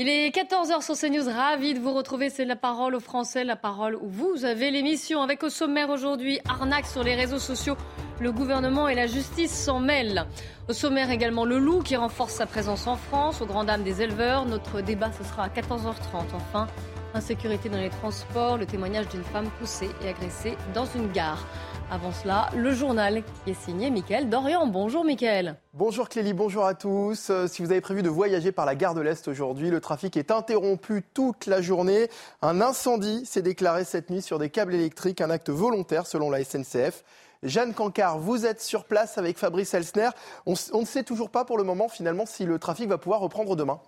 Il 0.00 0.08
est 0.08 0.28
14h 0.30 0.80
sur 0.80 0.94
CNews, 0.94 1.28
ravi 1.28 1.74
de 1.74 1.80
vous 1.80 1.92
retrouver. 1.92 2.30
C'est 2.30 2.44
la 2.44 2.54
parole 2.54 2.94
aux 2.94 3.00
Français, 3.00 3.42
la 3.42 3.56
parole 3.56 3.96
où 3.96 4.08
vous 4.08 4.44
avez 4.44 4.70
l'émission. 4.70 5.22
Avec 5.22 5.42
au 5.42 5.50
sommaire 5.50 5.90
aujourd'hui, 5.90 6.38
arnaque 6.48 6.86
sur 6.86 7.02
les 7.02 7.16
réseaux 7.16 7.40
sociaux. 7.40 7.76
Le 8.20 8.30
gouvernement 8.30 8.86
et 8.86 8.94
la 8.94 9.08
justice 9.08 9.50
s'en 9.50 9.80
mêlent. 9.80 10.24
Au 10.68 10.72
sommaire 10.72 11.10
également, 11.10 11.44
le 11.44 11.58
loup 11.58 11.82
qui 11.82 11.96
renforce 11.96 12.34
sa 12.34 12.46
présence 12.46 12.86
en 12.86 12.94
France, 12.94 13.40
aux 13.40 13.46
grand 13.46 13.64
dames 13.64 13.82
des 13.82 14.00
éleveurs. 14.00 14.46
Notre 14.46 14.82
débat, 14.82 15.10
ce 15.10 15.24
sera 15.24 15.42
à 15.42 15.48
14h30. 15.48 15.96
Enfin, 16.32 16.68
insécurité 17.12 17.68
dans 17.68 17.78
les 17.78 17.90
transports, 17.90 18.56
le 18.56 18.66
témoignage 18.66 19.08
d'une 19.08 19.24
femme 19.24 19.50
poussée 19.58 19.90
et 20.04 20.10
agressée 20.10 20.56
dans 20.74 20.86
une 20.86 21.10
gare. 21.10 21.44
Avant 21.90 22.12
cela, 22.12 22.50
le 22.54 22.72
journal 22.72 23.22
qui 23.22 23.52
est 23.52 23.64
signé 23.64 23.88
Mickaël 23.88 24.28
Dorian. 24.28 24.66
Bonjour 24.66 25.06
Mickaël. 25.06 25.56
Bonjour 25.72 26.10
Clélie, 26.10 26.34
bonjour 26.34 26.66
à 26.66 26.74
tous. 26.74 27.30
Euh, 27.30 27.46
si 27.46 27.62
vous 27.62 27.70
avez 27.70 27.80
prévu 27.80 28.02
de 28.02 28.10
voyager 28.10 28.52
par 28.52 28.66
la 28.66 28.74
gare 28.74 28.92
de 28.92 29.00
l'Est 29.00 29.26
aujourd'hui, 29.26 29.70
le 29.70 29.80
trafic 29.80 30.14
est 30.18 30.30
interrompu 30.30 31.02
toute 31.14 31.46
la 31.46 31.62
journée. 31.62 32.10
Un 32.42 32.60
incendie 32.60 33.24
s'est 33.24 33.40
déclaré 33.40 33.84
cette 33.84 34.10
nuit 34.10 34.20
sur 34.20 34.38
des 34.38 34.50
câbles 34.50 34.74
électriques, 34.74 35.22
un 35.22 35.30
acte 35.30 35.48
volontaire 35.48 36.06
selon 36.06 36.28
la 36.28 36.44
SNCF. 36.44 37.04
Jeanne 37.42 37.72
Cancard, 37.72 38.18
vous 38.18 38.44
êtes 38.44 38.60
sur 38.60 38.84
place 38.84 39.16
avec 39.16 39.38
Fabrice 39.38 39.72
Elsner. 39.72 40.10
On, 40.44 40.52
on 40.74 40.80
ne 40.80 40.86
sait 40.86 41.04
toujours 41.04 41.30
pas 41.30 41.46
pour 41.46 41.56
le 41.56 41.64
moment 41.64 41.88
finalement 41.88 42.26
si 42.26 42.44
le 42.44 42.58
trafic 42.58 42.86
va 42.90 42.98
pouvoir 42.98 43.20
reprendre 43.20 43.56
demain. 43.56 43.80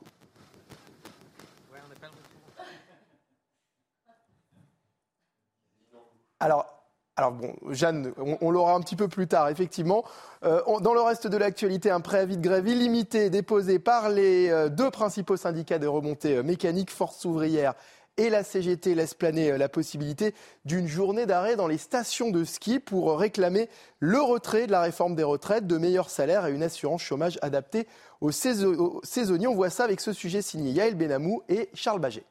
Alors, 6.43 6.80
alors 7.21 7.33
bon, 7.33 7.55
Jeanne, 7.69 8.15
on, 8.41 8.51
l'aura 8.51 8.73
un 8.73 8.81
petit 8.81 8.97
peu 8.97 9.07
plus 9.07 9.29
tard, 9.29 9.51
effectivement. 9.51 10.05
Euh, 10.43 10.63
dans 10.81 10.95
le 10.95 11.03
reste 11.03 11.27
de 11.27 11.37
l'actualité, 11.37 11.91
un 11.91 12.01
préavis 12.01 12.39
de 12.39 12.43
grève 12.43 12.67
illimité 12.67 13.29
déposé 13.29 13.79
par 13.79 14.09
les 14.09 14.49
euh, 14.49 14.71
deux 14.71 14.91
principaux 14.91 15.37
syndicats 15.37 15.79
de 15.79 15.87
remontée 15.87 16.39
euh, 16.39 16.43
mécanique, 16.43 16.91
Force 16.91 17.27
ouvrière 17.27 17.75
et 18.17 18.31
la 18.31 18.43
CGT 18.43 18.95
laisse 18.95 19.13
planer 19.13 19.53
euh, 19.53 19.59
la 19.59 19.69
possibilité 19.69 20.35
d'une 20.65 20.87
journée 20.87 21.27
d'arrêt 21.27 21.57
dans 21.57 21.67
les 21.67 21.77
stations 21.77 22.31
de 22.31 22.43
ski 22.45 22.79
pour 22.79 23.19
réclamer 23.19 23.69
le 23.99 24.23
retrait 24.23 24.67
de 24.67 24.73
la 24.73 24.81
réforme 24.81 25.15
des 25.15 25.23
retraites, 25.23 25.67
de 25.67 25.77
meilleurs 25.77 26.09
salaires 26.09 26.47
et 26.47 26.53
une 26.53 26.63
assurance 26.63 27.03
chômage 27.03 27.39
adaptée 27.43 27.87
aux 28.23 28.31
saisonniers. 28.33 29.47
On 29.47 29.55
voit 29.55 29.69
ça 29.69 29.85
avec 29.85 30.01
ce 30.01 30.15
sujet 30.15 30.41
signé 30.41 30.73
Yael 30.73 30.95
Benamou 30.95 31.43
et 31.51 31.69
Charles 31.75 32.01
Baget. 32.01 32.25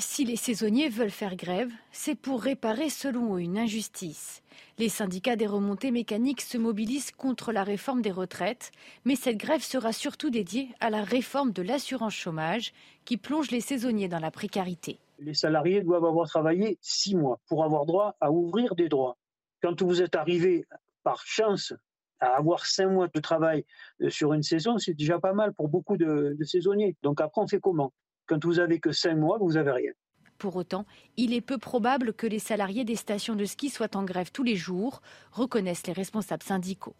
Si 0.00 0.24
les 0.24 0.36
saisonniers 0.36 0.88
veulent 0.88 1.10
faire 1.10 1.34
grève, 1.34 1.72
c'est 1.90 2.14
pour 2.14 2.40
réparer 2.40 2.88
selon 2.88 3.34
eux 3.34 3.40
une 3.40 3.58
injustice. 3.58 4.44
Les 4.78 4.88
syndicats 4.88 5.34
des 5.34 5.48
remontées 5.48 5.90
mécaniques 5.90 6.40
se 6.40 6.56
mobilisent 6.56 7.10
contre 7.10 7.50
la 7.50 7.64
réforme 7.64 8.00
des 8.00 8.12
retraites, 8.12 8.70
mais 9.04 9.16
cette 9.16 9.38
grève 9.38 9.60
sera 9.60 9.92
surtout 9.92 10.30
dédiée 10.30 10.68
à 10.78 10.90
la 10.90 11.02
réforme 11.02 11.50
de 11.50 11.62
l'assurance 11.62 12.14
chômage 12.14 12.72
qui 13.04 13.16
plonge 13.16 13.50
les 13.50 13.60
saisonniers 13.60 14.06
dans 14.06 14.20
la 14.20 14.30
précarité. 14.30 15.00
les 15.18 15.34
salariés 15.34 15.82
doivent 15.82 16.04
avoir 16.04 16.28
travaillé 16.28 16.78
six 16.80 17.16
mois 17.16 17.40
pour 17.48 17.64
avoir 17.64 17.84
droit 17.84 18.14
à 18.20 18.30
ouvrir 18.30 18.76
des 18.76 18.88
droits. 18.88 19.16
Quand 19.60 19.82
vous 19.82 20.00
êtes 20.00 20.14
arrivé 20.14 20.64
par 21.02 21.26
chance 21.26 21.74
à 22.20 22.36
avoir 22.36 22.66
cinq 22.66 22.88
mois 22.88 23.08
de 23.08 23.20
travail 23.20 23.64
euh, 24.00 24.10
sur 24.10 24.32
une 24.32 24.44
saison, 24.44 24.78
c'est 24.78 24.94
déjà 24.94 25.18
pas 25.18 25.32
mal 25.32 25.52
pour 25.54 25.68
beaucoup 25.68 25.96
de, 25.96 26.36
de 26.38 26.44
saisonniers. 26.44 26.94
Donc 27.02 27.20
après, 27.20 27.40
on 27.40 27.48
fait 27.48 27.58
comment? 27.58 27.92
Quand 28.28 28.44
vous 28.44 28.58
avez 28.58 28.78
que 28.78 28.92
cinq 28.92 29.14
mois, 29.14 29.38
vous 29.38 29.56
avez 29.56 29.72
rien. 29.72 29.92
Pour 30.36 30.54
autant, 30.54 30.84
il 31.16 31.32
est 31.32 31.40
peu 31.40 31.58
probable 31.58 32.12
que 32.12 32.26
les 32.26 32.38
salariés 32.38 32.84
des 32.84 32.94
stations 32.94 33.34
de 33.34 33.44
ski 33.44 33.70
soient 33.70 33.96
en 33.96 34.04
grève 34.04 34.30
tous 34.30 34.44
les 34.44 34.54
jours, 34.54 35.00
reconnaissent 35.32 35.86
les 35.86 35.92
responsables 35.92 36.44
syndicaux. 36.44 36.94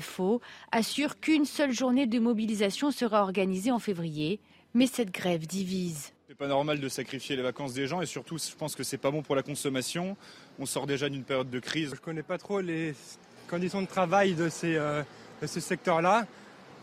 FO 0.00 0.40
assure 0.72 1.20
qu'une 1.20 1.44
seule 1.44 1.72
journée 1.72 2.06
de 2.06 2.18
mobilisation 2.18 2.90
sera 2.90 3.22
organisée 3.22 3.70
en 3.70 3.78
février, 3.78 4.40
mais 4.74 4.86
cette 4.86 5.12
grève 5.12 5.46
divise. 5.46 6.12
C'est 6.26 6.34
pas 6.34 6.48
normal 6.48 6.80
de 6.80 6.88
sacrifier 6.88 7.36
les 7.36 7.42
vacances 7.42 7.74
des 7.74 7.86
gens 7.86 8.02
et 8.02 8.06
surtout, 8.06 8.38
je 8.38 8.54
pense 8.56 8.74
que 8.74 8.82
c'est 8.82 8.98
pas 8.98 9.10
bon 9.10 9.22
pour 9.22 9.36
la 9.36 9.42
consommation. 9.42 10.16
On 10.58 10.66
sort 10.66 10.86
déjà 10.86 11.08
d'une 11.08 11.22
période 11.22 11.50
de 11.50 11.60
crise. 11.60 11.92
Je 11.94 12.00
connais 12.00 12.22
pas 12.22 12.38
trop 12.38 12.60
les 12.60 12.94
conditions 13.48 13.82
de 13.82 13.86
travail 13.86 14.34
de, 14.34 14.48
ces, 14.48 14.74
euh, 14.74 15.02
de 15.40 15.46
secteur-là. 15.46 16.26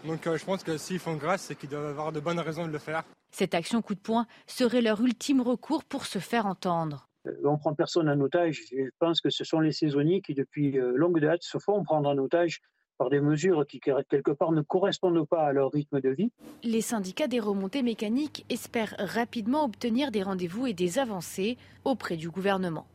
Donc 0.06 0.26
euh, 0.26 0.38
je 0.38 0.46
pense 0.46 0.64
que 0.64 0.78
s'ils 0.78 1.00
font 1.00 1.16
grâce, 1.16 1.42
c'est 1.42 1.56
qu'ils 1.56 1.70
doivent 1.70 1.88
avoir 1.88 2.12
de 2.12 2.20
bonnes 2.20 2.40
raisons 2.40 2.66
de 2.66 2.72
le 2.72 2.80
faire. 2.80 3.04
Cette 3.32 3.56
action 3.56 3.82
coup 3.82 3.96
de 3.96 4.00
poing 4.00 4.28
serait 4.48 4.82
leur 4.82 5.02
ultime 5.02 5.42
recours 5.42 5.84
pour 5.84 6.06
se 6.06 6.20
faire 6.20 6.46
entendre. 6.46 7.10
Euh, 7.28 7.32
On 7.46 7.58
prend 7.58 7.74
personne 7.74 8.10
en 8.10 8.20
otage. 8.20 8.62
Je 8.72 8.90
pense 9.00 9.22
que 9.22 9.30
ce 9.30 9.44
sont 9.44 9.60
les 9.60 9.72
saisonniers 9.72 10.22
qui, 10.22 10.34
depuis 10.34 10.78
euh, 10.78 10.94
longue 10.96 11.20
date, 11.20 11.44
se 11.44 11.58
font 11.58 11.84
prendre 11.84 12.10
en 12.10 12.18
otage 12.18 12.62
par 12.98 13.10
des 13.10 13.22
mesures 13.22 13.66
qui, 13.66 13.80
quelque 13.80 14.32
part, 14.32 14.52
ne 14.52 14.62
correspondent 14.62 15.28
pas 15.28 15.48
à 15.48 15.54
leur 15.54 15.72
rythme 15.72 16.02
de 16.02 16.10
vie. 16.10 16.32
Les 16.62 16.82
syndicats 16.82 17.28
des 17.28 17.40
remontées 17.40 17.82
mécaniques 17.82 18.46
espèrent 18.50 18.94
rapidement 19.00 19.66
obtenir 19.66 20.12
des 20.12 20.22
rendez-vous 20.22 20.68
et 20.68 20.74
des 20.74 21.00
avancées 21.00 21.58
auprès 21.84 22.16
du 22.16 22.30
gouvernement. 22.30 22.86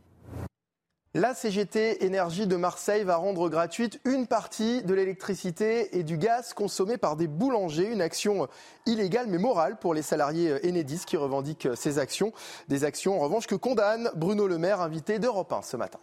La 1.16 1.32
CGT 1.32 2.04
Énergie 2.04 2.46
de 2.46 2.56
Marseille 2.56 3.02
va 3.02 3.16
rendre 3.16 3.48
gratuite 3.48 4.02
une 4.04 4.26
partie 4.26 4.82
de 4.82 4.92
l'électricité 4.92 5.96
et 5.96 6.02
du 6.02 6.18
gaz 6.18 6.52
consommés 6.52 6.98
par 6.98 7.16
des 7.16 7.26
boulangers. 7.26 7.90
Une 7.90 8.02
action 8.02 8.48
illégale 8.84 9.26
mais 9.26 9.38
morale 9.38 9.78
pour 9.78 9.94
les 9.94 10.02
salariés 10.02 10.52
Enedis 10.62 11.06
qui 11.06 11.16
revendiquent 11.16 11.68
ces 11.74 11.98
actions. 11.98 12.34
Des 12.68 12.84
actions 12.84 13.16
en 13.16 13.20
revanche 13.20 13.46
que 13.46 13.54
condamne 13.54 14.10
Bruno 14.14 14.46
Le 14.46 14.58
Maire, 14.58 14.82
invité 14.82 15.18
d'Europe 15.18 15.50
1 15.54 15.62
ce 15.62 15.78
matin. 15.78 16.00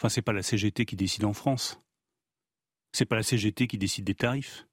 Enfin, 0.00 0.08
c'est 0.08 0.20
pas 0.20 0.32
la 0.32 0.42
CGT 0.42 0.84
qui 0.84 0.96
décide 0.96 1.24
en 1.24 1.32
France. 1.32 1.80
C'est 2.90 3.06
pas 3.06 3.14
la 3.14 3.22
CGT 3.22 3.68
qui 3.68 3.78
décide 3.78 4.04
des 4.04 4.16
tarifs. 4.16 4.66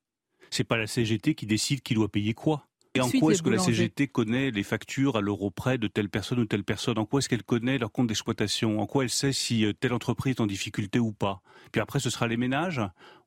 C'est 0.49 0.63
pas 0.63 0.77
la 0.77 0.87
CGT 0.87 1.35
qui 1.35 1.45
décide 1.45 1.83
qui 1.83 1.93
doit 1.93 2.09
payer 2.09 2.33
quoi. 2.33 2.65
Et 2.95 3.01
en 3.01 3.09
quoi 3.09 3.31
est-ce 3.31 3.41
que 3.41 3.49
la. 3.49 3.57
CGT 3.57 4.07
connaît 4.07 4.51
les 4.51 4.61
factures 4.61 5.15
à 5.15 5.21
l'euro 5.21 5.49
près 5.49 5.77
de 5.77 5.87
telle 5.87 6.09
personne 6.09 6.39
ou 6.39 6.45
telle 6.45 6.63
personne? 6.63 6.99
En 6.99 7.05
quoi 7.05 7.19
est-ce 7.19 7.29
qu'elle 7.29 7.43
connaît 7.43 7.77
leur 7.77 7.91
compte 7.91 8.07
d'exploitation? 8.07 8.79
En 8.79 8.85
quoi 8.85 9.03
elle 9.03 9.09
sait 9.09 9.33
si 9.33 9.65
euh, 9.65 9.73
telle 9.73 9.93
entreprise 9.93 10.35
est 10.35 10.41
en 10.41 10.45
difficulté 10.45 10.99
ou 10.99 11.11
pas? 11.11 11.41
Puis 11.71 11.81
après, 11.81 11.99
ce 11.99 12.11
sera 12.11 12.27
les 12.27 12.37
ménages. 12.37 12.81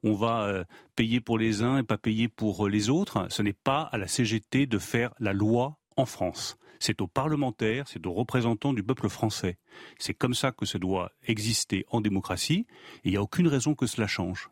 On 0.04 0.14
va 0.14 0.44
euh, 0.44 0.64
payer 0.94 1.20
pour 1.20 1.36
les 1.38 1.62
uns 1.62 1.78
et 1.78 1.82
pas 1.82 1.98
payer 1.98 2.28
pour 2.28 2.66
euh, 2.66 2.70
les 2.70 2.90
autres. 2.90 3.26
Ce 3.28 3.42
n'est 3.42 3.52
pas 3.52 3.82
à 3.82 3.98
la 3.98 4.06
CGT 4.06 4.66
de 4.66 4.78
faire 4.78 5.12
la 5.18 5.32
loi 5.32 5.78
en 5.96 6.06
France. 6.06 6.58
C'est 6.78 7.00
aux 7.00 7.08
parlementaires, 7.08 7.88
c'est 7.88 8.06
aux 8.06 8.12
représentants 8.12 8.72
du 8.72 8.82
peuple 8.82 9.08
français. 9.08 9.58
C'est 9.98 10.14
comme 10.14 10.34
ça 10.34 10.52
que 10.52 10.66
ça 10.66 10.78
doit 10.78 11.10
exister 11.26 11.86
en 11.88 12.00
démocratie. 12.00 12.66
Et 13.04 13.08
il 13.08 13.10
n'y 13.12 13.16
a 13.16 13.22
aucune 13.22 13.48
raison 13.48 13.74
que 13.74 13.86
cela 13.86 14.06
change. 14.06 14.50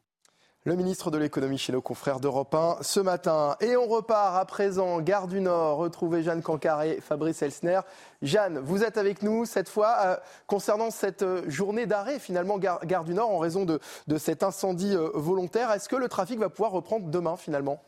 Le 0.67 0.77
ministre 0.77 1.11
de 1.11 1.19
l'économie 1.19 1.59
chez 1.59 1.75
nos 1.75 1.83
confrères 1.83 2.21
d'Europe 2.21 2.55
1 2.55 2.79
ce 2.81 2.99
matin. 2.99 3.55
Et 3.61 3.77
on 3.77 3.87
repart 3.87 4.39
à 4.39 4.47
présent, 4.47 5.03
Gare 5.03 5.29
du 5.29 5.43
Nord, 5.43 5.77
retrouver 5.77 6.23
Jeanne 6.23 6.41
Cancaré, 6.41 7.03
Fabrice 7.03 7.43
Elsner. 7.43 7.81
Jeanne, 8.23 8.61
vous 8.61 8.83
êtes 8.83 8.97
avec 8.97 9.23
nous 9.23 9.45
cette 9.45 9.69
fois 9.69 9.97
euh, 10.07 10.17
concernant 10.47 10.91
cette 10.91 11.21
euh, 11.21 11.43
journée 11.51 11.85
d'arrêt 11.85 12.19
finalement 12.19 12.57
Gare, 12.57 13.05
du 13.05 13.13
Nord 13.13 13.29
en 13.29 13.39
raison 13.41 13.67
de, 13.67 13.79
de 14.07 14.17
cet 14.17 14.43
incendie 14.43 14.97
euh, 14.97 15.11
volontaire. 15.13 15.71
Est-ce 15.71 15.91
que 15.91 15.97
le 15.97 16.09
trafic 16.09 16.39
va 16.39 16.49
pouvoir 16.49 16.71
reprendre 16.71 17.09
demain 17.09 17.37
finalement? 17.37 17.83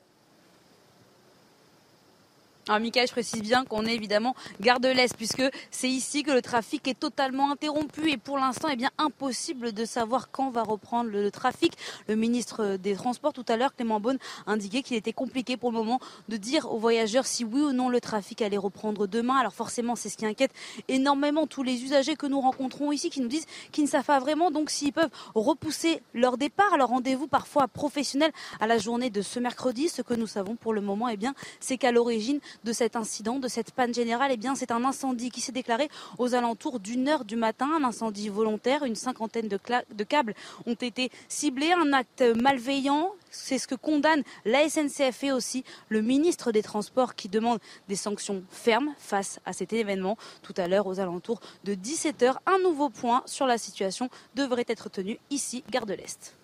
Alors, 2.68 2.80
Mickaël, 2.80 3.06
je 3.06 3.12
précise 3.12 3.42
bien 3.42 3.64
qu'on 3.64 3.86
est 3.86 3.94
évidemment 3.94 4.34
gare 4.60 4.80
de 4.80 4.88
l'Est, 4.88 5.16
puisque 5.16 5.44
c'est 5.70 5.88
ici 5.88 6.24
que 6.24 6.32
le 6.32 6.42
trafic 6.42 6.88
est 6.88 6.98
totalement 6.98 7.52
interrompu 7.52 8.10
et 8.10 8.16
pour 8.16 8.38
l'instant, 8.38 8.66
eh 8.72 8.74
bien, 8.74 8.90
impossible 8.98 9.72
de 9.72 9.84
savoir 9.84 10.32
quand 10.32 10.50
va 10.50 10.64
reprendre 10.64 11.08
le, 11.08 11.22
le 11.22 11.30
trafic. 11.30 11.74
Le 12.08 12.16
ministre 12.16 12.76
des 12.76 12.96
Transports, 12.96 13.32
tout 13.32 13.44
à 13.46 13.56
l'heure, 13.56 13.72
Clément 13.76 14.00
Beaune, 14.00 14.18
indiquait 14.48 14.82
qu'il 14.82 14.96
était 14.96 15.12
compliqué 15.12 15.56
pour 15.56 15.70
le 15.70 15.78
moment 15.78 16.00
de 16.28 16.36
dire 16.36 16.72
aux 16.72 16.78
voyageurs 16.78 17.24
si 17.24 17.44
oui 17.44 17.60
ou 17.60 17.72
non 17.72 17.88
le 17.88 18.00
trafic 18.00 18.42
allait 18.42 18.56
reprendre 18.56 19.06
demain. 19.06 19.36
Alors, 19.36 19.54
forcément, 19.54 19.94
c'est 19.94 20.08
ce 20.08 20.16
qui 20.16 20.26
inquiète 20.26 20.50
énormément 20.88 21.46
tous 21.46 21.62
les 21.62 21.84
usagers 21.84 22.16
que 22.16 22.26
nous 22.26 22.40
rencontrons 22.40 22.90
ici, 22.90 23.10
qui 23.10 23.20
nous 23.20 23.28
disent 23.28 23.46
qu'ils 23.70 23.84
ne 23.84 23.88
savent 23.88 24.04
pas 24.04 24.18
vraiment 24.18 24.50
donc 24.50 24.70
s'ils 24.70 24.92
peuvent 24.92 25.10
repousser 25.36 26.02
leur 26.14 26.36
départ, 26.36 26.76
leur 26.76 26.88
rendez-vous 26.88 27.28
parfois 27.28 27.68
professionnel 27.68 28.32
à 28.58 28.66
la 28.66 28.78
journée 28.78 29.10
de 29.10 29.22
ce 29.22 29.38
mercredi. 29.38 29.88
Ce 29.88 30.02
que 30.02 30.14
nous 30.14 30.26
savons 30.26 30.56
pour 30.56 30.72
le 30.72 30.80
moment, 30.80 31.08
eh 31.08 31.16
bien, 31.16 31.32
c'est 31.60 31.78
qu'à 31.78 31.92
l'origine, 31.92 32.40
de 32.64 32.72
cet 32.72 32.96
incident, 32.96 33.38
de 33.38 33.48
cette 33.48 33.72
panne 33.72 33.94
générale, 33.94 34.30
eh 34.32 34.36
bien, 34.36 34.54
c'est 34.54 34.70
un 34.70 34.84
incendie 34.84 35.30
qui 35.30 35.40
s'est 35.40 35.52
déclaré 35.52 35.88
aux 36.18 36.34
alentours 36.34 36.80
d'une 36.80 37.08
heure 37.08 37.24
du 37.24 37.36
matin, 37.36 37.68
un 37.78 37.84
incendie 37.84 38.28
volontaire. 38.28 38.84
Une 38.84 38.94
cinquantaine 38.94 39.48
de, 39.48 40.04
câbles 40.04 40.34
ont 40.66 40.74
été 40.74 41.10
ciblés, 41.28 41.72
un 41.72 41.92
acte 41.92 42.22
malveillant. 42.40 43.12
C'est 43.30 43.58
ce 43.58 43.66
que 43.66 43.74
condamne 43.74 44.22
la 44.44 44.68
SNCF 44.68 45.24
et 45.24 45.32
aussi 45.32 45.64
le 45.88 46.00
ministre 46.00 46.52
des 46.52 46.62
Transports 46.62 47.14
qui 47.14 47.28
demande 47.28 47.58
des 47.88 47.96
sanctions 47.96 48.42
fermes 48.50 48.94
face 48.98 49.40
à 49.44 49.52
cet 49.52 49.72
événement. 49.72 50.16
Tout 50.42 50.54
à 50.56 50.68
l'heure, 50.68 50.86
aux 50.86 51.00
alentours 51.00 51.40
de 51.64 51.74
17h, 51.74 52.36
un 52.46 52.58
nouveau 52.60 52.88
point 52.88 53.22
sur 53.26 53.46
la 53.46 53.58
situation 53.58 54.08
devrait 54.34 54.64
être 54.68 54.88
tenu 54.88 55.18
ici, 55.30 55.64
gare 55.70 55.86
de 55.86 55.94
l'Est. 55.94 56.34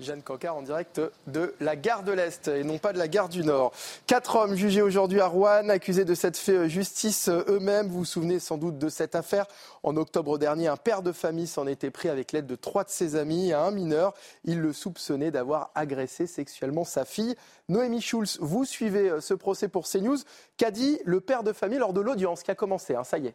Jeanne 0.00 0.22
Cancard 0.22 0.56
en 0.56 0.62
direct 0.62 1.00
de 1.26 1.54
la 1.60 1.76
gare 1.76 2.02
de 2.02 2.12
l'Est 2.12 2.48
et 2.48 2.64
non 2.64 2.78
pas 2.78 2.92
de 2.92 2.98
la 2.98 3.08
gare 3.08 3.28
du 3.28 3.44
Nord. 3.44 3.72
Quatre 4.06 4.36
hommes 4.36 4.54
jugés 4.54 4.82
aujourd'hui 4.82 5.20
à 5.20 5.26
Rouen, 5.26 5.68
accusés 5.68 6.04
de 6.04 6.14
cette 6.14 6.36
fait 6.36 6.68
justice 6.68 7.28
eux-mêmes. 7.28 7.88
Vous 7.88 7.98
vous 7.98 8.04
souvenez 8.04 8.40
sans 8.40 8.58
doute 8.58 8.78
de 8.78 8.88
cette 8.88 9.14
affaire. 9.14 9.46
En 9.82 9.96
octobre 9.96 10.38
dernier, 10.38 10.68
un 10.68 10.76
père 10.76 11.02
de 11.02 11.12
famille 11.12 11.46
s'en 11.46 11.66
était 11.66 11.90
pris 11.90 12.08
avec 12.08 12.32
l'aide 12.32 12.46
de 12.46 12.56
trois 12.56 12.84
de 12.84 12.90
ses 12.90 13.16
amis 13.16 13.52
à 13.52 13.62
un 13.62 13.70
mineur. 13.70 14.14
Il 14.44 14.60
le 14.60 14.72
soupçonnait 14.72 15.30
d'avoir 15.30 15.70
agressé 15.74 16.26
sexuellement 16.26 16.84
sa 16.84 17.04
fille. 17.04 17.36
Noémie 17.68 18.00
Schulz, 18.02 18.38
vous 18.40 18.64
suivez 18.64 19.20
ce 19.20 19.34
procès 19.34 19.68
pour 19.68 19.88
CNews. 19.88 20.18
Qu'a 20.56 20.70
dit 20.70 20.98
le 21.04 21.20
père 21.20 21.42
de 21.42 21.52
famille 21.52 21.78
lors 21.78 21.92
de 21.92 22.00
l'audience 22.00 22.42
qui 22.42 22.50
a 22.50 22.54
commencé 22.54 22.94
hein, 22.94 23.04
Ça 23.04 23.18
y 23.18 23.28
est. 23.28 23.34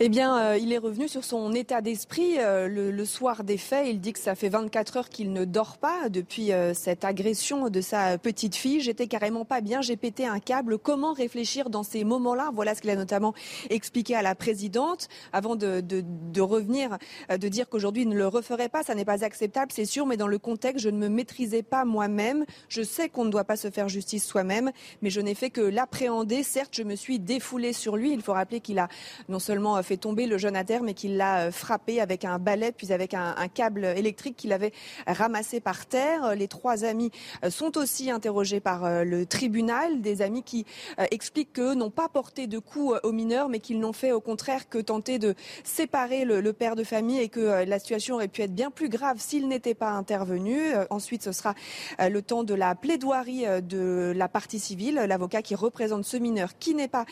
Eh 0.00 0.08
bien, 0.08 0.38
euh, 0.38 0.56
il 0.56 0.72
est 0.72 0.78
revenu 0.78 1.08
sur 1.08 1.24
son 1.24 1.52
état 1.52 1.80
d'esprit 1.80 2.34
euh, 2.38 2.68
le, 2.68 3.04
soir 3.04 3.42
des 3.42 3.58
faits. 3.58 3.88
Il 3.88 4.00
dit 4.00 4.12
que 4.12 4.20
ça 4.20 4.36
fait 4.36 4.48
24 4.48 4.96
heures 4.96 5.08
qu'il 5.08 5.32
ne 5.32 5.44
dort 5.44 5.76
pas 5.76 6.08
depuis 6.08 6.52
euh, 6.52 6.72
cette 6.72 7.04
agression 7.04 7.68
de 7.68 7.80
sa 7.80 8.16
petite 8.16 8.54
fille. 8.54 8.80
J'étais 8.80 9.08
carrément 9.08 9.44
pas 9.44 9.60
bien, 9.60 9.80
j'ai 9.80 9.96
pété 9.96 10.24
un 10.24 10.38
câble. 10.38 10.78
Comment 10.78 11.14
réfléchir 11.14 11.68
dans 11.68 11.82
ces 11.82 12.04
moments-là? 12.04 12.52
Voilà 12.54 12.76
ce 12.76 12.80
qu'il 12.80 12.90
a 12.90 12.94
notamment 12.94 13.34
expliqué 13.70 14.14
à 14.14 14.22
la 14.22 14.36
présidente 14.36 15.08
avant 15.32 15.56
de, 15.56 15.80
de, 15.80 16.04
de 16.04 16.40
revenir, 16.40 16.96
de 17.28 17.48
dire 17.48 17.68
qu'aujourd'hui 17.68 18.02
il 18.02 18.08
ne 18.08 18.16
le 18.16 18.28
referait 18.28 18.68
pas. 18.68 18.84
Ça 18.84 18.94
n'est 18.94 19.04
pas 19.04 19.24
acceptable, 19.24 19.72
c'est 19.74 19.84
sûr, 19.84 20.06
mais 20.06 20.16
dans 20.16 20.28
le 20.28 20.38
contexte, 20.38 20.84
je 20.84 20.90
ne 20.90 20.98
me 20.98 21.08
maîtrisais 21.08 21.64
pas 21.64 21.84
moi-même. 21.84 22.44
Je 22.68 22.82
sais 22.82 23.08
qu'on 23.08 23.24
ne 23.24 23.30
doit 23.30 23.42
pas 23.42 23.56
se 23.56 23.68
faire 23.68 23.88
justice 23.88 24.24
soi-même, 24.24 24.70
mais 25.02 25.10
je 25.10 25.20
n'ai 25.20 25.34
fait 25.34 25.50
que 25.50 25.60
l'appréhender. 25.60 26.44
Certes, 26.44 26.74
je 26.76 26.84
me 26.84 26.94
suis 26.94 27.18
défoulée 27.18 27.72
sur 27.72 27.96
lui. 27.96 28.12
Il 28.12 28.22
faut 28.22 28.34
rappeler 28.34 28.60
qu'il 28.60 28.78
a 28.78 28.86
non 29.28 29.40
seulement 29.40 29.82
fait 29.88 29.96
tomber 29.96 30.26
le 30.26 30.36
jeune 30.36 30.54
à 30.54 30.64
terre, 30.64 30.82
mais 30.82 30.92
qu'il 30.92 31.16
l'a 31.16 31.46
euh, 31.46 31.50
frappé 31.50 32.00
avec 32.00 32.26
un 32.26 32.38
balai, 32.38 32.72
puis 32.72 32.92
avec 32.92 33.14
un, 33.14 33.34
câble 33.54 33.86
électrique 33.86 34.36
qu'il 34.36 34.52
avait 34.52 34.72
ramassé 35.06 35.60
par 35.60 35.86
terre. 35.86 36.34
Les 36.34 36.46
trois 36.46 36.84
amis 36.84 37.10
euh, 37.42 37.50
sont 37.50 37.78
aussi 37.78 38.10
interrogés 38.10 38.60
par 38.60 38.84
euh, 38.84 39.04
le 39.04 39.24
tribunal, 39.24 40.02
des 40.02 40.20
amis 40.20 40.42
qui 40.42 40.66
expliquent 41.10 41.54
qu'eux 41.54 41.74
n'ont 41.74 41.90
pas 41.90 42.08
porté 42.08 42.46
de 42.46 42.58
coups 42.58 42.98
aux 43.02 43.12
mineurs, 43.12 43.48
mais 43.48 43.60
qu'ils 43.60 43.80
n'ont 43.80 43.94
fait 43.94 44.12
au 44.12 44.20
contraire 44.20 44.68
que 44.68 44.78
tenter 44.78 45.18
de 45.18 45.34
séparer 45.64 46.24
le, 46.24 46.52
père 46.52 46.76
de 46.76 46.84
famille 46.84 47.20
et 47.20 47.28
que 47.28 47.64
la 47.64 47.78
situation 47.78 48.16
aurait 48.16 48.28
pu 48.28 48.42
être 48.42 48.54
bien 48.54 48.70
plus 48.70 48.88
grave 48.88 49.16
s'il 49.18 49.48
n'était 49.48 49.74
pas 49.74 49.90
intervenu. 49.90 50.58
Ensuite, 50.90 51.22
ce 51.22 51.32
sera 51.32 51.54
le 51.98 52.20
temps 52.20 52.44
de 52.44 52.54
la 52.54 52.74
plaidoirie 52.74 53.44
de 53.62 54.12
la 54.14 54.28
partie 54.28 54.58
civile, 54.58 54.96
l'avocat 55.08 55.40
qui 55.40 55.54
représente 55.54 56.04
ce 56.04 56.16
mineur 56.16 56.58
qui 56.58 56.74
n'est 56.74 56.88
pas 56.88 57.06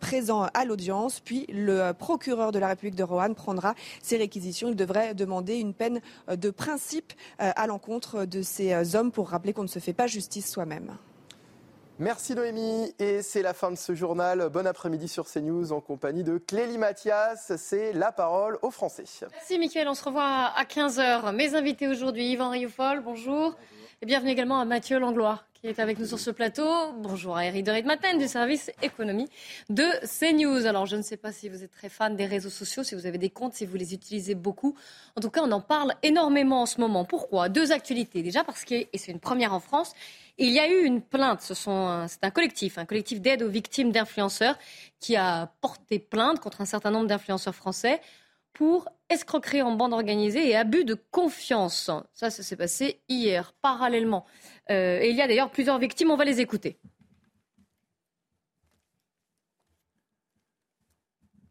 présent 0.00 0.46
à 0.54 0.64
l'audience, 0.64 1.20
puis 1.20 1.46
le 1.48 1.92
procureur 1.92 2.21
de 2.28 2.58
la 2.58 2.68
République 2.68 2.94
de 2.94 3.02
Roanne 3.02 3.34
prendra 3.34 3.74
ses 4.02 4.16
réquisitions. 4.16 4.68
Il 4.68 4.76
devrait 4.76 5.14
demander 5.14 5.56
une 5.56 5.74
peine 5.74 6.00
euh, 6.28 6.36
de 6.36 6.50
principe 6.50 7.12
euh, 7.40 7.50
à 7.56 7.66
l'encontre 7.66 8.24
de 8.24 8.42
ces 8.42 8.72
euh, 8.72 8.84
hommes 8.94 9.12
pour 9.12 9.28
rappeler 9.28 9.52
qu'on 9.52 9.62
ne 9.62 9.68
se 9.68 9.78
fait 9.78 9.92
pas 9.92 10.06
justice 10.06 10.50
soi-même. 10.50 10.96
Merci 11.98 12.34
Noémie 12.34 12.94
et 12.98 13.22
c'est 13.22 13.42
la 13.42 13.54
fin 13.54 13.70
de 13.70 13.76
ce 13.76 13.94
journal. 13.94 14.48
Bon 14.48 14.66
après-midi 14.66 15.08
sur 15.08 15.26
CNews 15.30 15.72
en 15.72 15.80
compagnie 15.80 16.24
de 16.24 16.38
Clélie 16.38 16.78
Mathias. 16.78 17.52
C'est 17.56 17.92
la 17.92 18.12
parole 18.12 18.58
aux 18.62 18.70
Français. 18.70 19.04
Merci 19.30 19.58
Mickaël, 19.58 19.86
on 19.88 19.94
se 19.94 20.02
revoit 20.02 20.24
à 20.24 20.64
15h. 20.64 21.32
Mes 21.34 21.54
invités 21.54 21.88
aujourd'hui, 21.88 22.30
Yvan 22.30 22.50
Rioufol, 22.50 23.02
bonjour. 23.04 23.54
Et 24.02 24.04
bienvenue 24.04 24.32
également 24.32 24.58
à 24.58 24.64
Mathieu 24.64 24.98
Langlois 24.98 25.44
qui 25.54 25.68
est 25.68 25.78
avec 25.78 26.00
nous 26.00 26.06
sur 26.06 26.18
ce 26.18 26.32
plateau. 26.32 26.66
Bonjour 26.98 27.36
à 27.36 27.46
Eric 27.46 27.64
de 27.64 27.86
Matin 27.86 28.16
du 28.16 28.26
service 28.26 28.72
économie 28.82 29.28
de 29.70 29.84
CNews. 30.04 30.66
Alors, 30.66 30.86
je 30.86 30.96
ne 30.96 31.02
sais 31.02 31.16
pas 31.16 31.30
si 31.30 31.48
vous 31.48 31.62
êtes 31.62 31.70
très 31.70 31.88
fan 31.88 32.16
des 32.16 32.26
réseaux 32.26 32.50
sociaux, 32.50 32.82
si 32.82 32.96
vous 32.96 33.06
avez 33.06 33.16
des 33.16 33.30
comptes, 33.30 33.54
si 33.54 33.64
vous 33.64 33.76
les 33.76 33.94
utilisez 33.94 34.34
beaucoup. 34.34 34.76
En 35.14 35.20
tout 35.20 35.30
cas, 35.30 35.40
on 35.44 35.52
en 35.52 35.60
parle 35.60 35.94
énormément 36.02 36.62
en 36.62 36.66
ce 36.66 36.80
moment. 36.80 37.04
Pourquoi? 37.04 37.48
Deux 37.48 37.70
actualités. 37.70 38.24
Déjà 38.24 38.42
parce 38.42 38.64
que, 38.64 38.74
et 38.74 38.98
c'est 38.98 39.12
une 39.12 39.20
première 39.20 39.52
en 39.52 39.60
France, 39.60 39.92
il 40.36 40.50
y 40.50 40.58
a 40.58 40.68
eu 40.68 40.82
une 40.82 41.00
plainte. 41.00 41.40
C'est 41.42 42.24
un 42.24 42.30
collectif, 42.32 42.78
un 42.78 42.86
collectif 42.86 43.20
d'aide 43.20 43.44
aux 43.44 43.48
victimes 43.48 43.92
d'influenceurs 43.92 44.58
qui 44.98 45.14
a 45.14 45.52
porté 45.60 46.00
plainte 46.00 46.40
contre 46.40 46.60
un 46.60 46.64
certain 46.64 46.90
nombre 46.90 47.06
d'influenceurs 47.06 47.54
français 47.54 48.00
pour 48.52 48.88
escroquerie 49.08 49.62
en 49.62 49.72
bande 49.72 49.92
organisée 49.92 50.48
et 50.48 50.56
abus 50.56 50.84
de 50.84 50.94
confiance. 51.10 51.90
Ça, 52.12 52.30
ça 52.30 52.42
s'est 52.42 52.56
passé 52.56 53.00
hier. 53.08 53.54
Parallèlement, 53.62 54.24
euh, 54.70 55.00
et 55.00 55.10
il 55.10 55.16
y 55.16 55.22
a 55.22 55.28
d'ailleurs 55.28 55.50
plusieurs 55.50 55.78
victimes, 55.78 56.10
on 56.10 56.16
va 56.16 56.24
les 56.24 56.40
écouter. 56.40 56.78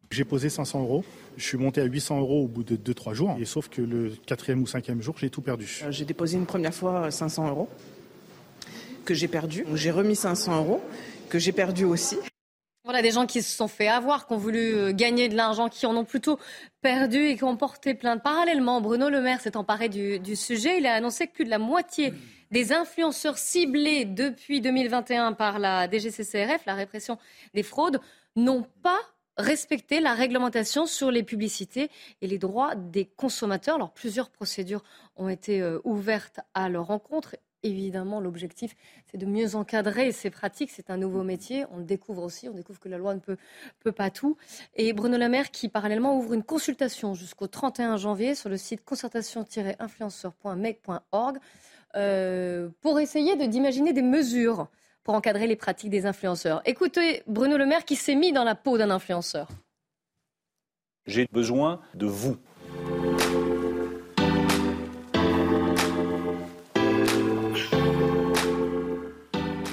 J'ai 0.09 0.25
posé 0.25 0.49
500 0.49 0.81
euros. 0.81 1.05
Je 1.37 1.43
suis 1.45 1.57
monté 1.57 1.79
à 1.79 1.85
800 1.85 2.19
euros 2.19 2.43
au 2.43 2.47
bout 2.47 2.63
de 2.63 2.75
2-3 2.75 3.13
jours. 3.13 3.37
Et 3.39 3.45
sauf 3.45 3.69
que 3.69 3.81
le 3.81 4.13
quatrième 4.25 4.61
ou 4.61 4.67
cinquième 4.67 5.01
jour, 5.01 5.15
j'ai 5.17 5.29
tout 5.29 5.41
perdu. 5.41 5.79
Euh, 5.83 5.91
j'ai 5.91 6.03
déposé 6.03 6.37
une 6.37 6.45
première 6.45 6.73
fois 6.73 7.09
500 7.09 7.49
euros 7.49 7.69
que 9.05 9.13
j'ai 9.13 9.29
perdu. 9.29 9.65
J'ai 9.73 9.91
remis 9.91 10.15
500 10.15 10.57
euros 10.57 10.81
que 11.29 11.39
j'ai 11.39 11.53
perdu 11.53 11.85
aussi. 11.85 12.17
Voilà 12.83 13.03
des 13.03 13.11
gens 13.11 13.27
qui 13.27 13.43
se 13.43 13.55
sont 13.55 13.67
fait 13.67 13.87
avoir, 13.87 14.25
qui 14.25 14.33
ont 14.33 14.37
voulu 14.37 14.73
euh, 14.73 14.91
gagner 14.91 15.29
de 15.29 15.35
l'argent, 15.35 15.69
qui 15.69 15.85
en 15.85 15.95
ont 15.95 16.03
plutôt 16.03 16.39
perdu 16.81 17.27
et 17.27 17.37
qui 17.37 17.43
ont 17.43 17.55
porté 17.55 17.93
plainte. 17.93 18.23
Parallèlement, 18.23 18.81
Bruno 18.81 19.07
Le 19.09 19.21
Maire 19.21 19.39
s'est 19.39 19.55
emparé 19.55 19.87
du, 19.87 20.35
sujet. 20.35 20.79
Il 20.79 20.87
a 20.87 20.95
annoncé 20.95 21.27
que 21.27 21.33
plus 21.33 21.45
de 21.45 21.51
la 21.51 21.59
moitié 21.59 22.11
des 22.49 22.73
influenceurs 22.73 23.37
ciblés 23.37 24.05
depuis 24.05 24.61
2021 24.61 25.33
par 25.33 25.59
la 25.59 25.87
DGCCRF, 25.87 26.65
la 26.65 26.73
répression 26.73 27.19
des 27.53 27.61
fraudes, 27.61 28.01
n'ont 28.35 28.65
pas 28.81 28.99
respecté 29.37 29.99
la 29.99 30.15
réglementation 30.15 30.87
sur 30.87 31.11
les 31.11 31.23
publicités 31.23 31.91
et 32.21 32.27
les 32.27 32.39
droits 32.39 32.73
des 32.73 33.05
consommateurs. 33.05 33.75
Alors 33.75 33.91
plusieurs 33.91 34.31
procédures 34.31 34.83
ont 35.17 35.29
été 35.29 35.61
euh, 35.61 35.79
ouvertes 35.83 36.39
à 36.55 36.67
leur 36.67 36.89
encontre. 36.89 37.35
Évidemment, 37.63 38.19
l'objectif, 38.19 38.75
c'est 39.05 39.17
de 39.17 39.27
mieux 39.27 39.55
encadrer 39.55 40.11
ces 40.11 40.31
pratiques. 40.31 40.71
C'est 40.71 40.89
un 40.89 40.97
nouveau 40.97 41.23
métier. 41.23 41.65
On 41.71 41.79
découvre 41.79 42.23
aussi. 42.23 42.49
On 42.49 42.53
découvre 42.53 42.79
que 42.79 42.89
la 42.89 42.97
loi 42.97 43.13
ne 43.13 43.19
peut, 43.19 43.37
peut 43.79 43.91
pas 43.91 44.09
tout. 44.09 44.35
Et 44.75 44.93
Bruno 44.93 45.15
Le 45.17 45.29
Maire, 45.29 45.51
qui 45.51 45.69
parallèlement 45.69 46.17
ouvre 46.17 46.33
une 46.33 46.41
consultation 46.43 47.13
jusqu'au 47.13 47.45
31 47.47 47.97
janvier 47.97 48.33
sur 48.33 48.49
le 48.49 48.57
site 48.57 48.83
concertation-influenceur.mec.org 48.83 51.37
euh, 51.95 52.69
pour 52.81 52.99
essayer 52.99 53.35
d'imaginer 53.47 53.93
des 53.93 54.01
mesures 54.01 54.67
pour 55.03 55.13
encadrer 55.13 55.47
les 55.47 55.55
pratiques 55.55 55.89
des 55.89 56.05
influenceurs. 56.05 56.61
Écoutez 56.65 57.23
Bruno 57.27 57.57
Le 57.57 57.65
Maire 57.65 57.85
qui 57.85 57.95
s'est 57.95 58.15
mis 58.15 58.31
dans 58.31 58.43
la 58.43 58.55
peau 58.55 58.77
d'un 58.77 58.89
influenceur. 58.89 59.47
J'ai 61.05 61.27
besoin 61.31 61.81
de 61.95 62.05
vous. 62.05 62.37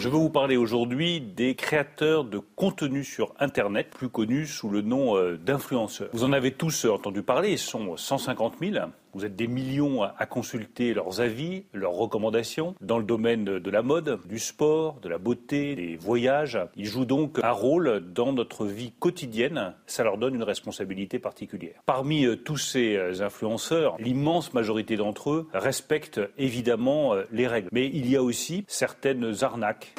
Je 0.09 0.13
veux 0.15 0.21
vous 0.21 0.31
parler 0.31 0.57
aujourd'hui 0.57 1.21
des 1.21 1.55
créateurs 1.55 2.25
de 2.25 2.39
contenu 2.39 3.05
sur 3.05 3.35
Internet, 3.41 3.91
plus 3.91 4.09
connus 4.09 4.47
sous 4.47 4.71
le 4.71 4.81
nom 4.81 5.19
euh, 5.19 5.37
d'influenceurs. 5.37 6.09
Vous 6.15 6.25
en 6.25 6.33
avez 6.33 6.53
tous 6.53 6.87
entendu 6.87 7.21
parler, 7.21 7.51
ils 7.51 7.59
sont 7.59 7.95
150 7.95 8.55
000. 8.59 8.87
Vous 9.19 9.25
êtes 9.25 9.35
des 9.35 9.49
millions 9.49 10.05
à 10.05 10.27
consulter 10.27 10.95
leurs 10.95 11.21
avis, 11.21 11.65
leurs 11.73 11.91
recommandations 11.91 12.77
dans 12.81 12.99
le 12.99 13.05
domaine 13.05 13.45
de 13.45 13.71
la 13.73 13.83
mode, 13.83 14.21
du 14.27 14.39
sport, 14.39 15.01
de 15.01 15.09
la 15.09 15.19
beauté, 15.19 15.75
des 15.75 15.97
voyages. 15.97 16.57
Ils 16.77 16.87
jouent 16.87 17.05
donc 17.05 17.41
un 17.43 17.51
rôle 17.51 18.13
dans 18.15 18.33
notre 18.33 18.65
vie 18.65 18.93
quotidienne. 18.93 19.75
Ça 19.89 20.05
leur 20.05 20.19
donne 20.19 20.37
une 20.37 20.45
responsabilité 20.45 21.19
particulière. 21.19 21.83
Parmi 21.85 22.27
euh, 22.27 22.37
tous 22.37 22.59
ces 22.59 22.95
euh, 22.95 23.21
influenceurs, 23.21 23.97
l'immense 23.99 24.55
majorité 24.55 24.95
d'entre 24.95 25.31
eux 25.31 25.49
respectent 25.53 26.21
évidemment 26.39 27.15
euh, 27.15 27.25
les 27.33 27.49
règles. 27.49 27.71
Mais 27.73 27.89
il 27.89 28.09
y 28.09 28.15
a 28.15 28.23
aussi 28.23 28.65
certaines 28.69 29.35
arnaques. 29.43 29.95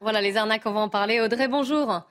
Voilà 0.00 0.22
les 0.22 0.38
arnaques, 0.38 0.64
on 0.64 0.72
va 0.72 0.80
en 0.80 0.88
parler. 0.88 1.20
Audrey, 1.20 1.46
bonjour. 1.46 2.06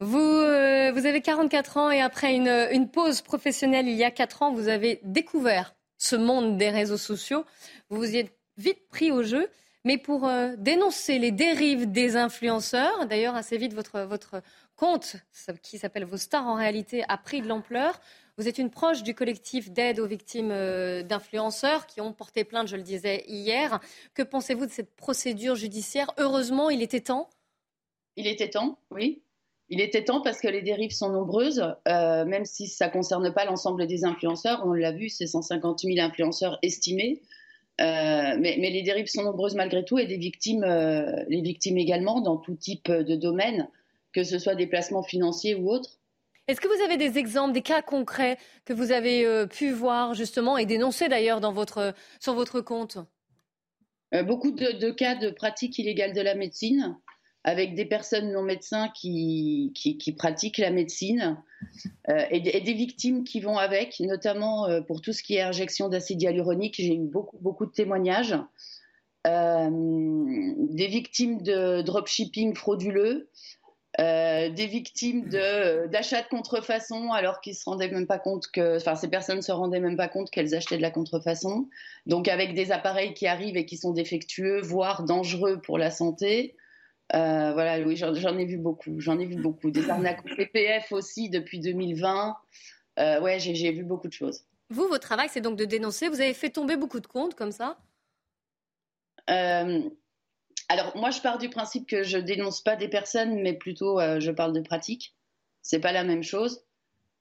Vous, 0.00 0.18
euh, 0.18 0.92
vous 0.92 1.06
avez 1.06 1.22
44 1.22 1.76
ans 1.78 1.90
et 1.90 2.02
après 2.02 2.34
une, 2.34 2.88
pause 2.90 3.22
professionnelle 3.22 3.88
il 3.88 3.96
y 3.96 4.04
a 4.04 4.10
4 4.10 4.42
ans, 4.42 4.52
vous 4.52 4.68
avez 4.68 5.00
découvert 5.04 5.74
ce 5.96 6.16
monde 6.16 6.58
des 6.58 6.68
réseaux 6.68 6.98
sociaux. 6.98 7.46
Vous 7.88 7.96
vous 7.96 8.10
y 8.10 8.18
êtes 8.18 8.36
vite 8.58 8.86
pris 8.88 9.10
au 9.10 9.22
jeu. 9.22 9.48
Mais 9.84 9.98
pour 9.98 10.26
euh, 10.26 10.54
dénoncer 10.58 11.20
les 11.20 11.30
dérives 11.30 11.90
des 11.90 12.16
influenceurs, 12.16 13.06
d'ailleurs 13.06 13.36
assez 13.36 13.56
vite 13.56 13.72
votre, 13.72 14.00
votre 14.00 14.42
compte 14.74 15.16
qui 15.62 15.78
s'appelle 15.78 16.04
Vos 16.04 16.16
Stars 16.16 16.46
en 16.46 16.56
réalité 16.56 17.04
a 17.08 17.16
pris 17.16 17.40
de 17.40 17.46
l'ampleur. 17.46 18.00
Vous 18.36 18.48
êtes 18.48 18.58
une 18.58 18.68
proche 18.68 19.04
du 19.04 19.14
collectif 19.14 19.70
d'aide 19.70 20.00
aux 20.00 20.06
victimes 20.06 20.50
euh, 20.50 21.02
d'influenceurs 21.02 21.86
qui 21.86 22.00
ont 22.00 22.12
porté 22.12 22.44
plainte, 22.44 22.66
je 22.66 22.76
le 22.76 22.82
disais 22.82 23.24
hier. 23.28 23.80
Que 24.12 24.22
pensez-vous 24.22 24.66
de 24.66 24.72
cette 24.72 24.94
procédure 24.96 25.54
judiciaire? 25.54 26.12
Heureusement, 26.18 26.68
il 26.68 26.82
était 26.82 27.00
temps? 27.00 27.30
Il 28.16 28.26
était 28.26 28.50
temps, 28.50 28.78
oui. 28.90 29.22
Il 29.68 29.80
était 29.80 30.04
temps 30.04 30.20
parce 30.20 30.40
que 30.40 30.46
les 30.46 30.62
dérives 30.62 30.92
sont 30.92 31.10
nombreuses, 31.10 31.64
euh, 31.88 32.24
même 32.24 32.44
si 32.44 32.68
ça 32.68 32.86
ne 32.86 32.92
concerne 32.92 33.32
pas 33.34 33.44
l'ensemble 33.44 33.86
des 33.86 34.04
influenceurs. 34.04 34.62
On 34.64 34.72
l'a 34.72 34.92
vu, 34.92 35.08
c'est 35.08 35.26
150 35.26 35.80
000 35.80 35.98
influenceurs 35.98 36.58
estimés. 36.62 37.22
Euh, 37.80 38.36
mais, 38.38 38.56
les 38.56 38.82
dérives 38.82 39.08
sont 39.08 39.24
nombreuses 39.24 39.54
malgré 39.54 39.84
tout 39.84 39.98
et 39.98 40.06
des 40.06 40.16
victimes, 40.16 40.64
euh, 40.64 41.24
les 41.28 41.42
victimes 41.42 41.78
également 41.78 42.20
dans 42.20 42.36
tout 42.36 42.54
type 42.54 42.90
de 42.90 43.16
domaine, 43.16 43.68
que 44.12 44.22
ce 44.22 44.38
soit 44.38 44.54
des 44.54 44.66
placements 44.66 45.02
financiers 45.02 45.56
ou 45.56 45.68
autres. 45.70 45.98
Est-ce 46.48 46.60
que 46.60 46.68
vous 46.68 46.84
avez 46.84 46.96
des 46.96 47.18
exemples, 47.18 47.52
des 47.52 47.60
cas 47.60 47.82
concrets 47.82 48.38
que 48.64 48.72
vous 48.72 48.92
avez 48.92 49.46
pu 49.48 49.72
voir 49.72 50.14
justement 50.14 50.56
et 50.56 50.64
dénoncer 50.64 51.08
d'ailleurs 51.08 51.40
sur 52.20 52.34
votre 52.34 52.60
compte? 52.60 52.98
Beaucoup 54.24 54.52
de, 54.52 54.90
cas 54.90 55.16
de 55.16 55.30
pratiques 55.30 55.76
illégales 55.80 56.14
de 56.14 56.20
la 56.20 56.36
médecine 56.36 56.96
avec 57.46 57.76
des 57.76 57.84
personnes 57.84 58.32
non 58.32 58.42
médecins 58.42 58.88
qui, 58.88 59.72
pratiquent 60.18 60.58
la 60.58 60.72
médecine 60.72 61.40
euh, 62.08 62.24
et, 62.30 62.40
des 62.40 62.74
victimes 62.74 63.22
qui 63.22 63.38
vont 63.38 63.56
avec, 63.56 64.00
notamment 64.00 64.66
euh, 64.66 64.80
pour 64.80 65.00
tout 65.00 65.12
ce 65.12 65.22
qui 65.22 65.36
est 65.36 65.42
injection 65.42 65.88
d'acide 65.88 66.20
hyaluronique. 66.20 66.74
J'ai 66.76 66.96
eu 66.96 67.06
beaucoup, 67.06 67.64
de 67.64 67.70
témoignages. 67.70 68.34
Euh, 69.28 69.70
des 69.70 70.88
victimes 70.88 71.40
de 71.40 71.82
dropshipping 71.82 72.54
frauduleux, 72.54 73.30
des 73.98 74.66
victimes 74.68 75.28
d'achat 75.28 76.22
de, 76.22 76.28
contrefaçon 76.28 77.12
alors 77.12 77.40
qu'ils 77.40 77.54
se 77.54 77.64
rendaient 77.64 77.90
même 77.90 78.08
pas 78.08 78.18
compte 78.18 78.48
que, 78.48 78.76
enfin, 78.76 78.96
ces 78.96 79.08
personnes 79.08 79.40
se 79.40 79.52
rendaient 79.52 79.80
même 79.80 79.96
pas 79.96 80.08
compte 80.08 80.30
qu'elles 80.30 80.54
achetaient 80.54 80.76
de 80.76 80.82
la 80.82 80.90
contrefaçon. 80.90 81.68
Donc, 82.06 82.26
avec 82.26 82.54
des 82.54 82.72
appareils 82.72 83.14
qui 83.14 83.28
arrivent 83.28 83.56
et 83.56 83.66
qui 83.66 83.76
sont 83.76 83.92
défectueux, 83.92 84.60
voire 84.60 85.04
dangereux 85.04 85.60
pour 85.60 85.78
la 85.78 85.92
santé. 85.92 86.56
Euh, 87.14 87.52
voilà, 87.52 87.80
oui, 87.86 87.96
j'en 87.96 88.36
ai 88.36 88.44
vu 88.44 88.56
beaucoup. 88.56 89.00
J'en 89.00 89.18
ai 89.18 89.26
vu 89.26 89.36
beaucoup. 89.36 89.70
Des 89.70 89.88
arnaques 89.88 90.24
au 90.24 90.34
PPF 90.34 90.92
aussi 90.92 91.30
depuis 91.30 91.60
2020. 91.60 92.36
Euh, 92.98 93.20
ouais, 93.20 93.38
j'ai 93.38 93.72
vu 93.72 93.84
beaucoup 93.84 94.08
de 94.08 94.12
choses. 94.12 94.42
Vous, 94.70 94.88
votre 94.88 95.06
travail, 95.06 95.28
c'est 95.30 95.40
donc 95.40 95.56
de 95.56 95.64
dénoncer. 95.64 96.08
Vous 96.08 96.20
avez 96.20 96.34
fait 96.34 96.50
tomber 96.50 96.76
beaucoup 96.76 97.00
de 97.00 97.06
comptes 97.06 97.34
comme 97.34 97.52
ça? 97.52 97.78
Euh, 99.30 99.82
Alors, 100.68 100.96
moi, 100.96 101.10
je 101.10 101.20
pars 101.20 101.38
du 101.38 101.48
principe 101.48 101.86
que 101.86 102.02
je 102.02 102.18
dénonce 102.18 102.60
pas 102.60 102.74
des 102.74 102.88
personnes, 102.88 103.40
mais 103.40 103.52
plutôt 103.52 104.00
je 104.00 104.30
parle 104.32 104.52
de 104.52 104.60
pratiques. 104.60 105.14
C'est 105.62 105.80
pas 105.80 105.92
la 105.92 106.02
même 106.02 106.24
chose. 106.24 106.64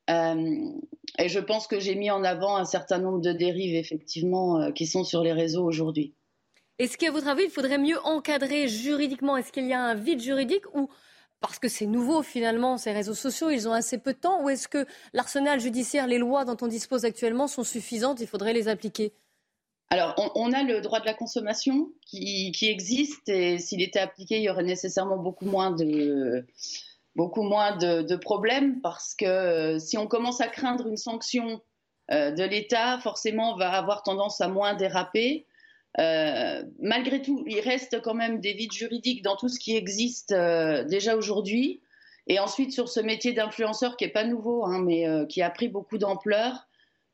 et 0.07 1.29
je 1.29 1.39
pense 1.39 1.67
que 1.67 1.79
j'ai 1.79 1.93
mis 1.93 2.09
en 2.09 2.23
avant 2.23 2.55
un 2.55 2.65
certain 2.65 2.97
nombre 2.97 3.21
de 3.21 3.31
dérives, 3.33 3.75
effectivement, 3.75 4.71
qui 4.71 4.87
sont 4.87 5.03
sur 5.03 5.21
les 5.21 5.33
réseaux 5.33 5.63
aujourd'hui. 5.63 6.15
Est-ce 6.77 6.97
qu'à 6.97 7.11
votre 7.11 7.27
avis, 7.27 7.43
il 7.43 7.49
faudrait 7.49 7.77
mieux 7.77 7.99
encadrer 8.03 8.67
juridiquement? 8.67 9.37
Est-ce 9.37 9.51
qu'il 9.51 9.67
y 9.67 9.73
a 9.73 9.81
un 9.81 9.95
vide 9.95 10.21
juridique 10.21 10.65
ou 10.73 10.89
parce 11.39 11.59
que 11.59 11.67
c'est 11.67 11.85
nouveau 11.85 12.23
finalement, 12.23 12.77
ces 12.77 12.91
réseaux 12.91 13.13
sociaux, 13.13 13.49
ils 13.49 13.67
ont 13.67 13.73
assez 13.73 13.97
peu 13.97 14.13
de 14.13 14.17
temps 14.17 14.43
Ou 14.43 14.49
est-ce 14.49 14.67
que 14.67 14.85
l'arsenal 15.13 15.59
judiciaire, 15.59 16.07
les 16.07 16.17
lois 16.17 16.43
dont 16.43 16.57
on 16.61 16.67
dispose 16.67 17.05
actuellement 17.05 17.47
sont 17.47 17.63
suffisantes 17.63 18.19
Il 18.19 18.27
faudrait 18.27 18.53
les 18.53 18.67
appliquer? 18.67 19.13
Alors, 19.91 20.15
on, 20.35 20.51
a 20.51 20.63
le 20.63 20.81
droit 20.81 20.99
de 20.99 21.05
la 21.05 21.13
consommation 21.13 21.89
qui, 22.01 22.51
existe 22.63 23.29
et 23.29 23.59
s'il 23.59 23.83
était 23.83 23.99
appliqué, 23.99 24.37
il 24.37 24.43
y 24.43 24.49
aurait 24.49 24.63
nécessairement 24.63 25.17
beaucoup 25.17 25.45
moins 25.45 25.69
de, 25.69 26.45
beaucoup 27.15 27.43
moins 27.43 27.77
de, 27.77 28.15
problèmes 28.15 28.81
parce 28.81 29.13
que 29.13 29.25
euh, 29.25 29.79
si 29.79 29.97
on 29.97 30.07
commence 30.07 30.41
à 30.41 30.47
craindre 30.47 30.87
une 30.87 30.97
sanction 30.97 31.61
euh, 32.11 32.31
de 32.31 32.43
l'État, 32.43 32.97
forcément, 32.99 33.53
on 33.53 33.57
va 33.57 33.71
avoir 33.71 34.01
tendance 34.01 34.41
à 34.41 34.47
moins 34.47 34.73
déraper. 34.73 35.45
Euh, 35.99 36.63
malgré 36.79 37.21
tout, 37.21 37.43
il 37.47 37.59
reste 37.61 38.01
quand 38.01 38.13
même 38.13 38.41
des 38.41 38.53
vides 38.53 38.73
juridiques 38.73 39.21
dans 39.21 39.37
tout 39.37 39.47
ce 39.47 39.59
qui 39.59 39.75
existe 39.75 40.31
euh, 40.31 40.83
déjà 40.83 41.15
aujourd'hui. 41.15 41.81
Et 42.27 42.39
ensuite, 42.39 42.73
sur 42.73 42.89
ce 42.89 42.99
métier 42.99 43.33
d'influenceur 43.33 43.97
qui 43.97 44.05
n'est 44.05 44.11
pas 44.11 44.25
nouveau, 44.25 44.65
hein, 44.65 44.81
mais 44.83 45.07
euh, 45.07 45.25
qui 45.25 45.41
a 45.41 45.49
pris 45.49 45.67
beaucoup 45.67 45.97
d'ampleur, 45.97 46.67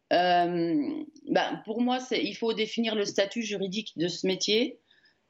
ben, 0.09 1.05
pour 1.63 1.79
moi, 1.79 1.99
il 2.11 2.35
faut 2.35 2.51
définir 2.51 2.95
le 2.95 3.05
statut 3.05 3.43
juridique 3.43 3.97
de 3.97 4.09
ce 4.09 4.27
métier. 4.27 4.79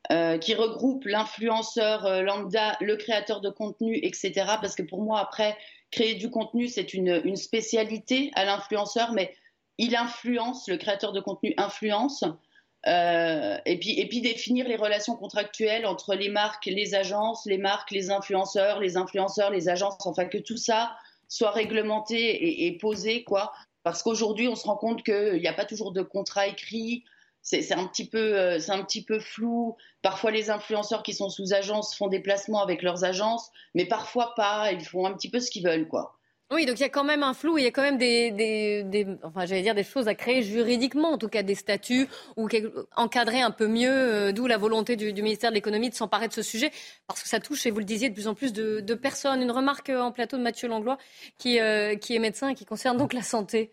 qui 0.10 0.56
regroupe 0.56 1.06
l'influenceur 1.06 2.24
lambda, 2.24 2.78
le 2.82 2.96
créateur 2.96 3.42
de 3.42 3.52
contenu, 3.52 4.00
etc. 4.02 4.32
Parce 4.60 4.74
que 4.74 4.82
pour 4.82 5.04
moi, 5.04 5.20
après, 5.20 5.56
créer 5.92 6.16
du 6.16 6.32
contenu, 6.32 6.68
c'est 6.68 6.96
une, 6.96 7.22
une, 7.26 7.36
spécialité 7.36 8.32
à 8.34 8.44
l'influenceur, 8.44 9.14
mais 9.14 9.36
il 9.78 9.96
influence, 9.96 10.68
le 10.68 10.78
créateur 10.78 11.12
de 11.12 11.20
contenu 11.20 11.54
influence. 11.58 12.24
Euh, 12.88 13.58
et, 13.66 13.80
puis, 13.80 14.00
et 14.00 14.08
puis 14.08 14.22
définir 14.22 14.68
les 14.68 14.76
relations 14.76 15.16
contractuelles 15.16 15.86
entre 15.86 16.16
les 16.16 16.30
marques, 16.30 16.66
les 16.66 16.96
agences, 16.96 17.46
les 17.46 17.60
marques, 17.60 17.92
les 17.92 18.10
influenceurs, 18.10 18.80
les 18.80 18.98
influenceurs, 18.98 19.52
les 19.52 19.70
agences, 19.70 19.96
enfin 20.06 20.26
que 20.26 20.40
tout 20.40 20.58
ça 20.58 20.96
soit 21.28 21.52
réglementé 21.52 22.66
et, 22.66 22.78
posé, 22.78 23.24
quoi. 23.24 23.54
Parce 23.84 24.04
qu'aujourd'hui, 24.04 24.48
on 24.48 24.56
se 24.56 24.66
rend 24.66 24.78
compte 24.78 25.04
qu'il 25.04 25.40
n'y 25.40 25.48
a 25.48 25.54
pas 25.54 25.66
toujours 25.66 25.92
de 25.92 26.02
contrat 26.02 26.48
écrit, 26.48 27.04
c'est 27.42 27.72
un, 27.72 27.88
petit 27.88 28.08
peu, 28.08 28.38
euh, 28.38 28.60
un 28.68 28.84
petit 28.84 29.04
peu 29.04 29.20
flou. 29.20 29.76
Parfois, 30.04 30.30
les 30.30 30.52
influenceurs 30.52 31.02
qui 31.02 31.14
sont 31.14 31.30
sous 31.30 31.54
agence 31.54 31.96
font 31.96 32.08
des 32.08 32.20
placements 32.20 32.62
avec 32.62 32.84
leurs 32.84 33.04
agences, 33.04 33.50
mais 33.74 33.86
parfois 33.86 34.36
pas. 34.36 34.72
Ils 34.72 34.86
font 34.86 35.06
un 35.06 35.14
petit 35.14 35.30
peu 35.30 35.40
ce 35.40 35.50
qu'ils 35.50 35.64
veulent, 35.66 35.88
quoi. 35.88 36.20
Oui, 36.54 36.66
donc 36.66 36.80
il 36.80 36.82
y 36.82 36.86
a 36.86 36.90
quand 36.90 37.06
même 37.06 37.24
un 37.24 37.34
flou, 37.34 37.58
il 37.58 37.64
y 37.64 37.68
a 37.68 37.72
quand 37.72 37.82
même 37.82 37.98
des, 37.98 39.08
enfin 39.24 39.46
j'allais 39.46 39.62
dire 39.62 39.74
des 39.74 39.86
choses 39.86 40.10
à 40.10 40.16
créer 40.16 40.44
juridiquement, 40.44 41.14
en 41.14 41.18
tout 41.18 41.30
cas 41.30 41.44
des 41.44 41.56
statuts 41.56 42.10
ou 42.36 42.50
encadrer 42.98 43.40
un 43.40 43.52
peu 43.52 43.68
mieux, 43.68 43.90
euh, 43.90 44.32
d'où 44.34 44.48
la 44.48 44.58
volonté 44.58 44.98
du, 44.98 45.14
ministère 45.14 45.52
de 45.52 45.56
l'économie 45.56 45.90
de 45.90 45.96
s'emparer 45.96 46.28
de 46.28 46.34
ce 46.34 46.42
sujet, 46.42 46.70
parce 47.08 47.24
que 47.24 47.30
ça 47.30 47.40
touche, 47.40 47.66
et 47.66 47.72
vous 47.72 47.80
le 47.80 47.86
disiez, 47.86 48.10
de 48.10 48.14
plus 48.14 48.28
en 48.28 48.36
plus 48.36 48.52
de, 48.52 48.94
personnes. 48.96 49.42
Une 49.42 49.52
remarque 49.52 49.90
euh, 49.90 50.02
en 50.02 50.12
plateau 50.12 50.38
de 50.38 50.44
Mathieu 50.44 50.68
Langlois, 50.68 50.98
qui, 51.38 51.62
euh, 51.62 51.96
qui 51.96 52.16
est 52.16 52.20
médecin 52.20 52.50
et 52.50 52.56
qui 52.56 52.66
concerne 52.66 52.98
donc 52.98 53.14
la 53.14 53.24
santé. 53.24 53.72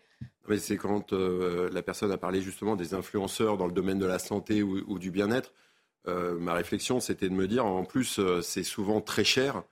c'est 0.57 0.77
quand 0.77 1.11
la 1.11 1.81
personne 1.81 2.13
a 2.13 2.17
parlé 2.17 2.41
justement 2.41 2.77
des 2.77 2.93
influenceurs 2.93 3.57
dans 3.57 3.67
le 3.67 3.73
domaine 3.73 3.99
de 3.99 4.05
la 4.05 4.19
santé 4.19 4.63
ou 4.63 4.99
du 4.99 5.11
bien-être. 5.11 5.53
ma 6.05 6.53
réflexion, 6.53 7.01
c'était 7.01 7.27
de 7.27 7.33
me 7.33 7.47
dire, 7.47 7.65
en 7.65 7.83
plus, 7.83 8.21
c'est 8.41 8.63
souvent 8.63 9.01
très 9.01 9.25
cher. 9.25 9.63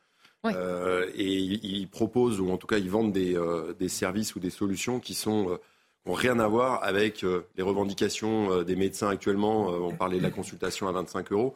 Euh, 0.46 1.10
et 1.16 1.34
ils 1.34 1.88
proposent, 1.90 2.40
ou 2.40 2.50
en 2.52 2.58
tout 2.58 2.68
cas 2.68 2.78
ils 2.78 2.90
vendent 2.90 3.12
des, 3.12 3.36
euh, 3.36 3.74
des 3.74 3.90
services 3.90 4.36
ou 4.36 4.40
des 4.40 4.50
solutions 4.50 5.00
qui 5.00 5.14
sont 5.14 5.50
euh, 5.50 5.58
rien 6.06 6.40
à 6.40 6.48
voir 6.48 6.84
avec 6.84 7.24
les 7.24 7.64
revendications 7.64 8.64
des 8.64 8.78
médecins 8.78 9.10
actuellement. 9.10 9.68
on 9.68 9.94
parlait 9.94 10.20
de 10.20 10.24
la 10.24 10.32
consultation 10.32 10.88
à 10.88 10.94
25 10.94 11.34
euros. 11.34 11.54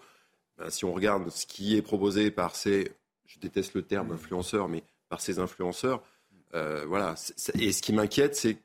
Ben, 0.57 0.69
si 0.69 0.83
on 0.83 0.91
regarde 0.91 1.29
ce 1.29 1.45
qui 1.45 1.77
est 1.77 1.81
proposé 1.81 2.31
par 2.31 2.57
ces, 2.57 2.91
je 3.27 3.39
déteste 3.39 3.75
le 3.75 3.81
terme 3.81 4.11
influenceur, 4.11 4.67
mais 4.67 4.83
par 5.07 5.21
ces 5.21 5.39
influenceurs, 5.39 6.03
voilà. 6.51 7.15
Et 7.57 7.71
ce 7.71 7.81
qui 7.81 7.93
m'inquiète, 7.93 8.35
c'est 8.35 8.57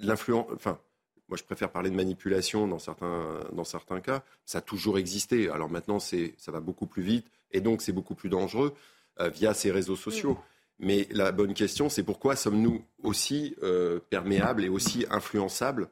l'influence. 0.00 0.48
Enfin, 0.54 0.78
moi, 1.30 1.38
je 1.38 1.44
préfère 1.44 1.70
parler 1.70 1.88
de 1.88 1.96
manipulation 1.96 2.68
dans 2.68 2.78
certains, 2.78 3.40
dans 3.54 3.64
certains 3.64 4.02
cas. 4.02 4.22
Ça 4.44 4.58
a 4.58 4.60
toujours 4.60 4.98
existé. 4.98 5.48
Alors 5.48 5.70
maintenant, 5.70 5.98
ça 5.98 6.52
va 6.52 6.60
beaucoup 6.60 6.86
plus 6.86 7.02
vite 7.02 7.26
et 7.52 7.62
donc 7.62 7.80
c'est 7.80 7.92
beaucoup 7.92 8.14
plus 8.14 8.28
dangereux. 8.28 8.74
Euh, 9.20 9.28
via 9.28 9.52
ces 9.52 9.70
réseaux 9.70 9.96
sociaux. 9.96 10.38
Mais 10.78 11.06
la 11.10 11.32
bonne 11.32 11.52
question, 11.52 11.90
c'est 11.90 12.02
pourquoi 12.02 12.34
sommes-nous 12.34 12.82
aussi 13.02 13.54
euh, 13.62 14.00
perméables 14.08 14.64
et 14.64 14.70
aussi 14.70 15.04
influençables 15.10 15.90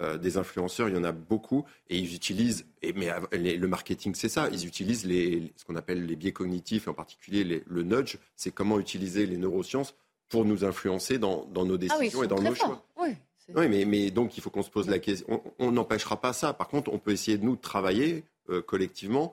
euh, 0.00 0.18
Des 0.18 0.36
influenceurs, 0.36 0.90
il 0.90 0.94
y 0.94 0.98
en 0.98 1.02
a 1.02 1.12
beaucoup, 1.12 1.64
et 1.88 1.96
ils 1.96 2.14
utilisent, 2.14 2.66
et, 2.82 2.92
mais 2.92 3.10
le 3.32 3.66
marketing, 3.66 4.14
c'est 4.14 4.28
ça, 4.28 4.50
ils 4.52 4.66
utilisent 4.66 5.06
les, 5.06 5.50
ce 5.56 5.64
qu'on 5.64 5.76
appelle 5.76 6.04
les 6.04 6.14
biais 6.14 6.32
cognitifs, 6.32 6.88
en 6.88 6.92
particulier 6.92 7.64
le 7.66 7.82
nudge, 7.82 8.18
c'est 8.36 8.50
comment 8.50 8.78
utiliser 8.78 9.24
les 9.24 9.38
neurosciences 9.38 9.94
pour 10.28 10.44
nous 10.44 10.62
influencer 10.62 11.16
dans, 11.16 11.46
dans 11.46 11.64
nos 11.64 11.76
ah 11.76 11.78
décisions 11.78 12.22
et 12.22 12.28
dans 12.28 12.42
nos 12.42 12.54
choix. 12.54 12.84
Oui. 12.98 13.16
mais, 13.54 13.86
mais, 13.86 14.10
donc 14.10 14.36
il 14.36 14.42
faut 14.42 14.50
qu'on 14.50 14.62
se 14.62 14.70
pose 14.70 14.88
la 14.90 14.98
question. 14.98 15.42
On 15.58 15.72
n'empêchera 15.72 16.20
pas 16.20 16.34
ça. 16.34 16.52
Par 16.52 16.68
contre, 16.68 16.92
on 16.92 16.98
peut 16.98 17.12
essayer 17.12 17.38
de 17.38 17.44
nous 17.44 17.56
travailler 17.56 18.24
collectivement 18.66 19.32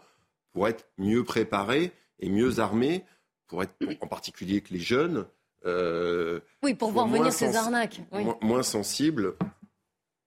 pour 0.53 0.69
être 0.69 0.87
mieux 0.97 1.25
préparés 1.25 1.91
et 2.21 2.29
mieux 2.29 2.59
armés 2.59 3.03
pour 3.47 3.63
être 3.63 3.73
en 4.01 4.07
particulier 4.07 4.61
que 4.61 4.73
les 4.73 4.79
jeunes. 4.79 5.25
Euh, 5.65 6.39
oui, 6.63 6.73
pour 6.73 6.91
voir 6.91 7.07
venir 7.07 7.31
ces 7.31 7.55
arnaques. 7.55 8.01
Moins, 8.41 8.63
sensibles 8.63 9.35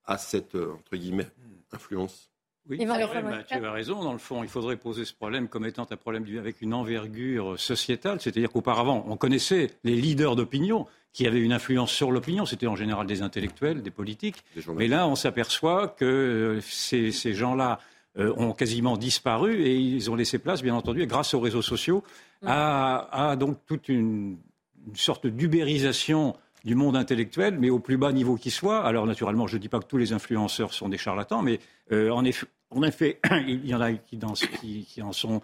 à 0.04 0.18
cette, 0.18 0.54
euh, 0.54 0.74
entre 0.74 0.96
guillemets, 0.96 1.28
influence. 1.72 2.30
Oui, 2.68 2.78
tu 2.78 3.54
as 3.54 3.72
raison. 3.72 4.02
Dans 4.02 4.12
le 4.12 4.18
fond, 4.18 4.42
il 4.42 4.48
faudrait 4.48 4.76
poser 4.76 5.06
ce 5.06 5.14
problème 5.14 5.48
comme 5.48 5.64
étant 5.64 5.86
un 5.90 5.96
problème 5.96 6.26
avec 6.38 6.60
une 6.60 6.74
envergure 6.74 7.58
sociétale. 7.58 8.20
C'est-à-dire 8.20 8.50
qu'auparavant, 8.50 9.06
on 9.08 9.16
connaissait 9.16 9.70
les 9.84 9.94
leaders 9.94 10.36
d'opinion 10.36 10.86
qui 11.14 11.26
avaient 11.26 11.40
une 11.40 11.52
influence 11.52 11.90
sur 11.90 12.10
l'opinion. 12.10 12.44
C'était 12.44 12.66
en 12.66 12.76
général 12.76 13.06
des 13.06 13.22
intellectuels, 13.22 13.82
des 13.82 13.90
politiques. 13.90 14.44
Mais 14.76 14.86
là, 14.86 15.08
on 15.08 15.14
s'aperçoit 15.14 15.88
que 15.88 16.04
euh, 16.04 16.60
ces, 16.60 17.10
ces 17.10 17.32
gens-là 17.32 17.80
euh, 17.80 17.97
ont 18.18 18.52
quasiment 18.52 18.96
disparu 18.96 19.62
et 19.62 19.76
ils 19.76 20.10
ont 20.10 20.14
laissé 20.14 20.38
place, 20.38 20.62
bien 20.62 20.74
entendu, 20.74 21.06
grâce 21.06 21.34
aux 21.34 21.40
réseaux 21.40 21.62
sociaux, 21.62 22.02
à, 22.44 23.36
donc 23.38 23.58
toute 23.66 23.88
une, 23.88 24.38
sorte 24.94 25.26
d'ubérisation 25.26 26.34
du 26.64 26.74
monde 26.74 26.96
intellectuel, 26.96 27.58
mais 27.58 27.70
au 27.70 27.78
plus 27.78 27.96
bas 27.96 28.12
niveau 28.12 28.36
qui 28.36 28.50
soit. 28.50 28.84
Alors 28.84 29.06
naturellement, 29.06 29.46
je 29.46 29.56
ne 29.56 29.60
dis 29.60 29.68
pas 29.68 29.78
que 29.80 29.86
tous 29.86 29.98
les 29.98 30.12
influenceurs 30.12 30.72
sont 30.72 30.88
des 30.88 30.98
charlatans, 30.98 31.42
mais 31.42 31.60
euh, 31.92 32.10
en, 32.10 32.24
effet, 32.24 32.46
en, 32.70 32.82
effet, 32.82 33.20
il 33.46 33.66
y 33.66 33.74
en 33.74 33.80
a 33.80 33.92
qui, 33.92 34.16
dans, 34.16 34.32
qui, 34.32 34.84
qui 34.84 35.02
en 35.02 35.12
sont 35.12 35.40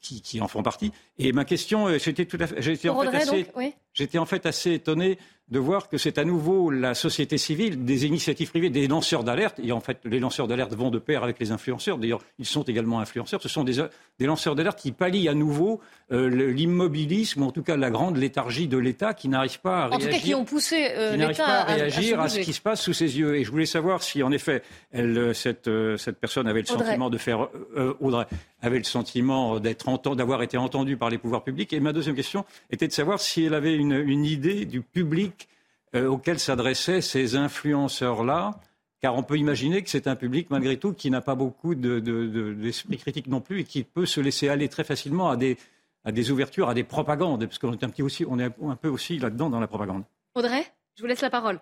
qui, 0.00 0.20
qui, 0.20 0.40
en 0.40 0.48
font 0.48 0.62
partie. 0.62 0.92
Et 1.18 1.32
ma 1.32 1.44
question, 1.44 1.88
euh, 1.88 1.98
j'étais 1.98 2.26
tout 2.26 2.38
à 2.40 2.46
fait, 2.46 2.62
j'étais 2.62 2.88
en, 2.88 3.00
fait 3.00 3.16
assez, 3.16 3.46
oui. 3.56 3.74
J'étais 3.96 4.18
en 4.18 4.26
fait 4.26 4.46
assez 4.46 4.72
étonné 4.72 5.18
de 5.48 5.60
voir 5.60 5.88
que 5.88 5.96
c'est 5.96 6.18
à 6.18 6.24
nouveau 6.24 6.70
la 6.70 6.94
société 6.94 7.38
civile, 7.38 7.84
des 7.84 8.04
initiatives 8.04 8.50
privées, 8.50 8.68
des 8.68 8.88
lanceurs 8.88 9.22
d'alerte. 9.22 9.60
Et 9.62 9.70
en 9.70 9.78
fait, 9.78 9.98
les 10.04 10.18
lanceurs 10.18 10.48
d'alerte 10.48 10.74
vont 10.74 10.90
de 10.90 10.98
pair 10.98 11.22
avec 11.22 11.38
les 11.38 11.52
influenceurs. 11.52 11.98
D'ailleurs, 11.98 12.20
ils 12.40 12.46
sont 12.46 12.64
également 12.64 12.98
influenceurs. 12.98 13.40
Ce 13.40 13.48
sont 13.48 13.62
des, 13.62 13.76
des 14.18 14.26
lanceurs 14.26 14.56
d'alerte 14.56 14.80
qui 14.80 14.90
pallient 14.90 15.28
à 15.28 15.34
nouveau 15.34 15.80
euh, 16.10 16.28
l'immobilisme, 16.50 17.42
ou 17.42 17.46
en 17.46 17.52
tout 17.52 17.62
cas 17.62 17.76
la 17.76 17.90
grande 17.90 18.16
léthargie 18.16 18.66
de 18.66 18.76
l'État, 18.76 19.14
qui 19.14 19.28
n'arrive 19.28 19.60
pas 19.60 19.84
à 19.84 19.86
en 19.86 19.90
réagir. 19.90 20.08
Tout 20.08 20.16
cas, 20.16 20.22
qui 20.22 20.34
ont 20.34 20.44
poussé 20.44 20.88
euh, 20.96 21.14
l'État 21.14 21.46
à, 21.46 21.70
à, 21.70 21.74
réagir 21.74 22.20
à, 22.20 22.24
à, 22.24 22.28
ce 22.28 22.40
qui 22.40 22.52
se 22.52 22.60
passe 22.60 22.82
sous 22.82 22.92
ses 22.92 23.16
yeux. 23.16 23.36
Et 23.36 23.44
je 23.44 23.50
voulais 23.52 23.66
savoir 23.66 24.02
si, 24.02 24.24
en 24.24 24.32
effet, 24.32 24.62
elle, 24.90 25.32
cette, 25.32 25.68
euh, 25.68 25.96
cette 25.96 26.18
personne 26.18 26.48
avait 26.48 26.62
le 26.62 26.72
Audrey. 26.72 26.86
sentiment 26.86 27.08
de 27.08 27.18
faire, 27.18 27.48
euh, 27.76 27.94
Audrey, 28.00 28.26
avait 28.62 28.78
le 28.78 28.84
sentiment 28.84 29.60
d'être 29.60 30.14
d'avoir 30.14 30.42
été 30.42 30.56
entendue 30.56 30.96
par 30.96 31.10
les 31.10 31.18
pouvoirs 31.18 31.44
publics. 31.44 31.72
Et 31.72 31.80
ma 31.80 31.92
deuxième 31.92 32.16
question 32.16 32.44
était 32.70 32.88
de 32.88 32.92
savoir 32.92 33.20
si 33.20 33.44
elle 33.44 33.54
avait 33.54 33.74
une, 33.74 33.92
une 33.92 34.24
idée 34.24 34.64
du 34.64 34.80
public 34.80 35.48
euh, 35.94 36.08
auquel 36.08 36.38
s'adressaient 36.38 37.00
ces 37.00 37.36
influenceurs-là, 37.36 38.60
car 39.00 39.16
on 39.16 39.22
peut 39.22 39.38
imaginer 39.38 39.82
que 39.82 39.90
c'est 39.90 40.06
un 40.08 40.16
public, 40.16 40.48
malgré 40.50 40.78
tout, 40.78 40.92
qui 40.92 41.10
n'a 41.10 41.20
pas 41.20 41.34
beaucoup 41.34 41.74
d'esprit 41.74 42.02
de, 42.02 42.26
de, 42.26 42.54
de, 42.54 42.96
critique 42.96 43.26
non 43.28 43.40
plus 43.40 43.60
et 43.60 43.64
qui 43.64 43.84
peut 43.84 44.06
se 44.06 44.20
laisser 44.20 44.48
aller 44.48 44.68
très 44.68 44.84
facilement 44.84 45.30
à 45.30 45.36
des, 45.36 45.56
à 46.04 46.12
des 46.12 46.30
ouvertures, 46.30 46.68
à 46.68 46.74
des 46.74 46.84
propagandes, 46.84 47.44
parce 47.46 47.58
qu'on 47.58 47.72
est 47.72 47.84
un, 47.84 47.88
petit 47.88 48.02
aussi, 48.02 48.24
on 48.28 48.38
est 48.38 48.44
un 48.44 48.76
peu 48.76 48.88
aussi 48.88 49.18
là-dedans 49.18 49.50
dans 49.50 49.60
la 49.60 49.66
propagande. 49.66 50.04
Audrey, 50.34 50.64
je 50.96 51.02
vous 51.02 51.06
laisse 51.06 51.20
la 51.20 51.30
parole. 51.30 51.60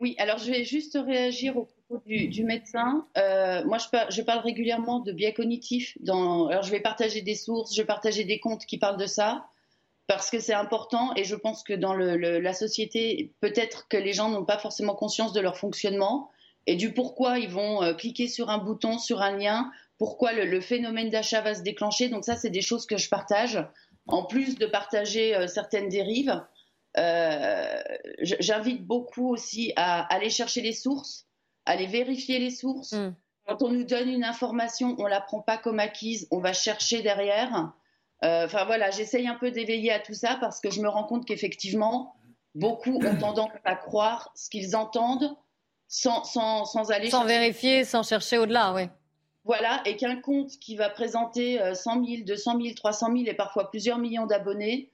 Oui, 0.00 0.14
alors 0.18 0.38
je 0.38 0.50
vais 0.50 0.64
juste 0.64 0.96
réagir 1.04 1.56
au 1.56 1.64
du, 2.06 2.44
médecin. 2.44 3.06
Euh, 3.16 3.64
moi, 3.64 3.78
je, 3.78 3.88
par, 3.88 4.10
je, 4.10 4.22
parle 4.22 4.40
régulièrement 4.40 5.00
de 5.00 5.12
biais 5.12 5.32
cognitifs. 5.32 5.96
Dans, 6.00 6.48
alors, 6.48 6.62
je 6.62 6.70
vais 6.70 6.80
partager 6.80 7.22
des 7.22 7.34
sources, 7.34 7.74
je 7.74 7.82
vais 7.82 7.86
partager 7.86 8.24
des 8.24 8.40
comptes 8.40 8.66
qui 8.66 8.78
parlent 8.78 8.98
de 8.98 9.06
ça 9.06 9.46
parce 10.06 10.30
que 10.30 10.40
c'est 10.40 10.54
important 10.54 11.12
et 11.16 11.24
je 11.24 11.34
pense 11.34 11.62
que 11.62 11.74
dans 11.74 11.92
la 11.94 12.52
société, 12.54 13.34
peut-être 13.40 13.88
que 13.88 13.96
les 13.98 14.14
gens 14.14 14.30
n'ont 14.30 14.44
pas 14.44 14.56
forcément 14.56 14.94
conscience 14.94 15.34
de 15.34 15.40
leur 15.40 15.58
fonctionnement 15.58 16.30
et 16.66 16.76
du 16.76 16.94
pourquoi 16.94 17.38
ils 17.38 17.50
vont 17.50 17.82
euh, 17.82 17.92
cliquer 17.92 18.26
sur 18.26 18.48
un 18.48 18.56
bouton, 18.56 18.98
sur 18.98 19.20
un 19.20 19.36
lien, 19.36 19.70
pourquoi 19.98 20.32
le, 20.32 20.60
phénomène 20.60 21.10
d'achat 21.10 21.42
va 21.42 21.54
se 21.54 21.62
déclencher. 21.62 22.08
Donc 22.08 22.24
ça, 22.24 22.36
c'est 22.36 22.50
des 22.50 22.62
choses 22.62 22.86
que 22.86 22.96
je 22.96 23.10
partage. 23.10 23.62
En 24.06 24.24
plus 24.24 24.56
de 24.56 24.64
partager 24.64 25.34
euh, 25.34 25.46
certaines 25.46 25.88
dérives, 25.90 26.42
j'invite 28.20 28.84
beaucoup 28.84 29.28
aussi 29.30 29.72
à 29.76 30.02
aller 30.12 30.30
chercher 30.30 30.62
les 30.62 30.72
sources, 30.72 31.27
aller 31.68 31.86
vérifier 31.86 32.38
les 32.38 32.50
sources. 32.50 32.92
Mm. 32.92 33.14
Quand 33.46 33.62
on 33.62 33.70
nous 33.70 33.84
donne 33.84 34.08
une 34.08 34.24
information, 34.24 34.96
on 34.98 35.06
la 35.06 35.20
prend 35.20 35.40
pas 35.40 35.56
comme 35.56 35.78
acquise, 35.78 36.26
on 36.30 36.40
va 36.40 36.52
chercher 36.52 37.02
derrière. 37.02 37.72
Enfin 38.22 38.62
euh, 38.62 38.64
voilà, 38.64 38.90
j'essaye 38.90 39.28
un 39.28 39.36
peu 39.36 39.50
d'éveiller 39.50 39.92
à 39.92 40.00
tout 40.00 40.14
ça 40.14 40.36
parce 40.40 40.60
que 40.60 40.70
je 40.70 40.80
me 40.80 40.88
rends 40.88 41.04
compte 41.04 41.24
qu'effectivement, 41.24 42.14
beaucoup 42.54 42.96
ont 42.96 43.16
tendance 43.20 43.50
à 43.64 43.76
croire 43.76 44.32
ce 44.34 44.50
qu'ils 44.50 44.74
entendent 44.76 45.36
sans, 45.86 46.24
sans, 46.24 46.64
sans 46.64 46.90
aller. 46.90 47.10
Sans 47.10 47.20
chercher. 47.20 47.38
vérifier, 47.38 47.84
sans 47.84 48.02
chercher 48.02 48.38
au-delà, 48.38 48.74
oui. 48.74 48.82
Voilà, 49.44 49.80
et 49.86 49.96
qu'un 49.96 50.20
compte 50.20 50.50
qui 50.58 50.76
va 50.76 50.90
présenter 50.90 51.58
100 51.74 52.04
000, 52.04 52.24
200 52.26 52.60
000, 52.60 52.74
300 52.74 53.06
000 53.12 53.18
et 53.28 53.34
parfois 53.34 53.70
plusieurs 53.70 53.96
millions 53.96 54.26
d'abonnés 54.26 54.90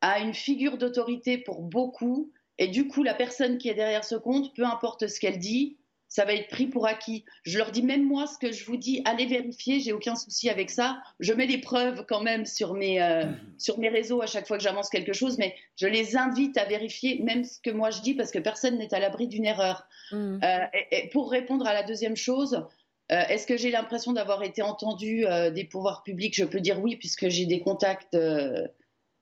a 0.00 0.20
une 0.20 0.34
figure 0.34 0.78
d'autorité 0.78 1.38
pour 1.38 1.62
beaucoup. 1.62 2.30
Et 2.58 2.68
du 2.68 2.86
coup, 2.86 3.02
la 3.02 3.14
personne 3.14 3.58
qui 3.58 3.68
est 3.68 3.74
derrière 3.74 4.04
ce 4.04 4.14
compte, 4.14 4.54
peu 4.54 4.64
importe 4.64 5.08
ce 5.08 5.18
qu'elle 5.18 5.40
dit, 5.40 5.78
ça 6.08 6.24
va 6.24 6.34
être 6.34 6.48
pris 6.48 6.66
pour 6.66 6.86
acquis. 6.86 7.24
Je 7.42 7.58
leur 7.58 7.70
dis 7.70 7.82
même 7.82 8.04
moi 8.04 8.26
ce 8.26 8.38
que 8.38 8.52
je 8.52 8.64
vous 8.64 8.76
dis, 8.76 9.02
allez 9.04 9.26
vérifier, 9.26 9.80
j'ai 9.80 9.92
aucun 9.92 10.16
souci 10.16 10.48
avec 10.48 10.70
ça. 10.70 11.02
Je 11.20 11.32
mets 11.32 11.46
des 11.46 11.58
preuves 11.58 12.04
quand 12.08 12.22
même 12.22 12.46
sur 12.46 12.74
mes, 12.74 13.00
euh, 13.00 13.26
mmh. 13.26 13.38
sur 13.58 13.78
mes 13.78 13.88
réseaux 13.88 14.22
à 14.22 14.26
chaque 14.26 14.46
fois 14.46 14.56
que 14.56 14.62
j'avance 14.62 14.88
quelque 14.88 15.12
chose, 15.12 15.38
mais 15.38 15.54
je 15.76 15.86
les 15.86 16.16
invite 16.16 16.56
à 16.56 16.64
vérifier 16.64 17.22
même 17.22 17.44
ce 17.44 17.60
que 17.60 17.70
moi 17.70 17.90
je 17.90 18.00
dis 18.00 18.14
parce 18.14 18.30
que 18.30 18.38
personne 18.38 18.78
n'est 18.78 18.92
à 18.94 19.00
l'abri 19.00 19.28
d'une 19.28 19.44
erreur. 19.44 19.86
Mmh. 20.12 20.40
Euh, 20.42 20.58
et, 20.72 20.96
et 20.96 21.08
pour 21.10 21.30
répondre 21.30 21.66
à 21.66 21.74
la 21.74 21.82
deuxième 21.82 22.16
chose, 22.16 22.64
euh, 23.10 23.22
est-ce 23.28 23.46
que 23.46 23.56
j'ai 23.56 23.70
l'impression 23.70 24.12
d'avoir 24.12 24.42
été 24.42 24.62
entendu 24.62 25.26
euh, 25.26 25.50
des 25.50 25.64
pouvoirs 25.64 26.02
publics? 26.02 26.34
Je 26.34 26.44
peux 26.44 26.60
dire 26.60 26.80
oui 26.80 26.96
puisque 26.96 27.28
j'ai 27.28 27.46
des 27.46 27.60
contacts. 27.60 28.14
Euh, 28.14 28.66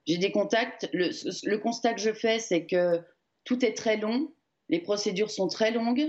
j'ai 0.07 0.19
des 0.19 0.31
contacts. 0.31 0.89
Le, 0.93 1.11
le 1.49 1.59
constat 1.59 1.95
que 1.95 2.01
je 2.01 2.13
fais, 2.13 2.39
c'est 2.39 2.65
que 2.67 3.01
tout 3.45 3.65
est 3.65 3.75
très 3.75 3.97
long, 3.97 4.33
les 4.69 4.81
procédures 4.81 5.31
sont 5.31 5.49
très 5.49 5.71
longues 5.71 6.09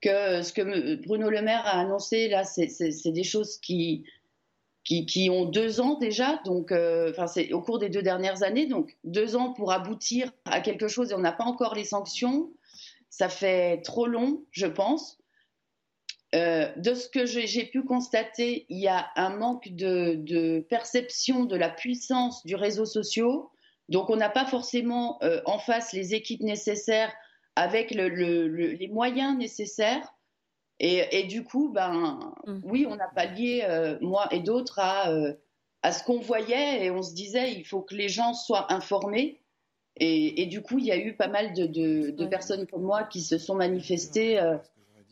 que 0.00 0.42
ce 0.42 0.52
que 0.52 0.96
Bruno 1.06 1.30
Le 1.30 1.42
Maire 1.42 1.66
a 1.66 1.80
annoncé 1.80 2.28
là, 2.28 2.44
c'est 2.44 3.12
des 3.12 3.24
choses 3.24 3.58
qui, 3.58 4.04
qui, 4.84 5.28
ont 5.30 5.44
deux 5.44 5.80
ans 5.80 5.98
déjà, 5.98 6.40
donc 6.44 6.72
euh, 6.72 7.12
c'est 7.26 7.52
au 7.52 7.60
cours 7.60 7.78
des 7.78 7.90
deux 7.90 8.02
dernières 8.02 8.42
années, 8.42 8.66
donc 8.66 8.96
deux 9.04 9.36
ans 9.36 9.52
pour 9.52 9.72
aboutir 9.72 10.32
à 10.46 10.60
quelque 10.60 10.88
chose 10.88 11.12
et 11.12 11.14
on 11.14 11.18
n'a 11.18 11.32
pas 11.32 11.44
encore 11.44 11.74
les 11.74 11.84
sanctions, 11.84 12.50
ça 13.08 13.28
fait 13.28 13.82
trop 13.82 14.06
long, 14.06 14.44
je 14.50 14.66
pense. 14.66 15.18
Euh, 16.34 16.70
de 16.76 16.94
ce 16.94 17.08
que 17.08 17.26
j'ai 17.26 17.64
pu 17.64 17.82
constater, 17.82 18.64
il 18.68 18.78
y 18.78 18.86
a 18.86 19.08
un 19.16 19.30
manque 19.30 19.68
de, 19.70 20.14
de, 20.14 20.60
perception 20.60 21.44
de 21.44 21.56
la 21.56 21.68
puissance 21.68 22.46
du 22.46 22.54
réseau 22.54 22.84
social. 22.84 23.40
Donc, 23.88 24.10
on 24.10 24.16
n'a 24.16 24.28
pas 24.28 24.46
forcément 24.46 25.18
euh, 25.24 25.40
en 25.44 25.58
face 25.58 25.92
les 25.92 26.14
équipes 26.14 26.42
nécessaires 26.42 27.12
avec 27.60 27.90
le, 27.94 28.08
le, 28.08 28.48
le, 28.48 28.68
les 28.68 28.88
moyens 28.88 29.36
nécessaires. 29.36 30.14
Et, 30.78 31.04
et, 31.12 31.24
du 31.24 31.44
coup, 31.44 31.68
ben, 31.68 32.32
mmh. 32.46 32.60
oui, 32.64 32.86
on 32.88 32.98
a 32.98 33.06
pallié, 33.06 33.64
euh, 33.68 33.98
moi 34.00 34.28
et 34.30 34.40
d'autres, 34.40 34.78
à, 34.78 35.10
euh, 35.10 35.34
à 35.82 35.92
ce 35.92 36.02
qu'on 36.02 36.20
voyait 36.20 36.82
et 36.82 36.90
on 36.90 37.02
se 37.02 37.12
disait, 37.12 37.52
il 37.52 37.66
faut 37.66 37.82
que 37.82 37.94
les 37.94 38.08
gens 38.08 38.32
soient 38.32 38.72
informés. 38.72 39.42
Et, 39.96 40.40
et 40.40 40.46
du 40.46 40.62
coup, 40.62 40.78
il 40.78 40.86
y 40.86 40.92
a 40.92 40.96
eu 40.96 41.14
pas 41.14 41.28
mal 41.28 41.52
de, 41.52 41.66
de, 41.66 42.10
de, 42.12 42.26
personnes 42.26 42.66
comme 42.66 42.84
moi 42.84 43.04
qui 43.04 43.20
se 43.20 43.36
sont 43.36 43.56
manifestées 43.56 44.40
euh, 44.40 44.56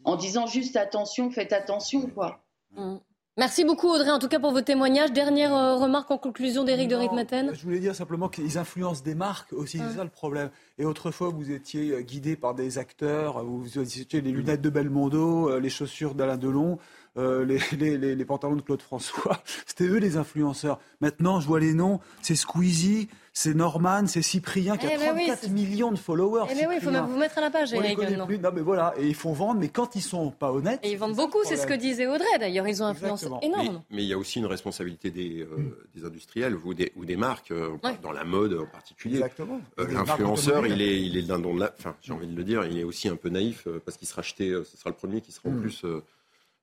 en 0.05 0.17
disant 0.17 0.47
juste 0.47 0.77
attention, 0.77 1.31
faites 1.31 1.53
attention, 1.53 2.07
quoi. 2.07 2.43
Mmh. 2.71 2.97
Merci 3.39 3.65
beaucoup 3.65 3.87
Audrey, 3.87 4.11
en 4.11 4.19
tout 4.19 4.27
cas 4.27 4.41
pour 4.41 4.51
vos 4.51 4.63
témoignages. 4.63 5.13
Dernière 5.13 5.55
euh, 5.55 5.77
remarque 5.77 6.11
en 6.11 6.19
conclusion 6.19 6.65
d'Éric 6.65 6.89
de 6.89 6.97
Ritmaten. 6.97 7.55
Je 7.55 7.63
voulais 7.63 7.79
dire 7.79 7.95
simplement 7.95 8.29
qu'ils 8.29 8.59
influencent 8.59 9.05
des 9.05 9.15
marques 9.15 9.53
aussi, 9.53 9.79
c'est 9.79 9.97
ça 9.97 10.03
le 10.03 10.11
problème. 10.11 10.51
Et 10.77 10.85
autrefois, 10.85 11.29
vous 11.29 11.53
étiez 11.53 12.03
guidé 12.03 12.35
par 12.35 12.57
des 12.57 12.79
acteurs, 12.79 13.45
vous 13.45 13.79
étiez 13.79 14.23
les 14.23 14.33
lunettes 14.33 14.61
de 14.61 14.71
Belmondo, 14.71 15.61
les 15.61 15.71
chaussures 15.71 16.17
d'Alain 16.17 16.37
Delon, 16.37 16.81
euh, 17.19 17.45
les, 17.77 17.99
les, 17.99 18.15
les, 18.15 18.25
pantalons 18.25 18.57
de 18.57 18.63
Claude 18.63 18.83
François. 18.83 19.43
C'était 19.67 19.85
eux 19.85 19.99
les 19.99 20.17
influenceurs. 20.17 20.79
Maintenant, 21.01 21.41
je 21.41 21.47
vois 21.47 21.61
les 21.61 21.75
noms, 21.75 22.01
c'est 22.23 22.37
Squeezie, 22.37 23.09
c'est 23.33 23.55
Norman, 23.55 24.07
c'est 24.07 24.23
Cyprien 24.23 24.77
qui 24.77 24.87
eh 24.91 24.95
a 24.95 24.99
34 24.99 25.45
oui, 25.45 25.51
millions 25.51 25.93
de 25.93 25.99
followers. 25.99 26.47
Eh 26.51 26.55
mais 26.57 26.67
oui, 26.67 26.75
il 26.79 26.81
faut 26.81 26.91
même 26.91 27.07
vous 27.07 27.19
mettre 27.19 27.39
à 27.39 27.41
la 27.41 27.51
page, 27.51 27.73
On 27.73 27.81
les 27.81 27.95
connaît 27.95 28.25
plus. 28.27 28.39
Non, 28.39 28.51
mais 28.53 28.63
voilà, 28.63 28.95
et 28.99 29.07
ils 29.07 29.15
font 29.15 29.33
vendre, 29.33 29.61
mais 29.61 29.69
quand 29.69 29.95
ils 29.95 30.03
sont 30.03 30.31
pas 30.31 30.53
honnêtes. 30.53 30.81
Et 30.83 30.93
ils 30.93 30.99
vendent 30.99 31.15
beaucoup, 31.15 31.39
c'est 31.45 31.57
ce 31.57 31.67
que 31.67 31.75
disait 31.75 32.07
Audrey 32.07 32.27
d'ailleurs. 32.41 32.67
Ils 32.67 32.83
ont 32.83 32.87
influencé 32.87 33.27
énormément. 33.43 33.85
Mais, 33.91 33.97
mais, 33.97 34.03
il 34.03 34.09
y 34.09 34.13
a 34.13 34.19
aussi 34.19 34.39
une 34.39 34.47
responsabilité 34.47 35.11
des, 35.11 35.43
euh, 35.43 35.57
mm. 35.57 35.75
des 35.95 36.05
industriels 36.05 36.57
ou 36.57 36.75
des, 36.75 36.93
ou 36.97 37.05
des 37.05 37.17
marques, 37.17 37.51
euh, 37.51 37.77
ouais. 37.85 37.99
dans 38.03 38.13
la 38.13 38.25
mode 38.25 38.55
en 38.55 38.67
particulier. 38.67 39.17
Exactement. 39.17 39.61
Euh, 39.79 39.87
L'influenceur, 39.89 40.67
il 40.67 40.83
est, 40.83 41.01
il 41.01 41.17
est 41.17 41.23
le 41.23 41.27
dindon 41.29 41.55
de 41.55 41.61
la. 41.61 41.73
Enfin, 41.79 41.95
j'ai 42.03 42.13
envie 42.13 42.27
de 42.27 42.37
le 42.37 42.45
dire, 42.45 42.65
il 42.65 42.79
est 42.79 42.85
aussi 42.85 43.09
un 43.09 43.17
peu 43.17 43.29
naïf 43.29 43.69
parce 43.85 43.97
qu'il 43.97 44.09
sera 44.09 44.21
acheté, 44.21 44.51
ce 44.65 44.77
sera 44.77 44.91
le 44.91 44.97
premier 44.97 45.21
qui 45.21 45.33
sera 45.33 45.49
en 45.49 45.53
Mm. 45.53 45.61
plus 45.61 45.85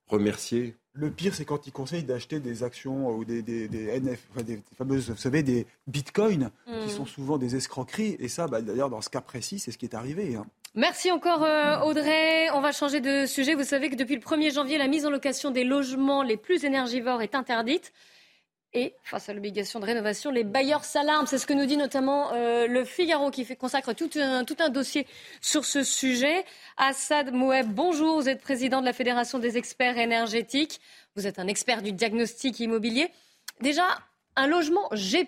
remercié. 0.07 0.75
Le 0.93 1.11
pire, 1.11 1.35
c'est 1.35 1.45
quand 1.45 1.67
ils 1.67 1.73
conseillent 1.73 2.03
d'acheter 2.03 2.39
des 2.39 2.63
actions 2.63 3.09
ou 3.09 3.25
des, 3.25 3.41
des, 3.41 3.67
des 3.67 3.99
NF, 3.99 4.19
enfin 4.31 4.43
des, 4.43 4.55
des, 4.57 4.63
fameuses, 4.77 5.09
vous 5.09 5.17
savez, 5.17 5.43
des 5.43 5.67
bitcoins, 5.87 6.51
qui 6.83 6.89
sont 6.89 7.05
souvent 7.05 7.37
des 7.37 7.55
escroqueries. 7.55 8.15
Et 8.19 8.29
ça, 8.29 8.47
bah, 8.47 8.61
d'ailleurs, 8.61 8.89
dans 8.89 9.01
ce 9.01 9.09
cas 9.09 9.21
précis, 9.21 9.59
c'est 9.59 9.71
ce 9.71 9.77
qui 9.77 9.85
est 9.85 9.95
arrivé. 9.95 10.35
Hein. 10.35 10.45
Merci 10.75 11.09
encore 11.09 11.43
euh, 11.43 11.79
Audrey. 11.81 12.49
On 12.53 12.59
va 12.59 12.73
changer 12.73 12.99
de 12.99 13.25
sujet. 13.25 13.55
Vous 13.55 13.63
savez 13.63 13.89
que 13.89 13.95
depuis 13.95 14.15
le 14.15 14.21
1er 14.21 14.53
janvier, 14.53 14.77
la 14.77 14.87
mise 14.87 15.05
en 15.05 15.09
location 15.09 15.51
des 15.51 15.63
logements 15.63 16.21
les 16.21 16.35
plus 16.35 16.65
énergivores 16.65 17.21
est 17.21 17.33
interdite. 17.33 17.93
Et 18.77 18.93
face 19.03 19.29
à 19.29 19.33
l'obligation 19.33 19.79
de 19.79 19.85
rénovation, 19.85 20.31
les 20.31 20.43
bailleurs 20.43 20.83
s'alarment. 20.83 21.27
C'est 21.27 21.37
ce 21.37 21.47
que 21.47 21.53
nous 21.53 21.65
dit 21.65 21.77
notamment 21.77 22.33
euh, 22.33 22.67
le 22.67 22.83
Figaro 22.83 23.31
qui 23.31 23.45
consacre 23.55 23.93
tout 23.93 24.09
un, 24.17 24.69
dossier 24.69 25.07
sur 25.39 25.63
ce 25.63 25.81
sujet. 25.81 26.43
Assad 26.75 27.31
Moueb, 27.31 27.67
bonjour. 27.67 28.19
Vous 28.19 28.27
êtes 28.27 28.41
président 28.41 28.81
de 28.81 28.85
la 28.85 28.91
Fédération 28.91 29.39
des 29.39 29.55
experts 29.57 29.97
énergétiques. 29.97 30.81
Vous 31.15 31.25
êtes 31.25 31.39
un 31.39 31.47
expert 31.47 31.81
du 31.83 31.93
diagnostic 31.93 32.59
immobilier. 32.59 33.13
Déjà, 33.61 33.87
un 34.35 34.47
logement 34.47 34.89
G+, 34.91 35.25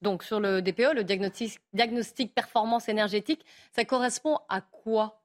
donc 0.00 0.24
sur 0.24 0.40
le 0.40 0.62
DPE, 0.62 0.94
le 0.94 1.04
diagnostic 1.04 2.34
performance 2.34 2.88
énergétique, 2.88 3.44
ça 3.76 3.84
correspond 3.84 4.38
à 4.48 4.62
quoi? 4.62 5.20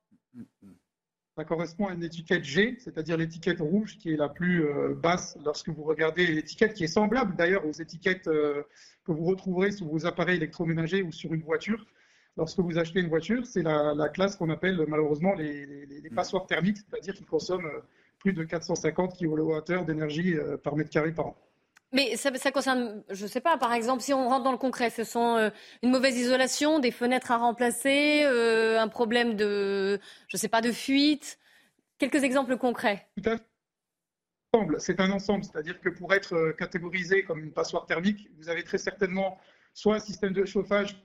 Ça 1.36 1.44
correspond 1.46 1.88
à 1.88 1.94
une 1.94 2.04
étiquette 2.04 2.44
G, 2.44 2.78
c'est-à-dire 2.80 3.18
l'étiquette 3.18 3.60
rouge 3.60 3.98
qui 3.98 4.12
est 4.14 4.18
la 4.18 4.30
plus 4.30 4.66
euh, 4.66 4.94
basse 4.94 5.38
lorsque 5.44 5.70
vous 5.70 5.84
regardez 5.84 6.28
l'étiquette, 6.28 6.74
qui 6.74 6.84
est 6.84 6.88
semblable 6.88 7.36
d'ailleurs 7.36 7.66
aux 7.66 7.72
étiquettes 7.72 8.28
euh, 8.28 8.62
que 9.04 9.12
vous 9.12 9.26
retrouverez 9.26 9.72
sur 9.72 9.88
vos 9.88 10.06
appareils 10.06 10.38
électroménagers 10.38 11.02
ou 11.02 11.12
sur 11.12 11.34
une 11.34 11.42
voiture. 11.42 11.86
lorsque 12.38 12.60
vous 12.60 12.78
achetez 12.78 13.00
une 13.00 13.10
voiture, 13.10 13.46
c'est 13.48 13.64
la, 13.64 14.10
classe 14.10 14.36
qu'on 14.36 14.50
appelle 14.50 14.86
malheureusement 14.88 15.34
les, 15.34 15.86
les, 15.86 16.10
passoires 16.10 16.46
thermiques, 16.46 16.78
c'est-à-dire 16.78 17.14
qu'ils 17.16 17.26
consomment 17.26 17.72
plus 18.20 18.34
de 18.34 18.44
450 18.44 19.18
kWh 19.18 19.86
d'énergie 19.86 20.36
par 20.64 20.76
mètre 20.76 20.90
carré 20.90 21.12
par 21.12 21.28
an. 21.28 21.38
Mais 21.94 22.16
ça, 22.18 22.52
concerne, 22.52 23.04
je 23.12 23.24
ne 23.24 23.30
sais 23.30 23.40
pas, 23.40 23.56
par 23.58 23.72
exemple, 23.72 24.02
si 24.02 24.14
on 24.14 24.28
rentre 24.28 24.44
dans 24.44 24.52
le 24.52 24.58
concret, 24.58 24.90
ce 24.90 25.04
sont 25.04 25.38
euh, 25.38 25.52
une 25.84 25.92
mauvaise 25.92 26.18
isolation, 26.18 26.80
des 26.80 26.90
fenêtres 26.90 27.30
à 27.30 27.38
remplacer, 27.38 28.24
euh, 28.26 28.82
un 28.82 28.88
problème 28.88 29.36
de, 29.36 30.00
je 30.28 30.38
sais 30.38 30.48
pas, 30.48 30.62
de 30.62 30.72
fuite. 30.72 31.38
Quelques 32.00 32.24
exemples 32.24 32.58
concrets. 32.58 33.08
Tout 33.16 33.30
à 33.30 33.38
fait. 33.38 33.44
C'est 34.80 35.00
un 35.00 35.12
ensemble, 35.12 35.44
c'est-à-dire 35.44 35.80
que 35.82 35.90
pour 35.90 36.14
être 36.14 36.34
euh, 36.34 36.54
catégorisé 36.54 37.24
comme 37.24 37.44
une 37.44 37.54
passoire 37.54 37.86
thermique, 37.86 38.28
vous 38.38 38.50
avez 38.50 38.64
très 38.64 38.80
certainement 38.80 39.40
soit 39.76 39.96
un 39.96 40.00
système 40.00 40.34
de 40.34 40.46
chauffage 40.46 40.96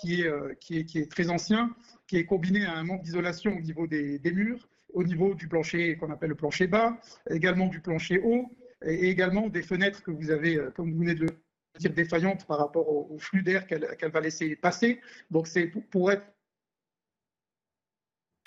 qui 0.00 0.22
est, 0.22 0.58
qui 0.58 0.78
est, 0.78 0.84
qui 0.86 0.98
est 0.98 1.10
très 1.10 1.28
ancien, 1.28 1.74
qui 2.06 2.16
est 2.16 2.24
combiné 2.24 2.64
à 2.64 2.72
un 2.72 2.82
manque 2.82 3.02
d'isolation 3.02 3.54
au 3.54 3.60
niveau 3.60 3.86
des, 3.86 4.18
des 4.18 4.32
murs, 4.32 4.66
au 4.94 5.04
niveau 5.04 5.34
du 5.34 5.48
plancher 5.48 5.98
qu'on 5.98 6.10
appelle 6.10 6.30
le 6.30 6.34
plancher 6.34 6.66
bas, 6.66 6.96
également 7.28 7.66
du 7.66 7.80
plancher 7.80 8.18
haut, 8.24 8.50
et 8.84 9.08
également 9.08 9.48
des 9.48 9.62
fenêtres 9.62 10.02
que 10.02 10.10
vous 10.10 10.30
avez, 10.30 10.56
euh, 10.56 10.70
comme 10.70 10.92
vous 10.92 10.98
venez 10.98 11.14
de 11.14 11.22
le 11.22 11.30
dire, 11.78 11.92
défaillantes 11.92 12.46
par 12.46 12.58
rapport 12.58 12.88
au, 12.88 13.18
flux 13.18 13.42
d'air 13.42 13.66
qu'elle 13.66 14.10
va 14.12 14.20
laisser 14.20 14.56
passer. 14.56 15.00
Donc 15.30 15.46
c'est 15.46 15.66
pour, 15.66 16.12
être. 16.12 16.24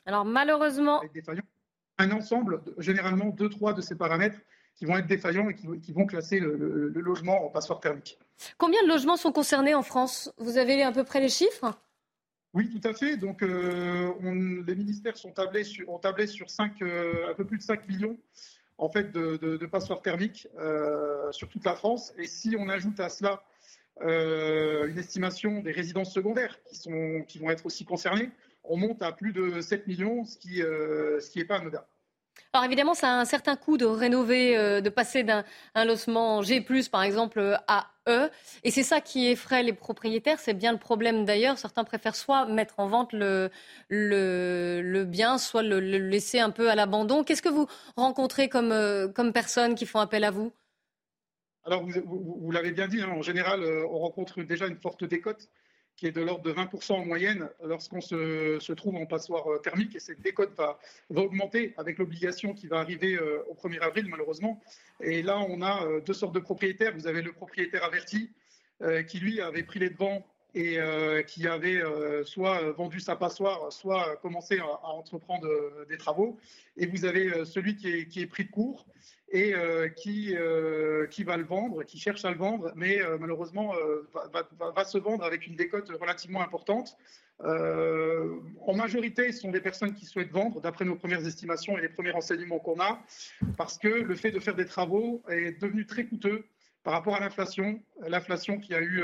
Alors 0.06 0.26
malheureusement. 0.26 1.02
Un 1.98 2.12
ensemble, 2.12 2.62
généralement 2.78 3.30
deux, 3.30 3.50
trois 3.50 3.74
de 3.74 3.82
ces 3.82 3.96
paramètres 3.96 4.40
qui 4.76 4.86
vont 4.86 4.98
être 4.98 5.08
défaillants 5.08 5.50
et 5.50 5.56
qui, 5.56 5.94
vont 5.94 6.06
classer 6.06 6.40
le, 6.40 6.90
logement 6.90 7.46
en 7.46 7.50
passoire 7.50 7.80
thermique. 7.80 8.20
Combien 8.58 8.84
de 8.84 8.90
logements 8.90 9.16
sont 9.16 9.32
concernés 9.32 9.74
en 9.74 9.84
France? 9.84 10.34
Vous 10.38 10.58
avez 10.58 10.84
à 10.84 10.92
peu 10.92 11.06
près 11.06 11.22
les 11.22 11.30
chiffres? 11.30 11.80
Oui, 12.54 12.70
tout 12.70 12.86
à 12.88 12.94
fait. 12.94 13.16
Donc, 13.16 13.42
euh, 13.42 14.14
les 14.68 14.76
ministères 14.76 15.18
sont 15.18 15.32
tablés 15.32 15.64
sur, 15.64 15.90
ont 15.90 16.00
tablé 16.00 16.28
sur 16.28 16.50
5, 16.50 16.82
euh, 16.82 17.32
un 17.32 17.34
peu 17.34 17.46
plus 17.46 17.58
de 17.58 17.64
5 17.64 17.88
millions 17.88 18.18
en 18.78 18.90
fait 18.90 19.12
de, 19.12 19.66
passoires 19.66 20.02
thermiques 20.02 20.48
euh, 20.58 21.32
sur 21.32 21.50
toute 21.50 21.66
la 21.66 21.76
France. 21.76 22.14
Et 22.18 22.28
si 22.28 22.56
on 22.58 22.70
ajoute 22.70 23.00
à 23.00 23.10
cela 23.10 23.44
euh, 24.02 24.88
une 24.88 24.98
estimation 24.98 25.62
des 25.62 25.72
résidences 25.72 26.14
secondaires 26.14 26.62
qui, 26.66 26.76
sont, 26.76 27.24
qui 27.28 27.40
vont 27.40 27.50
être 27.50 27.66
aussi 27.66 27.86
concernées, 27.86 28.30
on 28.64 28.78
monte 28.78 29.02
à 29.02 29.12
plus 29.12 29.32
de 29.32 29.62
7 29.62 29.88
millions, 29.88 30.26
ce 30.26 30.38
qui 30.38 30.58
n'est 30.58 30.64
euh, 30.64 31.48
pas 31.48 31.58
anodin. 31.58 31.84
Alors 32.56 32.64
évidemment, 32.64 32.94
ça 32.94 33.10
a 33.10 33.20
un 33.20 33.26
certain 33.26 33.58
coût 33.58 33.76
de 33.76 33.84
rénover, 33.84 34.56
euh, 34.56 34.80
de 34.80 34.90
passer 34.90 35.24
d'un 35.24 35.44
logement 35.76 36.42
G+, 36.42 36.66
par 36.90 37.04
exemple, 37.04 37.58
à 37.68 37.88
E. 38.08 38.30
Et 38.64 38.72
c'est 38.72 38.82
ça 38.82 39.02
qui 39.02 39.28
effraie 39.28 39.62
les 39.62 39.74
propriétaires. 39.74 40.40
C'est 40.40 40.54
bien 40.54 40.72
le 40.72 40.78
problème 40.78 41.26
d'ailleurs. 41.26 41.58
Certains 41.58 41.84
préfèrent 41.84 42.16
soit 42.16 42.46
mettre 42.46 42.80
en 42.80 42.88
vente 42.88 43.12
le, 43.12 43.52
bien, 45.04 45.38
soit 45.38 45.64
le, 45.64 45.82
laisser 45.82 46.40
un 46.40 46.50
peu 46.50 46.70
à 46.70 46.76
l'abandon. 46.76 47.26
Qu'est-ce 47.26 47.42
que 47.42 47.50
vous 47.50 47.68
rencontrez 47.98 48.48
comme, 48.48 48.72
euh, 48.72 49.10
personnes 49.34 49.76
qui 49.76 49.86
font 49.86 50.00
appel 50.00 50.24
à 50.24 50.32
vous? 50.32 50.54
Alors, 51.66 51.84
vous, 52.06 52.52
l'avez 52.52 52.72
bien 52.72 52.88
dit, 52.88 53.02
hein. 53.02 53.10
en 53.10 53.22
général, 53.22 53.64
euh, 53.64 53.86
on 53.90 54.00
rencontre 54.00 54.44
déjà 54.44 54.68
une 54.68 54.78
forte 54.78 55.04
décote 55.04 55.50
qui 55.98 56.08
est 56.08 56.12
de 56.12 56.22
l'ordre 56.22 56.44
de 56.44 56.52
20% 56.52 56.94
en 56.94 57.06
moyenne 57.06 57.50
lorsqu'on 57.64 58.02
se, 58.02 58.72
trouve 58.74 58.96
en 58.96 59.06
passoire 59.06 59.50
euh, 59.50 59.60
thermique. 59.60 59.96
Et 59.96 60.00
cette 60.00 60.22
décote 60.22 60.54
va, 60.58 60.78
augmenter 61.16 61.74
avec 61.78 61.98
l'obligation 61.98 62.54
qui 62.54 62.68
va 62.68 62.80
arriver 62.80 63.16
euh, 63.16 63.44
au 63.50 63.54
1er 63.54 63.80
avril, 63.80 64.08
malheureusement. 64.10 64.62
Et 65.02 65.22
là, 65.22 65.40
on 65.40 65.62
a 65.62 65.86
euh, 65.86 66.02
deux 66.02 66.14
sortes 66.14 66.36
de 66.36 66.40
propriétaires. 66.40 66.94
Vous 66.96 67.08
avez 67.08 67.22
le 67.22 67.32
propriétaire 67.32 67.84
averti 67.84 68.32
qui, 69.08 69.20
lui, 69.20 69.40
avait 69.40 69.64
pris 69.64 69.80
les 69.80 69.90
devants 69.90 70.28
et 70.54 70.78
qui 71.28 71.48
avait 71.48 71.82
soit 72.26 72.72
vendu 72.72 73.00
sa 73.00 73.16
passoire, 73.16 73.72
soit 73.72 74.18
commencé 74.18 74.60
à, 74.60 74.90
entreprendre 74.90 75.48
des 75.88 75.98
travaux. 75.98 76.38
Et 76.76 76.86
vous 76.86 77.06
avez 77.06 77.46
celui 77.46 77.78
qui 77.78 77.88
est, 77.88 78.08
qui 78.08 78.20
est 78.20 78.28
pris 78.28 78.44
de 78.44 78.52
court 78.52 78.86
et 79.30 79.56
euh, 79.56 79.90
qui, 79.90 80.36
euh, 80.36 81.08
qui 81.08 81.24
va 81.24 81.38
le 81.38 81.44
vendre, 81.44 81.84
qui 81.84 81.98
cherche 81.98 82.26
à 82.26 82.32
le 82.32 82.38
vendre, 82.38 82.72
mais 82.76 83.02
euh, 83.02 83.18
malheureusement 83.20 83.74
va, 84.60 84.86
se 84.86 84.98
vendre 84.98 85.24
avec 85.24 85.48
une 85.48 85.56
décote 85.56 85.90
relativement 86.00 86.42
importante. 86.42 86.96
en 87.40 88.74
majorité, 88.76 89.32
ce 89.32 89.42
sont 89.42 89.52
des 89.52 89.62
personnes 89.62 89.94
qui 89.94 90.06
souhaitent 90.06 90.32
vendre, 90.32 90.62
d'après 90.62 90.86
nos 90.86 90.96
premières 90.96 91.26
estimations 91.26 91.78
et 91.78 91.82
les 91.82 91.90
premiers 91.90 92.12
renseignements 92.12 92.60
qu'on 92.60 92.80
a, 92.80 93.02
parce 93.58 93.78
que 93.78 93.88
le 93.88 94.16
fait 94.16 94.32
de 94.32 94.40
faire 94.40 94.56
des 94.56 94.66
travaux 94.66 95.24
est 95.30 95.60
devenu 95.60 95.86
très 95.86 96.06
coûteux 96.06 96.46
par 96.84 96.94
rapport 96.94 97.16
à 97.16 97.20
l'inflation, 97.20 97.82
l'inflation 98.08 98.60
qui 98.60 98.76
a 98.76 98.82
eu 98.82 99.04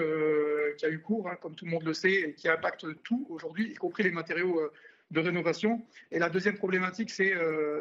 qui 0.78 0.86
a 0.86 0.90
eu 0.90 1.02
cours, 1.02 1.28
hein, 1.30 1.38
comme 1.42 1.56
tout 1.56 1.66
le 1.66 1.72
monde 1.72 1.84
le 1.84 1.94
sait, 1.94 2.14
et 2.14 2.34
qui 2.36 2.48
impacte 2.48 2.86
tout 3.04 3.26
aujourd'hui, 3.30 3.72
y 3.72 3.76
compris 3.76 4.04
les 4.04 4.12
matériaux 4.12 4.62
de 5.10 5.20
rénovation. 5.20 5.84
Et 6.12 6.20
la 6.20 6.30
deuxième 6.30 6.56
problématique, 6.56 7.10
c'est 7.10 7.34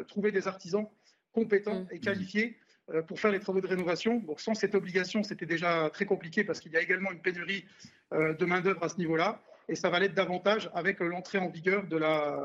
trouver 0.07 0.31
des 0.31 0.47
artisans 0.47 0.87
compétents 1.33 1.81
mm. 1.81 1.87
et 1.91 1.99
qualifiés 1.99 2.57
euh, 2.93 3.01
pour 3.01 3.19
faire 3.19 3.31
les 3.31 3.39
travaux 3.39 3.61
de 3.61 3.67
rénovation. 3.67 4.17
Donc 4.19 4.41
sans 4.41 4.53
cette 4.53 4.75
obligation, 4.75 5.23
c'était 5.23 5.45
déjà 5.45 5.89
très 5.91 6.05
compliqué 6.05 6.43
parce 6.43 6.59
qu'il 6.59 6.71
y 6.71 6.77
a 6.77 6.81
également 6.81 7.11
une 7.11 7.21
pénurie 7.21 7.65
euh, 8.13 8.33
de 8.33 8.45
main-d'œuvre 8.45 8.83
à 8.83 8.89
ce 8.89 8.97
niveau-là. 8.97 9.41
Et 9.69 9.75
ça 9.75 9.89
va 9.89 9.99
l'être 9.99 10.15
davantage 10.15 10.69
avec 10.73 10.99
l'entrée 10.99 11.37
en 11.37 11.49
vigueur 11.49 11.87
de 11.87 11.95
la, 11.95 12.37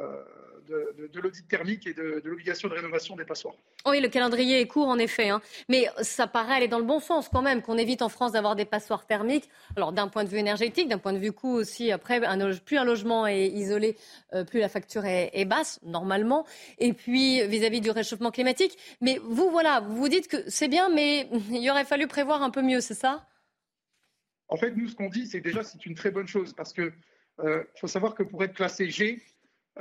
de, 0.69 1.21
l'audit 1.21 1.47
thermique 1.49 1.87
et 1.87 1.95
de, 1.95 2.23
l'obligation 2.25 2.69
de 2.69 2.75
rénovation 2.75 3.17
des 3.17 3.25
passoires. 3.25 3.55
Oui, 3.87 4.01
le 4.01 4.09
calendrier 4.09 4.61
est 4.61 4.67
court 4.67 4.89
en 4.89 4.99
effet, 4.99 5.29
hein. 5.29 5.41
mais 5.69 5.89
ça 6.03 6.27
paraît 6.27 6.55
aller 6.55 6.69
dans 6.69 6.79
le 6.79 6.85
bon 6.85 7.01
sens 7.01 7.29
quand 7.29 7.43
même, 7.43 7.63
qu'on 7.63 7.79
évite 7.79 8.03
en 8.03 8.09
France 8.09 8.33
d'avoir 8.33 8.57
des 8.57 8.65
passoires 8.65 9.07
thermiques. 9.07 9.49
Alors 9.77 9.93
d'un 9.93 10.09
point 10.09 10.25
de 10.25 10.29
vue 10.29 10.39
énergétique, 10.39 10.89
d'un 10.89 10.99
point 10.99 11.13
de 11.13 11.19
vue 11.19 11.33
coût 11.33 11.53
aussi, 11.53 11.93
après, 11.93 12.21
plus 12.65 12.79
un 12.79 12.85
logement 12.85 13.27
est 13.27 13.47
isolé, 13.47 13.97
euh, 14.35 14.45
plus 14.45 14.61
la 14.61 14.69
facture 14.69 15.05
est, 15.05 15.45
basse, 15.45 15.81
normalement, 15.83 16.47
et 16.79 16.93
puis 16.93 17.47
vis-à-vis 17.47 17.81
du 17.81 17.91
réchauffement 17.91 18.31
climatique. 18.31 18.77
Mais 19.01 19.19
vous, 19.23 19.51
voilà, 19.51 19.81
vous 19.81 19.97
vous 19.97 20.09
dites 20.09 20.29
que 20.29 20.49
c'est 20.49 20.69
bien, 20.69 20.89
mais 20.89 21.29
il 21.51 21.69
aurait 21.71 21.85
fallu 21.85 22.07
prévoir 22.07 22.43
un 22.43 22.51
peu 22.51 22.63
mieux, 22.63 22.81
c'est 22.81 22.95
ça? 22.95 23.27
En 24.49 24.57
fait, 24.57 24.71
nous, 24.73 24.89
ce 24.89 24.95
qu'on 24.95 25.09
dit, 25.09 25.27
c'est 25.27 25.41
déjà 25.41 25.63
c'est 25.63 25.87
une 25.87 25.95
très 25.95 26.11
bonne 26.11 26.29
chose, 26.29 26.53
parce 26.55 26.73
qu'il 26.73 26.93
euh, 27.41 27.65
faut 27.81 27.89
savoir 27.89 28.15
que 28.15 28.23
pour 28.23 28.43
être 28.45 28.55
classé 28.55 28.91
G, 28.91 29.23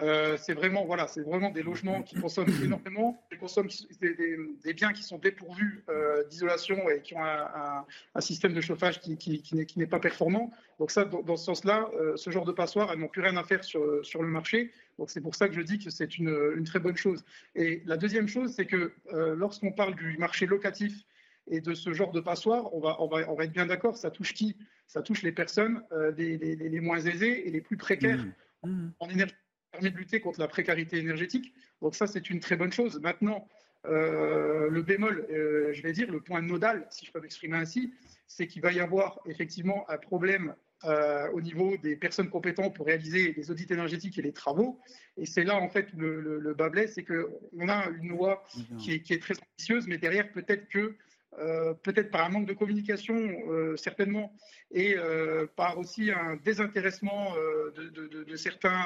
euh, 0.01 0.35
c'est 0.37 0.53
vraiment, 0.53 0.83
voilà, 0.85 1.07
c'est 1.07 1.21
vraiment 1.21 1.51
des 1.51 1.63
logements 1.63 2.03
qui 2.03 2.19
consomment 2.19 2.47
énormément, 2.63 3.23
qui 3.31 3.37
consomment 3.37 3.69
des, 4.01 4.73
biens 4.73 4.91
qui 4.91 5.03
sont 5.03 5.17
dépourvus 5.17 5.83
euh, 5.89 6.23
d'isolation 6.25 6.89
et 6.89 7.01
qui 7.01 7.13
ont 7.15 7.23
un, 7.23 7.85
système 8.19 8.53
de 8.53 8.61
chauffage 8.61 8.99
qui, 8.99 9.17
qui, 9.17 9.77
n'est 9.77 9.87
pas 9.87 9.99
performant. 9.99 10.51
Donc 10.79 10.91
ça, 10.91 11.05
dans, 11.05 11.37
ce 11.37 11.45
sens-là, 11.45 11.89
euh, 11.99 12.17
ce 12.17 12.29
genre 12.29 12.45
de 12.45 12.51
passoires, 12.51 12.91
elles 12.91 12.99
n'ont 12.99 13.07
plus 13.07 13.21
rien 13.21 13.37
à 13.37 13.43
faire 13.43 13.63
sur, 13.63 14.05
sur 14.05 14.21
le 14.21 14.27
marché. 14.27 14.71
Donc 14.99 15.09
c'est 15.09 15.21
pour 15.21 15.35
ça 15.35 15.47
que 15.47 15.53
je 15.53 15.61
dis 15.61 15.79
que 15.79 15.89
c'est 15.89 16.17
une, 16.17 16.53
une, 16.57 16.65
très 16.65 16.79
bonne 16.79 16.97
chose. 16.97 17.23
Et 17.55 17.81
la 17.85 17.95
deuxième 17.95 18.27
chose, 18.27 18.53
c'est 18.53 18.65
que 18.65 18.93
lorsqu'on 19.11 19.71
parle 19.71 19.95
du 19.95 20.17
marché 20.17 20.45
locatif 20.45 21.05
et 21.47 21.61
de 21.61 21.73
ce 21.73 21.93
genre 21.93 22.11
de 22.11 22.19
passoires, 22.19 22.73
on 22.73 22.79
va, 22.79 23.01
on 23.01 23.07
va, 23.07 23.29
on 23.29 23.35
va 23.35 23.45
être 23.45 23.53
bien 23.53 23.67
d'accord, 23.67 23.97
ça 23.97 24.09
touche 24.11 24.33
qui? 24.33 24.57
Ça 24.87 25.01
touche 25.01 25.23
les 25.23 25.31
personnes 25.31 25.83
les, 26.17 26.37
les, 26.37 26.79
moins 26.79 26.99
aisées 26.99 27.47
et 27.47 27.51
les 27.51 27.61
plus 27.61 27.77
précaires 27.77 28.23
mmh. 28.63 28.69
Mmh. 28.69 28.93
en 28.99 29.09
énergie 29.09 29.35
permet 29.75 29.91
de 29.91 29.97
lutter 29.97 30.19
contre 30.19 30.39
la 30.39 30.47
précarité 30.47 30.97
énergétique. 30.97 31.53
Donc 31.81 31.95
ça, 31.95 32.07
c'est 32.07 32.29
une 32.29 32.39
très 32.39 32.55
bonne 32.55 32.71
chose. 32.71 32.99
Maintenant, 33.01 33.47
euh, 33.85 34.69
le 34.69 34.81
bémol, 34.81 35.27
euh, 35.29 35.73
je 35.73 35.81
vais 35.81 35.93
dire, 35.93 36.09
le 36.11 36.19
point 36.19 36.41
nodal, 36.41 36.87
si 36.89 37.05
je 37.05 37.11
peux 37.11 37.21
m'exprimer 37.21 37.57
ainsi, 37.57 37.93
c'est 38.27 38.47
qu'il 38.47 38.61
va 38.61 38.71
y 38.71 38.79
avoir 38.79 39.19
effectivement 39.27 39.87
un 39.89 39.97
problème 39.97 40.55
euh, 40.83 41.29
au 41.31 41.41
niveau 41.41 41.77
des 41.77 41.95
personnes 41.95 42.29
compétentes 42.29 42.75
pour 42.75 42.85
réaliser 42.85 43.33
les 43.33 43.51
audits 43.51 43.67
énergétiques 43.69 44.17
et 44.17 44.21
les 44.21 44.33
travaux. 44.33 44.79
Et 45.17 45.25
c'est 45.25 45.43
là, 45.43 45.55
en 45.55 45.69
fait, 45.69 45.87
le, 45.95 46.39
le, 46.39 46.53
bas 46.53 46.69
c'est 46.87 47.03
qu'on 47.03 47.69
a 47.69 47.89
une 48.01 48.09
loi 48.09 48.43
qui 48.79 48.93
est, 48.93 49.01
qui 49.01 49.13
est, 49.13 49.21
très 49.21 49.35
ambitieuse, 49.35 49.87
mais 49.87 49.97
derrière, 49.97 50.31
peut-être 50.31 50.67
que 50.67 50.95
euh, 51.39 51.73
peut-être 51.73 52.11
par 52.11 52.25
un 52.25 52.29
manque 52.29 52.45
de 52.45 52.53
communication, 52.53 53.15
euh, 53.15 53.75
certainement, 53.75 54.33
et 54.71 54.95
euh, 54.97 55.47
par 55.55 55.77
aussi 55.77 56.09
un 56.09 56.37
désintéressement 56.37 57.33
de, 57.75 58.35
certains, 58.35 58.85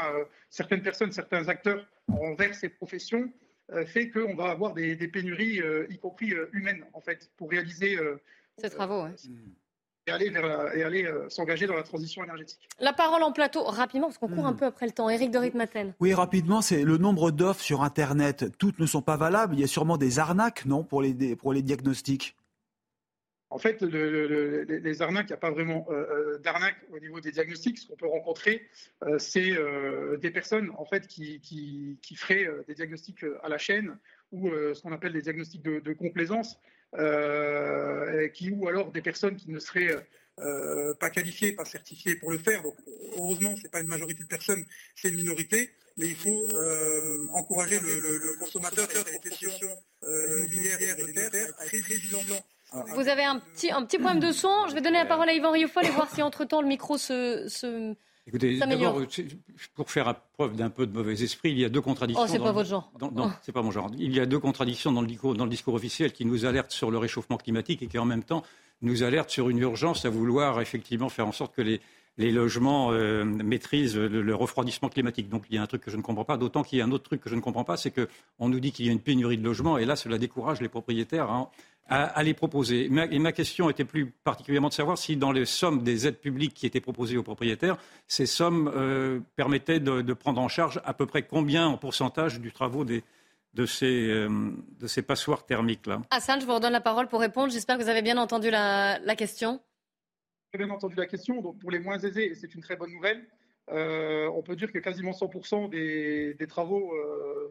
certaines 0.49 0.81
personnes, 0.81 1.11
certains 1.11 1.47
acteurs 1.47 1.85
envers 2.07 2.55
ces 2.55 2.69
professions, 2.69 3.31
fait 3.85 4.09
qu'on 4.09 4.35
va 4.35 4.49
avoir 4.49 4.73
des, 4.73 4.95
pénuries, 5.07 5.61
y 5.89 5.97
compris 5.99 6.33
humaines, 6.53 6.85
en 6.93 7.01
fait, 7.01 7.29
pour 7.37 7.51
réaliser 7.51 7.97
ces 8.57 8.69
travaux. 8.69 9.05
Et 10.07 10.11
aller, 10.11 10.33
et 10.75 10.83
aller 10.83 11.07
s'engager 11.27 11.67
dans 11.67 11.75
la 11.75 11.83
transition 11.83 12.23
énergétique. 12.23 12.67
La 12.79 12.93
parole 12.93 13.21
en 13.21 13.31
plateau, 13.31 13.63
rapidement, 13.63 14.07
parce 14.07 14.17
qu'on 14.17 14.27
court 14.27 14.47
un 14.47 14.53
hmm. 14.53 14.57
peu 14.57 14.65
après 14.65 14.87
le 14.87 14.91
temps. 14.91 15.07
Éric 15.07 15.29
de 15.29 15.37
Ritmaten. 15.37 15.93
Oui, 15.99 16.15
rapidement, 16.15 16.63
c'est 16.63 16.83
le 16.83 16.97
nombre 16.97 17.29
d'offres 17.29 17.61
sur 17.61 17.83
Internet. 17.83 18.45
Toutes 18.57 18.79
ne 18.79 18.87
sont 18.87 19.03
pas 19.03 19.17
valables. 19.17 19.53
Il 19.53 19.59
y 19.59 19.63
a 19.63 19.67
sûrement 19.67 19.97
des 19.97 20.17
arnaques, 20.17 20.65
non, 20.65 20.83
pour 20.83 21.03
les, 21.03 21.35
pour 21.35 21.53
les 21.53 21.61
diagnostics? 21.61 22.35
En 23.51 23.57
fait, 23.57 23.81
les 23.81 25.01
arnaques, 25.01 25.25
il 25.25 25.31
n'y 25.31 25.33
a 25.33 25.37
pas 25.37 25.49
vraiment 25.49 25.87
euh, 25.89 25.93
euh, 25.93 26.37
d'arnaque 26.37 26.77
au 26.91 26.99
niveau 26.99 27.19
des 27.19 27.31
diagnostics. 27.31 27.79
Ce 27.79 27.87
qu'on 27.87 27.95
peut 27.95 28.07
rencontrer, 28.07 28.67
euh, 29.03 29.17
c'est 29.17 29.55
des 30.21 30.31
personnes 30.31 30.71
en 30.77 30.85
fait 30.85 31.07
qui, 31.07 31.99
feraient 32.15 32.47
des 32.67 32.75
diagnostics 32.75 33.25
à 33.41 33.49
la 33.49 33.57
chaîne 33.57 33.97
ou 34.31 34.49
ce 34.51 34.79
qu'on 34.81 34.91
appelle 34.91 35.13
des 35.13 35.23
diagnostics 35.23 35.63
de, 35.63 35.93
complaisance, 35.93 36.59
ou 36.93 36.97
alors 38.67 38.91
des 38.91 39.01
personnes 39.01 39.35
qui 39.35 39.49
ne 39.49 39.59
seraient 39.59 39.95
pas 40.99 41.09
qualifiés, 41.09 41.53
pas 41.53 41.65
certifiés 41.65 42.15
pour 42.15 42.31
le 42.31 42.37
faire. 42.37 42.61
Donc 42.61 42.75
heureusement, 43.17 43.55
ce 43.55 43.63
n'est 43.63 43.69
pas 43.69 43.81
une 43.81 43.87
majorité 43.87 44.23
de 44.23 44.27
personnes, 44.29 44.63
c'est 44.95 45.09
une 45.09 45.15
minorité. 45.15 45.71
Mais 45.97 46.07
il 46.07 46.15
faut 46.15 46.49
encourager 47.31 47.79
le, 47.79 48.37
consommateur 48.39 48.87
et 48.91 48.93
la 48.93 49.03
profession 49.03 49.51
immobilière 50.03 50.79
et 50.81 51.01
notaire 51.01 51.55
à 51.57 51.65
être 51.65 51.69
très 51.69 51.79
vigilant 51.79 52.21
vous 52.71 53.07
avez 53.07 53.23
un 53.23 53.39
petit, 53.39 53.71
un 53.71 53.83
petit 53.83 53.97
problème 53.97 54.19
de 54.19 54.31
son. 54.31 54.67
Je 54.69 54.75
vais 54.75 54.81
donner 54.81 54.99
la 54.99 55.05
parole 55.05 55.29
à 55.29 55.33
Yvan 55.33 55.51
Rioufol 55.51 55.85
et 55.85 55.89
voir 55.89 56.09
si 56.09 56.21
entre-temps 56.21 56.61
le 56.61 56.67
micro 56.67 56.97
se, 56.97 57.45
se 57.47 57.95
Écoutez, 58.27 58.59
d'abord, 58.59 59.01
pour 59.73 59.89
faire 59.89 60.13
preuve 60.33 60.55
d'un 60.55 60.69
peu 60.69 60.85
de 60.85 60.93
mauvais 60.93 61.23
esprit, 61.23 61.49
il 61.49 61.59
y 61.59 61.65
a 61.65 61.69
deux 61.69 61.81
contradictions. 61.81 62.23
Oh, 62.23 62.31
c'est 62.31 62.37
pas 62.37 62.51
votre 62.51 62.69
genre. 62.69 62.91
non, 63.01 63.11
oh. 63.17 63.31
c'est 63.41 63.51
pas 63.51 63.63
mon 63.63 63.71
genre. 63.71 63.89
Il 63.97 64.15
y 64.15 64.19
a 64.19 64.27
deux 64.27 64.37
contradictions 64.37 64.91
dans 64.91 65.01
le, 65.01 65.07
discours, 65.07 65.33
dans 65.33 65.45
le 65.45 65.49
discours 65.49 65.73
officiel 65.73 66.13
qui 66.13 66.25
nous 66.25 66.45
alertent 66.45 66.71
sur 66.71 66.91
le 66.91 66.99
réchauffement 66.99 67.37
climatique 67.37 67.81
et 67.81 67.87
qui 67.87 67.97
en 67.97 68.05
même 68.05 68.23
temps 68.23 68.43
nous 68.83 69.01
alertent 69.01 69.31
sur 69.31 69.49
une 69.49 69.57
urgence 69.57 70.05
à 70.05 70.09
vouloir 70.11 70.61
effectivement 70.61 71.09
faire 71.09 71.27
en 71.27 71.31
sorte 71.31 71.55
que 71.55 71.63
les, 71.63 71.81
les 72.19 72.31
logements 72.31 72.91
euh, 72.91 73.23
maîtrisent 73.23 73.97
le, 73.97 74.35
refroidissement 74.35 74.89
climatique. 74.89 75.29
Donc 75.29 75.45
il 75.49 75.55
y 75.55 75.57
a 75.57 75.63
un 75.63 75.67
truc 75.67 75.81
que 75.81 75.89
je 75.89 75.97
ne 75.97 76.01
comprends 76.01 76.25
pas, 76.25 76.37
d'autant 76.37 76.63
qu'il 76.63 76.77
y 76.77 76.81
a 76.81 76.85
un 76.85 76.91
autre 76.91 77.05
truc 77.05 77.21
que 77.21 77.29
je 77.29 77.35
ne 77.35 77.41
comprends 77.41 77.63
pas, 77.63 77.77
c'est 77.77 77.91
qu'on 77.91 78.49
nous 78.49 78.59
dit 78.59 78.71
qu'il 78.71 78.85
y 78.85 78.89
a 78.89 78.91
une 78.91 78.99
pénurie 78.99 79.37
de 79.37 79.43
logements 79.43 79.77
et 79.77 79.85
là 79.85 79.95
cela 79.95 80.17
décourage 80.17 80.61
les 80.61 80.67
propriétaires 80.67 81.29
à, 81.31 81.49
à, 81.87 82.21
les 82.21 82.33
proposer. 82.33 82.85
et 82.85 83.19
ma 83.19 83.31
question 83.31 83.69
était 83.69 83.85
plus 83.85 84.11
particulièrement 84.11 84.67
de 84.67 84.73
savoir 84.73 84.97
si 84.97 85.15
dans 85.15 85.31
les 85.31 85.45
sommes 85.45 85.81
des 85.81 86.07
aides 86.07 86.19
publiques 86.19 86.53
qui 86.53 86.65
étaient 86.65 86.81
proposées 86.81 87.17
aux 87.17 87.23
propriétaires, 87.23 87.77
ces 88.05 88.25
sommes 88.25 88.69
euh, 88.75 89.21
permettaient 89.37 89.79
de, 89.79 90.13
prendre 90.13 90.41
en 90.41 90.49
charge 90.49 90.81
à 90.85 90.93
peu 90.93 91.05
près 91.05 91.23
combien 91.23 91.67
en 91.67 91.77
pourcentage 91.77 92.41
du 92.41 92.51
travaux 92.51 92.83
des, 92.83 93.01
de 93.53 93.65
ces, 93.65 94.09
euh, 94.09 94.51
de 94.79 94.87
ces 94.87 95.01
passoires 95.01 95.45
thermiques-là? 95.45 96.01
Hassan, 96.11 96.41
je 96.41 96.45
vous 96.45 96.53
redonne 96.53 96.73
la 96.73 96.81
parole 96.81 97.07
pour 97.07 97.21
répondre. 97.21 97.51
J'espère 97.51 97.77
que 97.77 97.83
vous 97.83 97.89
avez 97.89 98.01
bien 98.01 98.17
entendu 98.17 98.51
la 98.51 99.15
question. 99.17 99.61
J'ai 100.51 100.57
bien 100.57 100.69
entendu 100.69 100.95
la 100.95 101.05
question. 101.05 101.41
Donc 101.41 101.59
pour 101.59 101.71
les 101.71 101.79
moins 101.79 101.99
aisés, 101.99 102.33
c'est 102.35 102.55
une 102.55 102.61
très 102.61 102.75
bonne 102.75 102.91
nouvelle. 102.91 103.25
Euh, 103.71 104.27
on 104.33 104.41
peut 104.41 104.55
dire 104.55 104.71
que 104.71 104.79
quasiment 104.79 105.11
100% 105.11 105.69
des, 105.69 106.47
travaux 106.47 106.93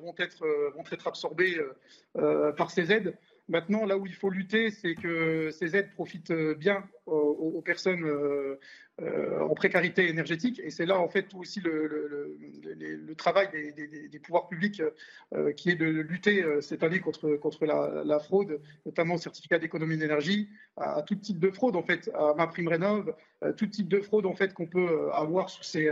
vont, 0.01 0.15
être, 0.19 0.45
vont 0.75 0.85
être 0.91 1.07
absorbés 1.07 1.57
par 2.57 2.71
ces 2.71 2.91
aides. 2.93 3.17
Maintenant, 3.49 3.87
là 3.87 3.97
où 3.97 4.07
il 4.07 4.15
faut 4.15 4.29
lutter, 4.29 4.71
c'est 4.71 4.95
que 4.95 5.51
ces 5.51 5.75
aides 5.75 5.91
profitent 5.95 6.33
bien 6.33 6.85
aux, 7.07 7.63
personnes 7.63 8.05
euh, 8.05 8.59
euh, 9.01 9.41
en 9.41 9.55
précarité 9.55 10.09
énergétique. 10.09 10.61
Et 10.63 10.71
c'est 10.71 10.85
là, 10.85 10.99
en 10.99 11.09
fait, 11.09 11.33
aussi 11.35 11.61
le, 11.61 12.37
travail 13.17 13.49
des, 14.11 14.19
pouvoirs 14.19 14.49
publics 14.49 14.83
euh, 15.35 15.53
qui 15.53 15.71
est 15.71 15.77
de 15.77 15.87
lutter 15.87 16.45
cette 16.61 16.83
année 16.83 17.01
contre, 17.01 17.65
la, 17.65 18.19
fraude, 18.19 18.61
notamment 18.85 19.15
au 19.15 19.19
certificat 19.19 19.59
d'économie 19.59 19.97
d'énergie, 19.97 20.51
à, 20.77 21.03
tout 21.03 21.17
type 21.17 21.39
de 21.39 21.51
fraude, 21.51 21.77
en 21.77 21.83
fait, 21.83 22.11
à 22.15 22.35
ma 22.37 22.47
prime 22.47 22.69
rénov, 22.69 23.15
tout 23.57 23.67
type 23.67 23.89
de 23.89 24.01
fraude, 24.01 24.27
en 24.27 24.35
fait, 24.35 24.53
qu'on 24.53 24.67
peut 24.67 25.11
avoir 25.13 25.49
sous 25.49 25.63
ces 25.63 25.91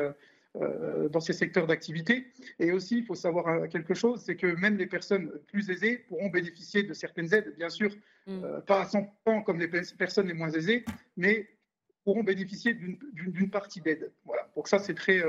dans 1.11 1.21
ces 1.21 1.33
secteurs 1.33 1.67
d'activité. 1.67 2.27
Et 2.59 2.73
aussi, 2.73 2.99
il 2.99 3.05
faut 3.05 3.15
savoir 3.15 3.49
euh, 3.49 3.67
quelque 3.67 3.95
chose, 3.95 4.23
c'est 4.25 4.37
que 4.37 4.47
même 4.47 4.77
les 4.77 4.87
personnes 4.87 5.31
plus 5.49 5.71
aisées 5.71 5.99
pourront 6.09 6.29
bénéficier 6.29 6.83
de 6.83 6.95
certaines 6.95 7.33
aides, 7.35 7.55
bien 7.57 7.69
sûr, 7.69 7.91
mm. 8.27 8.45
euh, 8.45 8.61
pas 8.61 8.83
à 8.83 8.85
100% 8.85 9.45
comme 9.45 9.59
les 9.59 9.69
personnes 9.69 10.29
les 10.29 10.35
moins 10.35 10.51
aisées, 10.51 10.85
mais 11.17 11.49
pourront 12.05 12.23
bénéficier 12.23 12.75
d'une 12.75 13.51
partie 13.51 13.81
d'aide. 13.81 14.13
Voilà. 14.25 14.49
Donc 14.55 14.69
ça, 14.69 14.79
c'est 14.79 14.95
très, 14.95 15.21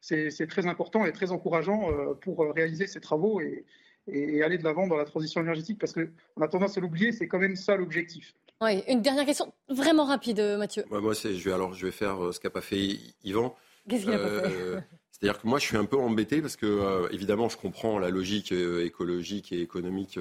c'est 0.00 0.48
très 0.48 0.66
important 0.66 1.04
et 1.04 1.12
très 1.12 1.30
encourageant 1.30 1.88
pour 2.20 2.52
réaliser 2.52 2.88
ces 2.88 2.98
travaux 2.98 3.40
et, 3.40 3.64
et 4.08 4.42
aller 4.42 4.58
de 4.58 4.64
l'avant 4.64 4.88
dans 4.88 4.96
la 4.96 5.04
transition 5.04 5.40
énergétique, 5.40 5.78
parce 5.78 5.92
qu'on 5.92 6.42
a 6.42 6.48
tendance 6.48 6.76
à 6.76 6.80
l'oublier, 6.80 7.12
c'est 7.12 7.28
quand 7.28 7.38
même 7.38 7.54
ça 7.54 7.76
l'objectif. 7.76 8.34
Oui, 8.60 8.82
une 8.88 9.02
dernière 9.02 9.24
question, 9.24 9.52
vraiment 9.68 10.04
rapide, 10.04 10.40
Mathieu. 10.58 10.82
moi, 10.90 11.12
je 11.12 11.28
vais, 11.28 11.52
alors, 11.52 11.74
je 11.74 11.86
vais 11.86 11.92
faire 11.92 12.34
ce 12.34 12.40
qu'a 12.40 12.50
pas 12.50 12.60
fait 12.60 12.98
Yvan. 13.22 13.54
Euh, 13.92 14.80
c'est-à-dire 15.10 15.40
que 15.40 15.46
moi, 15.46 15.58
je 15.58 15.66
suis 15.66 15.76
un 15.76 15.84
peu 15.84 15.96
embêté 15.96 16.40
parce 16.40 16.56
que, 16.56 16.66
euh, 16.66 17.08
évidemment, 17.10 17.48
je 17.48 17.56
comprends 17.56 17.98
la 17.98 18.10
logique 18.10 18.52
euh, 18.52 18.84
écologique 18.84 19.52
et 19.52 19.60
économique 19.60 20.18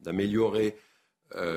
d'améliorer 0.00 0.76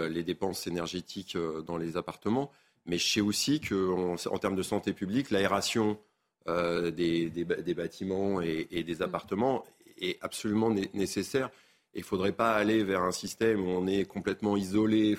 les 0.10 0.24
dépenses 0.24 0.66
énergétiques 0.66 1.38
dans 1.68 1.78
les 1.78 1.98
appartements, 1.98 2.52
mais 2.88 2.98
je 2.98 3.06
sais 3.06 3.22
aussi 3.22 3.60
qu'en 3.60 4.16
en 4.16 4.38
termes 4.40 4.56
de 4.56 4.64
santé 4.64 4.92
publique, 4.92 5.30
l'aération 5.30 6.00
des, 6.48 7.30
bâtiments 7.76 8.42
et, 8.42 8.66
des 8.84 8.96
mm. 8.96 9.02
appartements 9.04 9.64
est 10.00 10.18
absolument 10.22 10.72
nécessaire. 10.94 11.52
Il 11.94 12.00
ne 12.00 12.06
faudrait 12.06 12.32
pas 12.32 12.56
aller 12.56 12.84
vers 12.84 13.04
un 13.04 13.12
système 13.12 13.62
où 13.62 13.70
on 13.70 13.86
est 13.86 14.06
complètement 14.06 14.58
isolé 14.58 15.16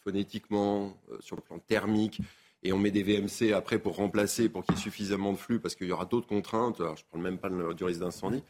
phonétiquement, 0.00 1.00
sur 1.20 1.36
le 1.36 1.42
plan 1.42 1.58
thermique, 1.58 2.20
et 2.64 2.72
on 2.72 2.78
met 2.78 2.90
des 2.90 3.02
VMC 3.02 3.52
après 3.54 3.78
pour 3.78 3.96
remplacer, 3.96 4.48
pour 4.48 4.62
qu'il 4.64 4.76
y 4.76 4.78
ait 4.78 4.80
suffisamment 4.80 5.32
de 5.32 5.38
flux, 5.38 5.58
parce 5.58 5.74
qu'il 5.74 5.88
y 5.88 5.92
aura 5.92 6.04
d'autres 6.04 6.28
contraintes. 6.28 6.80
Alors, 6.80 6.96
je 6.96 7.02
ne 7.02 7.10
parle 7.10 7.22
même 7.24 7.38
pas 7.38 7.74
du 7.74 7.84
risque 7.84 8.00
d'incendie. 8.00 8.44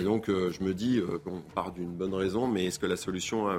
Et 0.00 0.02
donc, 0.02 0.30
euh, 0.30 0.50
je 0.50 0.62
me 0.62 0.72
dis 0.72 0.98
euh, 0.98 1.18
qu'on 1.18 1.40
part 1.40 1.72
d'une 1.72 1.92
bonne 1.92 2.14
raison, 2.14 2.46
mais 2.46 2.66
est-ce 2.66 2.78
que 2.78 2.86
la 2.86 2.96
solution 2.96 3.48
à 3.48 3.58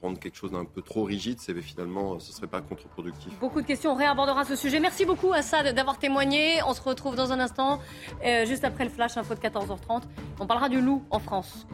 prendre 0.00 0.18
quelque 0.18 0.36
chose 0.36 0.52
d'un 0.52 0.64
peu 0.64 0.82
trop 0.82 1.04
rigide, 1.04 1.38
c'est 1.40 1.58
finalement, 1.60 2.18
ce 2.18 2.30
ne 2.30 2.34
serait 2.34 2.46
pas 2.46 2.60
contre-productif? 2.60 3.38
Beaucoup 3.38 3.62
de 3.62 3.66
questions, 3.66 3.92
on 3.92 3.96
réabordera 3.96 4.44
ce 4.44 4.56
sujet. 4.56 4.78
Merci 4.78 5.04
beaucoup, 5.06 5.32
Assad, 5.32 5.74
d'avoir 5.74 5.98
témoigné. 5.98 6.62
On 6.66 6.74
se 6.74 6.82
retrouve 6.82 7.16
dans 7.16 7.32
un 7.32 7.40
instant, 7.40 7.80
euh, 8.24 8.44
juste 8.44 8.64
après 8.64 8.84
le 8.84 8.90
flash 8.90 9.16
info 9.16 9.34
de 9.34 9.40
14h30. 9.40 10.02
On 10.38 10.46
parlera 10.46 10.68
du 10.68 10.80
loup 10.80 11.02
en 11.10 11.18
France. 11.18 11.66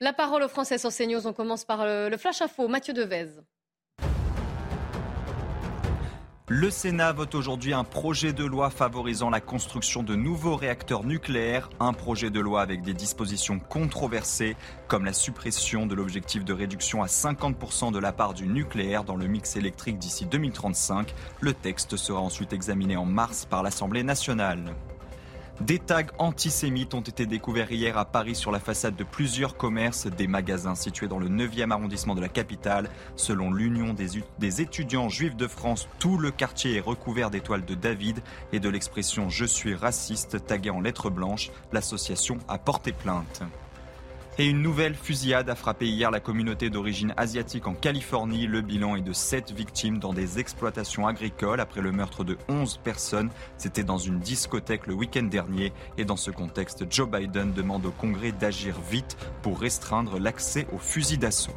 La 0.00 0.12
parole 0.12 0.42
aux 0.42 0.48
Français 0.48 0.78
sur 0.78 0.90
CNews. 0.90 1.26
On 1.26 1.32
commence 1.32 1.64
par 1.64 1.86
le 1.86 2.16
flash 2.18 2.42
info. 2.42 2.68
Mathieu 2.68 2.92
Devez. 2.92 3.40
Le 6.50 6.68
Sénat 6.68 7.14
vote 7.14 7.34
aujourd'hui 7.34 7.72
un 7.72 7.84
projet 7.84 8.34
de 8.34 8.44
loi 8.44 8.68
favorisant 8.68 9.30
la 9.30 9.40
construction 9.40 10.02
de 10.02 10.14
nouveaux 10.14 10.56
réacteurs 10.56 11.02
nucléaires, 11.02 11.70
un 11.80 11.94
projet 11.94 12.28
de 12.28 12.38
loi 12.38 12.60
avec 12.60 12.82
des 12.82 12.92
dispositions 12.92 13.58
controversées 13.58 14.54
comme 14.86 15.06
la 15.06 15.14
suppression 15.14 15.86
de 15.86 15.94
l'objectif 15.94 16.44
de 16.44 16.52
réduction 16.52 17.02
à 17.02 17.06
50% 17.06 17.92
de 17.92 17.98
la 17.98 18.12
part 18.12 18.34
du 18.34 18.46
nucléaire 18.46 19.04
dans 19.04 19.16
le 19.16 19.26
mix 19.26 19.56
électrique 19.56 19.98
d'ici 19.98 20.26
2035. 20.26 21.14
Le 21.40 21.54
texte 21.54 21.96
sera 21.96 22.20
ensuite 22.20 22.52
examiné 22.52 22.94
en 22.94 23.06
mars 23.06 23.46
par 23.46 23.62
l'Assemblée 23.62 24.02
nationale. 24.02 24.74
Des 25.60 25.78
tags 25.78 26.02
antisémites 26.18 26.94
ont 26.94 27.00
été 27.00 27.26
découverts 27.26 27.70
hier 27.70 27.96
à 27.96 28.04
Paris 28.04 28.34
sur 28.34 28.50
la 28.50 28.58
façade 28.58 28.96
de 28.96 29.04
plusieurs 29.04 29.56
commerces, 29.56 30.08
des 30.08 30.26
magasins 30.26 30.74
situés 30.74 31.06
dans 31.06 31.20
le 31.20 31.28
9e 31.28 31.70
arrondissement 31.70 32.16
de 32.16 32.20
la 32.20 32.28
capitale. 32.28 32.90
Selon 33.14 33.52
l'Union 33.52 33.94
des, 33.94 34.60
étudiants 34.60 35.08
juifs 35.08 35.36
de 35.36 35.46
France, 35.46 35.88
tout 36.00 36.18
le 36.18 36.32
quartier 36.32 36.76
est 36.76 36.80
recouvert 36.80 37.30
d'étoiles 37.30 37.64
de 37.64 37.74
David 37.74 38.20
et 38.52 38.58
de 38.58 38.68
l'expression 38.68 39.30
Je 39.30 39.44
suis 39.44 39.76
raciste 39.76 40.44
taguée 40.44 40.70
en 40.70 40.80
lettres 40.80 41.08
blanches. 41.08 41.52
L'association 41.72 42.38
a 42.48 42.58
porté 42.58 42.90
plainte. 42.90 43.42
Et 44.36 44.46
une 44.46 44.62
nouvelle 44.62 44.96
fusillade 44.96 45.48
a 45.48 45.54
frappé 45.54 45.86
hier 45.86 46.10
la 46.10 46.18
communauté 46.18 46.68
d'origine 46.68 47.14
asiatique 47.16 47.68
en 47.68 47.74
Californie. 47.74 48.48
Le 48.48 48.62
bilan 48.62 48.96
est 48.96 49.00
de 49.00 49.12
7 49.12 49.52
victimes 49.52 50.00
dans 50.00 50.12
des 50.12 50.40
exploitations 50.40 51.06
agricoles 51.06 51.60
après 51.60 51.80
le 51.80 51.92
meurtre 51.92 52.24
de 52.24 52.36
11 52.48 52.78
personnes. 52.78 53.30
C'était 53.58 53.84
dans 53.84 53.96
une 53.96 54.18
discothèque 54.18 54.88
le 54.88 54.94
week-end 54.94 55.22
dernier. 55.22 55.72
Et 55.98 56.04
dans 56.04 56.16
ce 56.16 56.32
contexte, 56.32 56.84
Joe 56.90 57.08
Biden 57.08 57.52
demande 57.52 57.86
au 57.86 57.92
Congrès 57.92 58.32
d'agir 58.32 58.74
vite 58.90 59.16
pour 59.42 59.60
restreindre 59.60 60.18
l'accès 60.18 60.66
aux 60.72 60.78
fusils 60.78 61.20
d'assaut. 61.20 61.54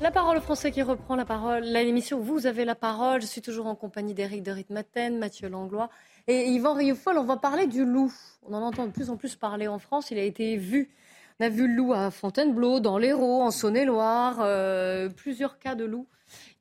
La 0.00 0.12
parole 0.12 0.36
au 0.36 0.40
français 0.40 0.70
qui 0.70 0.82
reprend 0.82 1.16
la 1.16 1.24
parole. 1.24 1.64
L'émission 1.64 2.20
Vous 2.20 2.46
avez 2.46 2.64
la 2.64 2.76
parole. 2.76 3.20
Je 3.20 3.26
suis 3.26 3.42
toujours 3.42 3.66
en 3.66 3.74
compagnie 3.74 4.14
d'Éric 4.14 4.44
de 4.44 4.52
Ritmaten, 4.52 5.18
Mathieu 5.18 5.48
Langlois 5.48 5.90
et 6.26 6.48
Yvan 6.48 6.74
Rioufol. 6.74 7.18
On 7.18 7.24
va 7.24 7.36
parler 7.36 7.66
du 7.66 7.84
loup. 7.84 8.12
On 8.42 8.54
en 8.54 8.62
entend 8.62 8.86
de 8.86 8.92
plus 8.92 9.10
en 9.10 9.16
plus 9.16 9.36
parler 9.36 9.68
en 9.68 9.78
France. 9.78 10.10
Il 10.10 10.18
a 10.18 10.22
été 10.22 10.56
vu. 10.56 10.90
On 11.40 11.44
a 11.46 11.48
vu 11.48 11.66
le 11.66 11.74
loup 11.74 11.92
à 11.92 12.10
Fontainebleau, 12.10 12.80
dans 12.80 12.98
l'Hérault, 12.98 13.42
en 13.42 13.50
Saône-et-Loire. 13.50 14.38
Euh, 14.40 15.08
plusieurs 15.08 15.58
cas 15.58 15.74
de 15.74 15.84
loups 15.84 16.06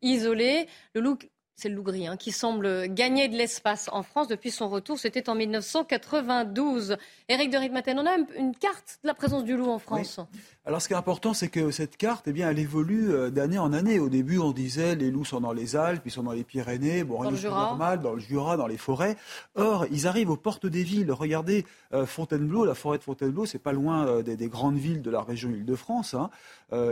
isolés. 0.02 0.67
Le 0.93 1.02
loup 1.02 1.17
c'est 1.56 1.69
le 1.69 1.76
loup 1.76 1.84
gris, 1.84 2.08
hein, 2.08 2.17
qui 2.17 2.32
semble 2.32 2.88
gagner 2.88 3.28
de 3.28 3.38
l'espace 3.38 3.88
en 3.93 4.02
France 4.04 4.28
depuis 4.28 4.49
son 4.52 4.69
retour. 4.69 4.97
C'était 4.99 5.30
en 5.30 5.36
1992. 5.36 6.97
Éric 7.30 7.52
de 7.52 7.58
Ritmaten, 7.58 7.99
on 7.99 8.06
a 8.06 8.17
une 8.38 8.56
carte 8.56 8.99
de 9.04 9.08
la 9.08 9.13
présence 9.13 9.43
du 9.43 9.56
loup 9.56 9.69
en 9.69 9.80
France. 9.80 10.19
Alors 10.65 10.82
ce 10.82 10.88
qui 10.88 10.93
est 10.93 10.97
important, 10.97 11.34
c'est 11.34 11.49
que 11.49 11.71
cette 11.71 11.97
carte, 11.97 12.23
eh 12.26 12.32
bien, 12.32 12.49
elle 12.49 12.58
évolue 12.58 13.12
euh, 13.12 13.30
d'année 13.30 13.60
en 13.60 13.73
année. 13.73 13.99
Au 13.99 14.08
début, 14.08 14.38
on 14.38 14.54
disait 14.54 14.95
les 14.95 15.12
loups 15.12 15.26
sont 15.26 15.41
dans 15.41 15.52
les 15.52 15.76
Alpes, 15.76 16.04
ils 16.06 16.12
sont 16.12 16.23
dans 16.23 16.32
les 16.32 16.45
Pyrénées, 16.45 17.04
bon, 17.04 17.21
dans 17.21 17.32
le 17.32 17.36
Jura. 17.36 17.63
normal, 17.63 18.02
dans 18.02 18.13
le 18.13 18.21
Jura, 18.21 18.56
dans 18.56 18.67
les 18.67 18.78
forêts. 18.78 19.17
Or, 19.56 19.86
ils 19.91 20.08
arrivent 20.08 20.30
aux 20.30 20.38
portes 20.38 20.65
des 20.65 20.84
villes. 20.84 21.12
Regardez 21.12 21.65
euh, 21.93 22.06
Fontainebleau, 22.06 22.63
la 22.63 22.76
forêt 22.76 22.97
de 22.97 23.04
Fontainebleau, 23.04 23.45
c'est 23.45 23.60
pas 23.60 23.73
loin 23.73 24.08
euh, 24.08 24.21
des, 24.21 24.47
grandes 24.47 24.78
villes 24.78 25.02
de 25.02 25.12
la 25.12 25.21
région 25.21 25.49
Île-de-France, 25.49 26.13
hein. 26.13 26.30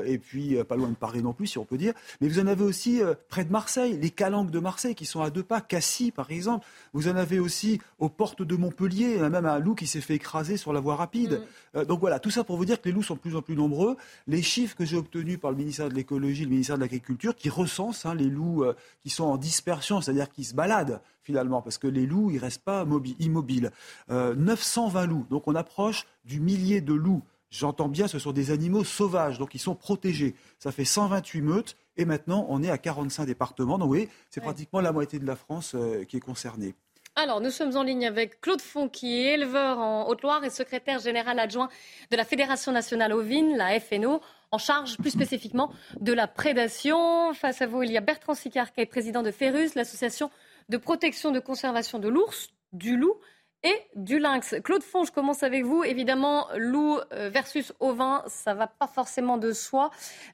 et 0.05 0.17
puis 0.17 0.61
pas 0.65 0.75
loin 0.75 0.89
de 0.89 0.95
Paris 0.95 1.21
non 1.21 1.31
plus, 1.31 1.47
si 1.47 1.57
on 1.57 1.65
peut 1.65 1.77
dire. 1.77 1.93
Mais 2.19 2.27
vous 2.27 2.39
en 2.39 2.47
avez 2.47 2.63
aussi 2.63 3.01
près 3.29 3.45
de 3.45 3.51
Marseille, 3.51 3.97
les 4.01 4.09
calanques 4.09 4.51
de 4.51 4.59
Marseille 4.59 4.95
qui 4.95 5.05
sont 5.05 5.21
à 5.21 5.29
deux 5.29 5.43
pas. 5.43 5.61
Cassis, 5.61 6.11
par 6.11 6.29
exemple. 6.31 6.65
Vous 6.93 7.07
en 7.07 7.15
avez 7.15 7.39
aussi 7.39 7.79
aux 7.99 8.09
portes 8.09 8.41
de 8.41 8.55
Montpellier, 8.55 9.17
même 9.17 9.45
un 9.45 9.59
loup 9.59 9.75
qui 9.75 9.87
s'est 9.87 10.01
fait 10.01 10.15
écraser 10.15 10.57
sur 10.57 10.73
la 10.73 10.79
voie 10.81 10.95
rapide. 10.95 11.41
Mm. 11.73 11.83
Donc 11.85 11.99
voilà, 12.01 12.19
tout 12.19 12.31
ça 12.31 12.43
pour 12.43 12.57
vous 12.57 12.65
dire 12.65 12.81
que 12.81 12.89
les 12.89 12.93
loups 12.93 13.03
sont 13.03 13.15
de 13.15 13.19
plus 13.19 13.35
en 13.35 13.41
plus 13.41 13.55
nombreux. 13.61 13.97
Les 14.27 14.41
chiffres 14.41 14.75
que 14.75 14.85
j'ai 14.85 14.97
obtenus 14.97 15.39
par 15.39 15.51
le 15.51 15.57
ministère 15.57 15.89
de 15.89 15.93
l'écologie, 15.93 16.43
le 16.43 16.49
ministère 16.49 16.75
de 16.75 16.81
l'agriculture, 16.81 17.35
qui 17.35 17.49
recensent 17.49 18.05
hein, 18.05 18.15
les 18.15 18.29
loups 18.29 18.63
euh, 18.63 18.75
qui 19.01 19.09
sont 19.09 19.25
en 19.25 19.37
dispersion, 19.37 20.01
c'est-à-dire 20.01 20.29
qui 20.29 20.43
se 20.43 20.53
baladent 20.53 21.01
finalement, 21.23 21.61
parce 21.61 21.77
que 21.77 21.87
les 21.87 22.05
loups, 22.05 22.31
ils 22.31 22.39
restent 22.39 22.63
pas 22.63 22.85
immobiles. 23.19 23.71
920 24.09 25.05
loups. 25.05 25.25
Donc 25.29 25.47
on 25.47 25.53
approche 25.53 26.07
du 26.25 26.39
millier 26.39 26.81
de 26.81 26.93
loups. 26.93 27.21
J'entends 27.51 27.89
bien, 27.89 28.07
ce 28.07 28.17
sont 28.17 28.31
des 28.31 28.49
animaux 28.51 28.85
sauvages, 28.85 29.37
donc 29.37 29.53
ils 29.53 29.59
sont 29.59 29.75
protégés. 29.75 30.35
Ça 30.57 30.71
fait 30.71 30.85
128 30.85 31.41
meutes, 31.41 31.77
et 31.97 32.05
maintenant 32.05 32.45
on 32.49 32.63
est 32.63 32.69
à 32.69 32.77
45 32.77 33.25
départements. 33.25 33.77
Donc 33.77 33.91
oui, 33.91 34.07
c'est 34.29 34.39
pratiquement 34.39 34.79
la 34.79 34.93
moitié 34.93 35.19
de 35.19 35.27
la 35.27 35.35
France 35.35 35.73
euh, 35.75 36.05
qui 36.05 36.15
est 36.15 36.21
concernée. 36.21 36.73
Alors, 37.17 37.41
nous 37.41 37.49
sommes 37.49 37.75
en 37.75 37.83
ligne 37.83 38.07
avec 38.07 38.39
Claude 38.39 38.61
Font, 38.61 38.87
qui 38.87 39.19
est 39.19 39.33
éleveur 39.33 39.79
en 39.79 40.07
Haute-Loire 40.07 40.45
et 40.45 40.49
secrétaire 40.49 40.99
général 40.99 41.39
adjoint 41.39 41.67
de 42.09 42.15
la 42.15 42.23
Fédération 42.23 42.71
nationale 42.71 43.11
ovine, 43.11 43.57
la 43.57 43.77
FNO, 43.81 44.21
en 44.49 44.57
charge 44.57 44.97
plus 44.97 45.11
spécifiquement 45.11 45.73
de 45.99 46.13
la 46.13 46.27
prédation. 46.27 47.33
Face 47.33 47.61
à 47.61 47.67
vous, 47.67 47.83
il 47.83 47.91
y 47.91 47.97
a 47.97 48.01
Bertrand 48.01 48.33
Sicard, 48.33 48.71
qui 48.71 48.79
est 48.79 48.85
président 48.85 49.23
de 49.23 49.31
FERUS, 49.31 49.75
l'association 49.75 50.31
de 50.69 50.77
protection 50.77 51.31
de 51.31 51.41
conservation 51.41 51.99
de 51.99 52.07
l'ours, 52.07 52.53
du 52.71 52.95
loup 52.95 53.17
et 53.63 53.75
du 53.95 54.17
lynx. 54.17 54.55
Claude 54.63 54.81
Font, 54.81 55.03
je 55.03 55.11
commence 55.11 55.43
avec 55.43 55.65
vous. 55.65 55.83
Évidemment, 55.83 56.47
loup 56.55 56.97
euh, 57.11 57.29
versus 57.29 57.73
ovin, 57.81 58.23
ça 58.27 58.53
va 58.53 58.67
pas 58.67 58.87
forcément 58.87 59.37
de 59.37 59.51
soi. 59.51 59.91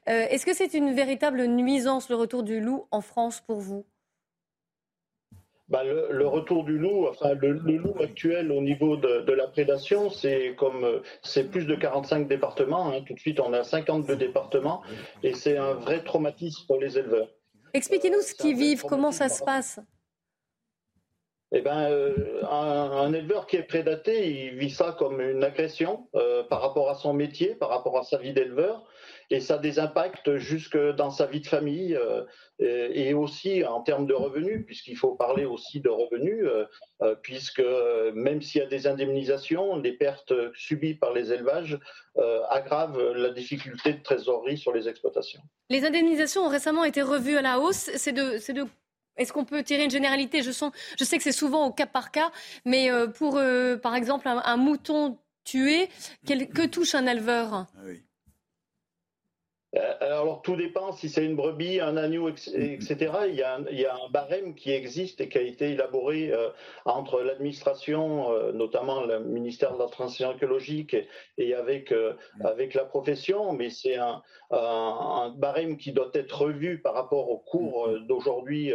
Euh, 0.08 0.26
est-ce 0.30 0.46
que 0.46 0.54
c'est 0.54 0.74
une 0.74 0.94
véritable 0.94 1.44
nuisance 1.46 2.08
le 2.08 2.14
retour 2.14 2.44
du 2.44 2.60
loup 2.60 2.86
en 2.92 3.00
France 3.00 3.40
pour 3.40 3.58
vous? 3.58 3.84
Bah, 5.68 5.82
le, 5.84 6.26
retour 6.26 6.64
du 6.64 6.78
loup, 6.78 7.06
enfin 7.08 7.34
le, 7.34 7.52
loup 7.52 7.94
actuel 8.00 8.50
au 8.52 8.60
niveau 8.62 8.96
de, 8.96 9.32
la 9.32 9.46
prédation, 9.46 10.10
c'est 10.10 10.54
comme 10.56 10.84
euh, 10.84 11.00
c'est 11.22 11.50
plus 11.50 11.66
de 11.66 11.74
45 11.74 12.26
départements. 12.26 12.90
Hein. 12.90 13.02
Tout 13.06 13.14
de 13.14 13.20
suite, 13.20 13.38
on 13.40 13.52
a 13.52 13.62
52 13.62 14.16
départements 14.16 14.82
et 15.22 15.34
c'est 15.34 15.58
un 15.58 15.74
vrai 15.74 16.02
traumatisme 16.02 16.66
pour 16.66 16.80
les 16.80 16.98
éleveurs. 16.98 17.28
Expliquez-nous 17.74 18.22
ce 18.22 18.34
qu'ils 18.34 18.56
vivent, 18.56 18.82
comment 18.82 19.12
ça 19.12 19.28
se 19.28 19.44
passe. 19.44 19.78
Eh 21.50 21.62
ben, 21.62 21.90
euh, 21.90 22.42
un, 22.50 23.10
éleveur 23.14 23.46
qui 23.46 23.56
est 23.56 23.62
prédaté, 23.62 24.48
il 24.48 24.58
vit 24.58 24.70
ça 24.70 24.94
comme 24.98 25.22
une 25.22 25.42
agression 25.42 26.06
euh, 26.14 26.42
par 26.42 26.60
rapport 26.60 26.90
à 26.90 26.94
son 26.94 27.14
métier, 27.14 27.54
par 27.54 27.70
rapport 27.70 27.98
à 27.98 28.02
sa 28.02 28.18
vie 28.18 28.34
d'éleveur, 28.34 28.84
et 29.30 29.40
ça 29.40 29.54
a 29.54 29.58
des 29.58 29.78
impacts 29.78 30.36
jusque 30.36 30.76
dans 30.76 31.10
sa 31.10 31.24
vie 31.24 31.40
de 31.40 31.46
famille 31.46 31.96
euh, 31.96 32.24
et, 32.60 33.14
aussi 33.14 33.64
en 33.64 33.80
termes 33.80 34.06
de 34.06 34.12
revenus, 34.12 34.66
puisqu'il 34.66 34.96
faut 34.96 35.14
parler 35.14 35.46
aussi 35.46 35.80
de 35.80 35.88
revenus, 35.88 36.44
puisque 37.22 37.62
même 38.14 38.42
s'il 38.42 38.60
y 38.60 38.64
a 38.64 38.68
des 38.68 38.86
indemnisations, 38.86 39.76
les 39.76 39.92
pertes 39.92 40.34
subies 40.54 40.94
par 40.94 41.12
les 41.12 41.32
élevages 41.32 41.78
aggravent 42.50 43.12
la 43.12 43.30
difficulté 43.30 43.92
de 43.92 44.02
trésorerie 44.02 44.58
sur 44.58 44.72
les 44.72 44.88
exploitations. 44.88 45.40
Les 45.70 45.84
indemnisations 45.84 46.42
ont 46.42 46.48
récemment 46.48 46.84
été 46.84 47.00
revues 47.00 47.36
à 47.36 47.42
la 47.42 47.60
hausse. 47.60 47.90
C'est 47.94 48.12
de, 48.12 48.52
de 48.52 48.66
est-ce 49.18 49.32
qu'on 49.32 49.44
peut 49.44 49.62
tirer 49.62 49.84
une 49.84 49.90
généralité? 49.90 50.42
Je, 50.42 50.50
sais 50.50 51.16
que 51.16 51.22
c'est 51.22 51.32
souvent 51.32 51.66
au 51.66 51.72
cas 51.72 51.86
par 51.86 52.10
cas, 52.10 52.30
mais 52.64 52.90
euh, 52.90 53.06
pour, 53.08 53.36
euh, 53.36 53.76
par 53.76 53.94
exemple, 53.94 54.28
un, 54.28 54.56
mouton 54.56 55.18
tué, 55.44 55.88
que 56.26 56.66
touche 56.66 56.94
un 56.94 57.06
éleveur? 57.06 57.66
Ah 57.76 57.80
alors 59.74 60.40
tout 60.40 60.56
dépend 60.56 60.92
si 60.92 61.10
c'est 61.10 61.24
une 61.24 61.36
brebis, 61.36 61.80
un 61.80 61.98
agneau, 61.98 62.30
etc. 62.30 63.12
Il 63.28 63.34
y, 63.34 63.42
a 63.42 63.56
un, 63.56 64.10
barème 64.10 64.54
qui 64.54 64.70
existe 64.70 65.20
et 65.20 65.28
qui 65.28 65.36
a 65.36 65.42
été 65.42 65.72
élaboré 65.72 66.32
euh, 66.32 66.48
entre 66.86 67.20
l'administration, 67.20 68.32
euh, 68.32 68.52
notamment 68.52 69.04
le 69.04 69.20
ministère 69.20 69.74
de 69.74 69.78
la 69.78 69.88
Transition 69.88 70.32
écologique, 70.32 70.96
et, 71.36 71.54
avec, 71.54 71.92
avec 72.42 72.72
la 72.72 72.84
profession, 72.84 73.52
mais 73.52 73.68
c'est 73.68 73.96
un, 73.96 74.22
barème 75.36 75.76
qui 75.76 75.92
doit 75.92 76.10
être 76.14 76.42
revu 76.46 76.80
par 76.80 76.94
rapport 76.94 77.30
au 77.30 77.36
cours 77.38 77.90
d'aujourd'hui 78.00 78.72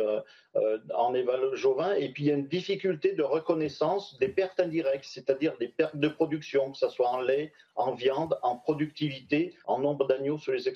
en 0.94 1.14
Éval-Jovin. 1.16 1.96
Et 1.96 2.10
puis 2.10 2.26
il 2.26 2.28
y 2.28 2.32
a 2.32 2.36
une 2.36 2.48
difficulté 2.48 3.14
de 3.14 3.24
reconnaissance 3.24 4.18
des 4.20 4.28
pertes 4.28 4.60
indirectes, 4.60 5.06
c'est-à-dire 5.06 5.58
des 5.58 5.68
pertes 5.68 5.98
de 5.98 6.08
production, 6.08 6.72
que 6.72 6.78
ce 6.78 6.90
soit 6.90 7.10
en 7.10 7.22
lait, 7.22 7.52
en 7.76 7.94
viande, 7.94 8.38
en 8.44 8.58
productivité, 8.58 9.56
en 9.66 9.80
nombre 9.80 10.06
d'agneaux 10.06 10.38
sur 10.38 10.52
les 10.52 10.68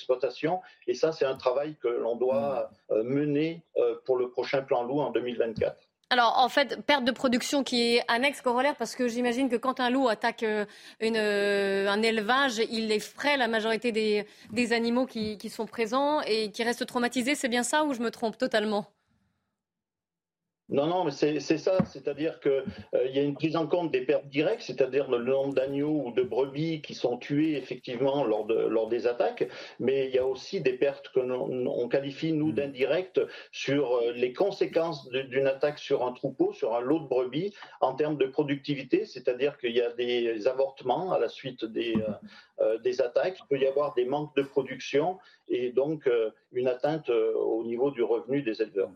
Et 0.88 0.94
ça, 0.94 1.12
c'est 1.12 1.26
un 1.26 1.36
travail 1.36 1.76
que 1.82 1.88
l'on 1.88 2.16
doit 2.16 2.70
mm. 2.90 2.94
euh, 2.94 3.04
mener 3.04 3.64
euh, 3.78 3.96
pour 4.06 4.18
le 4.18 4.30
prochain 4.30 4.62
plan 4.62 4.84
loup 4.84 5.00
en 5.00 5.12
2024. 5.12 5.76
Alors, 6.10 6.38
en 6.38 6.48
fait, 6.48 6.82
perte 6.86 7.04
de 7.04 7.12
production 7.12 7.66
qui 7.66 7.96
est 7.96 8.04
annexe 8.08 8.40
corollaire, 8.40 8.78
parce 8.78 8.96
que 8.96 9.10
j'imagine 9.10 9.50
que 9.50 9.58
quand 9.58 9.82
un 9.82 9.90
loup 9.90 10.08
attaque 10.08 10.44
euh, 10.44 10.66
une, 11.02 11.18
un 11.18 12.02
élevage, 12.02 12.62
il 12.72 12.92
effraie 12.94 13.36
la 13.36 13.50
majorité 13.50 13.92
des, 13.92 14.26
des 14.52 14.72
animaux 14.72 15.06
qui, 15.06 15.38
qui, 15.38 15.50
sont 15.50 15.66
présents 15.66 16.22
et 16.22 16.50
qui 16.52 16.64
restent 16.64 16.86
traumatisés. 16.86 17.36
C'est 17.36 17.50
bien 17.50 17.64
ça 17.64 17.84
ou 17.84 17.94
je 17.94 18.00
me 18.00 18.10
trompe 18.10 18.38
totalement? 18.38 18.86
Non, 20.70 20.86
non, 20.86 21.06
mais 21.06 21.12
c'est 21.12 21.58
ça, 21.58 21.78
c'est-à-dire 21.86 22.42
qu'il 22.42 22.52
euh, 22.94 23.08
y 23.08 23.20
a 23.20 23.22
une 23.22 23.36
prise 23.36 23.56
en 23.56 23.68
compte 23.68 23.90
des 23.90 24.02
pertes 24.02 24.28
directes, 24.28 24.64
c'est-à-dire 24.64 25.10
le 25.10 25.24
nombre 25.24 25.54
d'agneaux 25.54 26.08
ou 26.08 26.12
de 26.12 26.24
brebis 26.24 26.82
qui 26.82 26.94
sont 26.94 27.18
tués 27.18 27.56
effectivement 27.56 28.26
lors, 28.26 28.46
de, 28.46 28.54
lors 28.54 28.90
des 28.90 29.08
attaques, 29.08 29.48
mais 29.80 30.08
il 30.08 30.14
y 30.14 30.18
a 30.18 30.26
aussi 30.26 30.60
des 30.60 30.74
pertes 30.74 31.08
que 31.14 31.22
l'on 31.22 31.88
qualifie, 31.88 32.34
nous, 32.34 32.52
d'indirectes 32.52 33.22
sur 33.54 33.96
euh, 33.96 34.12
les 34.12 34.34
conséquences 34.34 35.08
d'une 35.10 35.48
attaque 35.48 35.80
sur 35.80 36.06
un 36.06 36.12
troupeau, 36.12 36.52
sur 36.52 36.76
un 36.76 36.82
lot 36.82 37.00
de 37.00 37.08
brebis, 37.08 37.54
en 37.80 37.94
termes 37.94 38.18
de 38.18 38.26
productivité, 38.26 39.06
c'est-à-dire 39.06 39.58
qu'il 39.60 39.72
y 39.72 39.82
a 39.82 39.94
des 39.94 40.48
avortements 40.48 41.14
à 41.14 41.20
la 41.20 41.30
suite 41.30 41.64
des, 41.64 41.96
euh, 42.60 42.78
des 42.80 43.00
attaques, 43.02 43.38
il 43.40 43.48
peut 43.48 43.64
y 43.64 43.68
avoir 43.68 43.94
des 43.94 44.04
manques 44.04 44.36
de 44.36 44.42
production 44.42 45.18
et 45.48 45.72
donc 45.72 46.10
une 46.52 46.68
atteinte 46.68 47.10
au 47.10 47.64
niveau 47.64 47.90
du 47.90 48.04
revenu 48.04 48.42
des 48.42 48.62
éleveurs. 48.62 48.90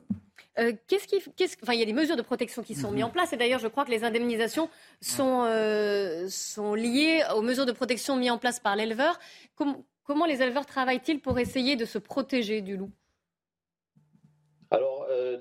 Euh, 0.60 0.74
qu'est-ce 0.88 1.08
qui, 1.08 1.18
enfin, 1.64 1.74
il 1.74 1.80
y 1.80 1.84
a 1.84 1.86
des 1.86 1.94
mesures 1.94 2.18
de 2.18 2.22
protection 2.22 2.62
qui 2.62 2.76
sont 2.76 2.92
mises 2.92 3.04
en 3.04 3.08
mhm. 3.08 3.14
place 3.14 3.34
et 3.34 3.38
d'ailleurs, 3.38 3.60
je 3.60 3.68
crois 3.68 3.86
que 3.86 3.92
les 3.92 4.04
indemnisations 4.04 4.70
sont, 5.00 5.44
euh, 5.46 6.28
sont 6.30 6.74
liées 6.74 7.24
aux 7.36 7.42
mesures 7.42 7.66
de 7.66 7.72
protection 7.72 8.18
mises 8.18 8.32
en 8.32 8.38
place 8.38 8.60
par 8.60 8.76
l'éleveur. 8.76 9.20
comment 9.56 10.26
les 10.26 10.42
éleveurs 10.42 10.66
travaillent-ils 10.66 11.22
pour 11.22 11.40
essayer 11.40 11.76
de 11.78 11.86
se 11.86 11.98
protéger 11.98 12.62
du 12.62 12.76
loup? 12.76 12.92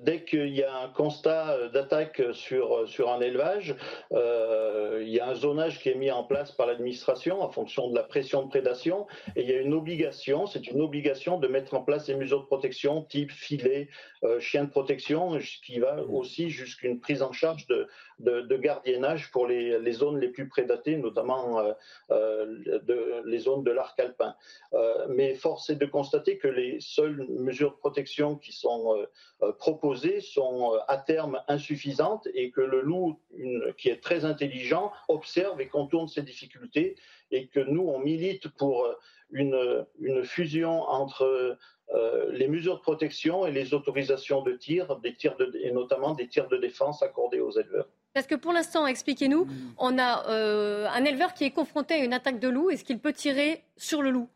Dès 0.02 0.24
qu'il 0.24 0.48
y 0.48 0.62
a 0.62 0.78
un 0.78 0.88
constat 0.88 1.52
euh, 1.52 1.68
d'attaque 1.68 2.22
sur, 2.32 2.76
euh, 2.76 2.86
sur 2.86 3.10
un 3.10 3.20
élevage, 3.20 3.74
il 4.12 5.08
y 5.08 5.20
a 5.20 5.28
un 5.28 5.34
zonage 5.34 5.80
qui 5.80 5.88
est 5.88 5.94
mis 5.94 6.10
en 6.10 6.24
place 6.24 6.52
par 6.52 6.66
l'administration 6.66 7.42
en 7.42 7.50
fonction 7.50 7.88
de 7.88 7.94
la 7.94 8.02
pression 8.02 8.42
de 8.42 8.48
prédation 8.48 9.06
et 9.36 9.42
il 9.42 9.50
y 9.50 9.52
a 9.52 9.60
une 9.60 9.74
obligation, 9.74 10.46
c'est 10.46 10.66
une 10.66 10.80
obligation 10.80 11.38
de 11.38 11.48
mettre 11.48 11.74
en 11.74 11.82
place 11.82 12.06
des 12.06 12.14
mesures 12.14 12.40
de 12.40 12.46
protection 12.46 13.02
type 13.02 13.30
filet, 13.30 13.88
chien 14.38 14.64
de 14.64 14.70
protection, 14.70 15.38
qui 15.64 15.78
va 15.78 15.96
mmh. 15.96 16.14
aussi 16.14 16.50
jusqu'à 16.50 16.88
une 16.88 17.00
prise 17.00 17.22
en 17.22 17.32
charge 17.32 17.66
de, 17.66 17.88
de, 18.18 18.56
gardiennage 18.56 19.30
pour 19.30 19.46
les, 19.46 19.78
les, 19.78 19.92
zones 19.92 20.18
les 20.20 20.28
plus 20.28 20.48
prédatées, 20.48 20.96
notamment 20.96 21.62
de, 22.10 23.22
les 23.24 23.38
zones 23.38 23.64
de 23.64 23.70
l'arc 23.70 23.98
alpin. 23.98 24.34
mais 25.08 25.34
force 25.34 25.70
est 25.70 25.76
de 25.76 25.86
constater 25.86 26.38
que 26.38 26.48
les 26.48 26.78
seules 26.80 27.26
mesures 27.28 27.72
de 27.72 27.76
protection 27.76 28.36
qui 28.36 28.52
sont 28.52 28.96
euh, 29.42 29.52
sont 30.20 30.74
euh, 30.74 30.78
à 30.88 30.96
terme 30.96 31.40
insuffisantes 31.48 32.28
et 32.34 32.50
que 32.50 32.60
le 32.60 32.80
loup, 32.80 33.20
qui 33.76 33.88
est 33.88 34.02
très 34.02 34.24
intelligent, 34.24 34.92
observe 35.08 35.60
et 35.60 35.68
contourne 35.68 36.08
ces 36.08 36.22
difficultés 36.22 36.96
et 37.30 37.46
que 37.46 37.60
nous, 37.60 37.82
on 37.82 37.98
milite 37.98 38.48
pour 38.48 38.84
euh, 38.84 38.94
une, 39.30 40.24
fusion 40.24 40.82
entre 40.82 41.56
les 42.32 42.46
mesures 42.46 42.76
de 42.76 42.82
protection 42.82 43.46
et 43.46 43.50
les 43.50 43.74
autorisations 43.74 44.42
de 44.42 44.52
tir, 44.52 44.96
des 45.00 45.16
tirs 45.16 45.36
et 45.60 45.72
notamment 45.72 46.14
des 46.14 46.28
tirs 46.28 46.46
de 46.48 46.56
défense 46.56 47.02
accordés 47.02 47.40
aux 47.40 47.50
éleveurs. 47.50 47.88
Parce 48.14 48.28
que 48.28 48.36
pour 48.36 48.52
l'instant, 48.52 48.86
expliquez-nous, 48.86 49.48
on 49.76 49.98
a 49.98 50.28
un 50.28 51.04
éleveur 51.04 51.34
qui 51.34 51.44
est 51.44 51.50
confronté 51.50 51.94
à 51.94 52.04
une 52.04 52.12
attaque 52.12 52.38
de 52.38 52.48
loup. 52.48 52.70
Est-ce 52.70 52.84
qu'il 52.84 53.00
peut 53.00 53.12
tirer 53.12 53.64
sur 53.76 54.02
le 54.02 54.10
loup? 54.10 54.28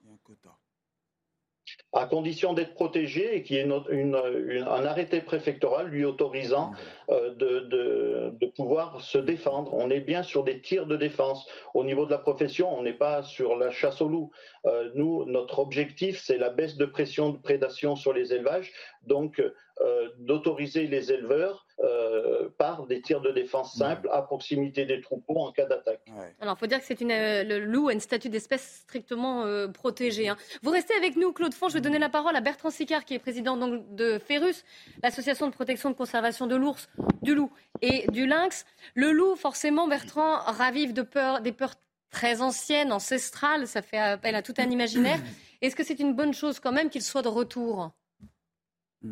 À 1.95 2.07
condition 2.07 2.53
d'être 2.53 2.75
protégé 2.75 3.37
et 3.37 3.43
qu'il 3.43 3.57
y 3.57 3.59
ait 3.61 4.63
un 4.63 4.85
arrêté 4.85 5.21
préfectoral 5.21 5.87
lui 5.87 6.05
autorisant 6.05 6.73
euh, 7.11 7.35
de, 7.35 8.49
pouvoir 8.57 9.01
se 9.01 9.19
défendre. 9.19 9.75
On 9.75 9.91
est 9.91 10.01
bien 10.01 10.23
sur 10.23 10.45
des 10.45 10.61
tirs 10.61 10.87
de 10.87 10.97
défense. 10.97 11.47
Au 11.73 11.83
niveau 11.83 12.07
de 12.07 12.11
la 12.11 12.19
profession, 12.19 12.77
on 12.77 12.83
n'est 12.83 12.93
pas 12.93 13.23
sur 13.23 13.57
la 13.57 13.71
chasse 13.71 14.01
au 14.01 14.09
loup. 14.09 14.31
Euh, 14.67 14.91
nous, 14.95 15.25
notre 15.25 15.59
objectif, 15.59 16.21
c'est 16.21 16.39
la 16.39 16.51
baisse 16.51 16.77
de 16.77 16.85
pression 16.85 17.31
de 17.31 17.39
prédation 17.39 17.97
sur 17.97 18.13
les 18.13 18.33
élevages. 18.33 18.73
Donc, 19.07 19.41
euh, 19.41 20.09
d'autoriser 20.19 20.87
les 20.87 21.13
éleveurs 21.13 21.67
euh, 21.83 22.49
par 22.59 22.87
des 22.87 23.03
tirs 23.03 23.21
de 23.21 23.31
défense 23.31 23.77
simples 23.77 24.09
à 24.13 24.23
proximité 24.23 24.87
des 24.87 25.01
troupeaux 25.01 25.39
en 25.39 25.53
cas 25.53 25.67
d'attaque. 25.67 26.01
Alors, 26.41 26.55
il 26.57 26.61
faut 26.61 26.67
dire 26.67 26.79
que 26.79 26.87
c'est 26.87 27.01
une, 27.01 27.09
le 27.09 27.59
loup 27.59 27.89
a 27.89 27.93
une 27.93 28.01
statut 28.01 28.29
d'espèce 28.29 28.83
strictement 28.83 29.45
protégée. 29.73 30.29
Hein. 30.29 30.37
Vous 30.63 30.71
restez 30.71 30.95
avec 30.95 31.17
nous, 31.17 31.33
Claude 31.33 31.55
Font. 31.55 31.69
Je 31.69 31.75
vais 31.75 31.81
donner 31.81 31.99
la 31.99 32.09
parole 32.09 32.37
à 32.37 32.41
Bertrand 32.41 32.71
Sicard, 32.71 33.05
qui 33.05 33.15
est 33.15 33.19
président 33.19 33.57
donc, 33.57 33.95
de 33.95 34.19
FERUS, 34.19 34.65
l'association 35.03 35.47
de 35.47 35.53
protection 35.53 35.91
de 35.91 35.95
conservation 35.95 36.47
de 36.47 36.57
l'ours, 36.57 36.89
du 37.23 37.35
loup 37.35 37.51
et 37.83 38.07
du 38.11 38.27
lynx. 38.27 38.65
Le 38.95 39.11
loup, 39.13 39.37
forcément, 39.37 39.89
Bertrand, 39.89 40.39
ravive 40.47 40.93
de 40.93 41.03
peur, 41.03 41.41
des 41.41 41.53
peurs 41.53 41.75
très 42.11 42.41
anciennes, 42.41 42.93
ancestrales. 42.93 43.67
Ça 43.67 43.83
fait 43.83 43.99
appel 43.99 44.35
à 44.35 44.43
tout 44.43 44.55
un 44.59 44.71
imaginaire. 44.71 45.19
Est-ce 45.61 45.77
que 45.77 45.85
c'est 45.85 45.99
une 45.99 46.15
bonne 46.15 46.33
chose 46.33 46.61
quand 46.61 46.73
même 46.73 46.91
qu'il 46.91 47.03
soit 47.03 47.23
de 47.23 47.29
retour? 47.29 47.91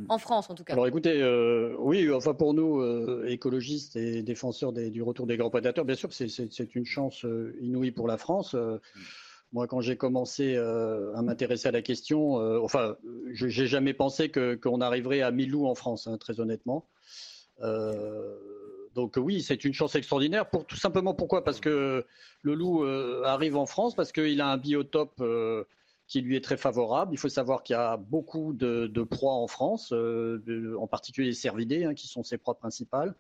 En 0.08 0.18
France, 0.18 0.48
en 0.48 0.54
tout 0.54 0.64
cas. 0.64 0.72
Alors 0.72 0.86
écoutez, 0.86 1.20
euh, 1.20 1.74
oui, 1.78 2.10
enfin 2.10 2.34
pour 2.34 2.54
nous, 2.54 2.80
euh, 2.80 3.26
écologistes 3.28 3.96
et 3.96 4.22
défenseurs 4.22 4.72
du 4.72 5.02
retour 5.02 5.26
des 5.26 5.36
grands 5.36 5.50
prédateurs, 5.50 5.84
bien 5.84 5.94
sûr, 5.94 6.12
c'est 6.12 6.74
une 6.74 6.86
chance 6.86 7.24
euh, 7.24 7.54
inouïe 7.60 7.90
pour 7.90 8.08
la 8.08 8.16
France. 8.16 8.56
moi, 9.52 9.66
quand 9.66 9.80
j'ai 9.80 9.96
commencé 9.96 10.56
à 10.56 11.22
m'intéresser 11.22 11.68
à 11.68 11.72
la 11.72 11.82
question, 11.82 12.36
enfin, 12.62 12.96
je 13.32 13.46
n'ai 13.46 13.66
jamais 13.66 13.92
pensé 13.92 14.30
qu'on 14.30 14.80
arriverait 14.80 15.20
à 15.20 15.30
1000 15.30 15.50
loups 15.50 15.66
en 15.66 15.74
France, 15.74 16.06
hein, 16.06 16.16
très 16.16 16.40
honnêtement. 16.40 16.86
donc 18.94 19.14
oui, 19.16 19.42
c'est 19.42 19.64
une 19.64 19.74
chance 19.74 19.94
extraordinaire. 19.94 20.48
Pour, 20.48 20.64
tout 20.66 20.76
simplement 20.76 21.12
pourquoi? 21.12 21.44
Parce 21.44 21.60
que 21.60 22.06
le 22.40 22.54
loup 22.54 22.84
arrive 23.24 23.56
en 23.56 23.66
France, 23.66 23.94
parce 23.94 24.12
qu'il 24.12 24.40
a 24.40 24.48
un 24.48 24.56
biotope 24.56 25.22
qui 26.12 26.20
lui 26.20 26.36
est 26.36 26.44
très 26.44 26.58
favorable. 26.58 27.14
Il 27.14 27.16
faut 27.16 27.30
savoir 27.30 27.62
qu'il 27.62 27.72
y 27.72 27.78
a 27.78 27.96
beaucoup 27.96 28.52
de, 28.52 29.02
proies 29.02 29.32
en 29.32 29.46
France, 29.46 29.94
euh, 29.94 30.76
en 30.78 30.86
particulier 30.86 31.28
les 31.28 31.34
cervidés, 31.34 31.84
hein, 31.84 31.94
qui 31.94 32.06
sont 32.06 32.22
ses 32.22 32.36
proies 32.36 32.58
principales. 32.58 33.14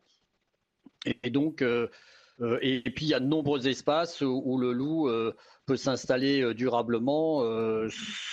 Et, 1.22 1.30
donc, 1.30 1.62
euh, 1.62 1.88
euh, 2.42 2.58
et, 2.60 2.82
puis 2.82 3.06
il 3.06 3.08
y 3.08 3.14
a 3.14 3.20
de 3.20 3.24
nombreux 3.24 3.66
espaces 3.66 4.20
où, 4.20 4.58
le 4.58 4.72
loup 4.72 5.08
peut 5.64 5.78
s'installer 5.78 6.52
durablement 6.52 7.42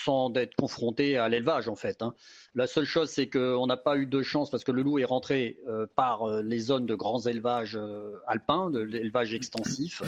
sans 0.03 0.34
être 0.34 0.55
confronté 0.55 1.16
à 1.16 1.30
l'élevage 1.30 1.70
en 1.70 1.76
fait. 1.78 2.01
Hein. 2.01 2.14
La 2.53 2.68
seule 2.68 2.86
chose, 2.86 3.10
c'est 3.10 3.30
qu'on 3.30 3.66
n'a 3.66 3.78
pas 3.78 3.95
eu 3.95 4.07
de 4.07 4.22
chance 4.22 4.49
parce 4.49 4.66
que 4.66 4.74
le 4.74 4.82
loup 4.82 4.99
est 4.99 5.05
rentré 5.05 5.57
par 5.95 6.41
les 6.41 6.60
zones 6.60 6.86
de 6.86 6.95
grands 6.95 7.22
élevages 7.22 7.80
alpins, 8.28 8.70
de 8.72 8.80
l'élevage 8.80 9.34
extensif, 9.34 10.03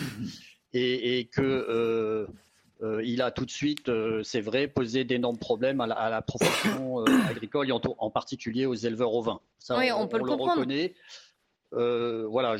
et, 0.74 1.20
et 1.20 1.26
que 1.28 2.28
euh, 2.82 3.02
il 3.04 3.22
a 3.22 3.30
tout 3.30 3.46
de 3.46 3.52
suite, 3.52 3.90
euh, 3.90 4.24
c'est 4.24 4.42
vrai, 4.42 4.68
posé 4.68 5.04
d'énormes 5.04 5.38
problèmes 5.38 5.82
à 5.82 5.88
la, 5.88 6.22
profession 6.22 7.02
euh, 7.02 7.06
agricole 7.30 7.70
et 7.70 7.72
en, 7.72 8.10
particulier 8.10 8.66
aux 8.66 8.74
éleveurs 8.74 9.14
ovins. 9.14 9.40
Ça, 9.60 9.78
oui, 9.78 9.92
on, 9.92 10.08
peut 10.08 10.18
le, 10.18 10.24
reconnaît. 10.24 10.96
voilà, 11.72 12.56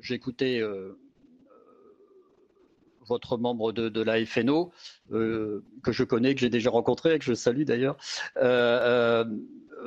j'écoutais 0.00 0.60
votre 3.06 3.36
membre 3.38 3.72
de, 3.72 4.02
la 4.02 4.24
FNO, 4.24 4.72
que 5.10 5.62
je 5.92 6.04
connais, 6.04 6.34
que 6.34 6.40
j'ai 6.40 6.50
déjà 6.50 6.70
rencontré, 6.70 7.18
que 7.18 7.24
je 7.24 7.34
salue 7.34 7.62
d'ailleurs 7.62 7.96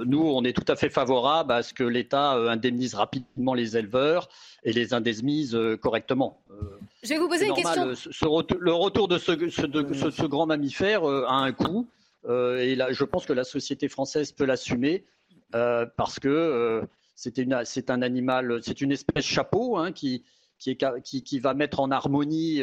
nous, 0.06 0.22
on 0.22 0.44
est 0.44 0.54
tout 0.54 0.72
à 0.72 0.76
fait 0.76 0.92
favorable 0.92 1.52
à 1.52 1.64
ce 1.64 1.74
que 1.74 1.84
l'État 1.84 2.34
indemnise 2.34 2.94
rapidement 2.94 3.56
les 3.56 3.78
éleveurs 3.78 4.30
et 4.64 4.72
les 4.72 4.94
indemnise 4.94 5.58
correctement. 5.82 6.40
Euh, 7.08 7.14
je 7.14 7.14
vais 7.14 7.20
vous 7.20 7.28
poser 7.28 7.48
une 7.48 7.54
question. 7.54 7.86
le 8.60 8.74
retour 8.74 9.08
de 9.08 9.18
ce, 9.18 10.26
grand 10.26 10.46
mammifère 10.46 11.04
a 11.04 11.38
un 11.38 11.52
coût 11.52 11.88
et 12.30 12.76
là, 12.76 12.92
je 12.92 13.04
pense 13.04 13.26
que 13.26 13.34
la 13.34 13.44
société 13.44 13.88
française 13.88 14.32
peut 14.32 14.46
l'assumer 14.46 15.06
parce 15.52 16.20
que 16.20 16.84
c'est 17.16 17.90
un 17.90 18.02
animal, 18.02 18.60
c'est 18.64 18.82
une 18.82 18.92
espèce 18.92 19.26
chapeau 19.26 19.78
hein, 19.78 19.92
qui, 19.92 20.24
qui, 20.60 21.40
va 21.40 21.54
mettre 21.54 21.80
en 21.80 21.92
harmonie 21.92 22.62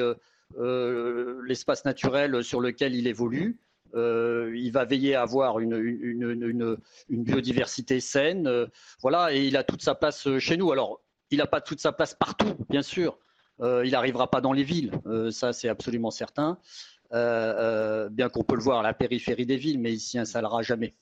l'espace 0.58 1.84
naturel 1.84 2.44
sur 2.44 2.60
lequel 2.60 2.94
il 2.94 3.06
évolue. 3.06 3.58
Euh, 3.94 4.52
il 4.56 4.72
va 4.72 4.84
veiller 4.84 5.14
à 5.14 5.22
avoir 5.22 5.60
une, 5.60 6.76
biodiversité 7.08 8.00
saine. 8.00 8.46
Euh, 8.46 8.66
voilà, 9.00 9.32
et 9.32 9.44
il 9.44 9.56
a 9.56 9.64
toute 9.64 9.82
sa 9.82 9.94
place 9.94 10.26
euh, 10.26 10.38
chez 10.38 10.56
nous. 10.56 10.72
Alors, 10.72 11.00
il 11.30 11.38
n'a 11.38 11.46
pas 11.46 11.60
toute 11.60 11.80
sa 11.80 11.92
place 11.92 12.14
partout, 12.14 12.54
bien 12.70 12.82
sûr. 12.82 13.18
Il 13.60 13.90
n'arrivera 13.90 14.30
pas 14.30 14.40
dans 14.40 14.52
les 14.52 14.64
villes, 14.64 14.92
ça 15.30 15.52
c'est 15.52 15.68
absolument 15.68 16.10
certain. 16.10 16.58
bien 17.12 18.28
qu'on 18.28 18.44
peut 18.44 18.56
le 18.56 18.62
voir 18.62 18.80
à 18.80 18.82
la 18.82 18.94
périphérie 18.94 19.46
des 19.46 19.56
villes, 19.56 19.78
mais 19.78 19.92
il 19.92 20.00
s'y 20.00 20.18
installera 20.18 20.62
jamais. 20.62 20.94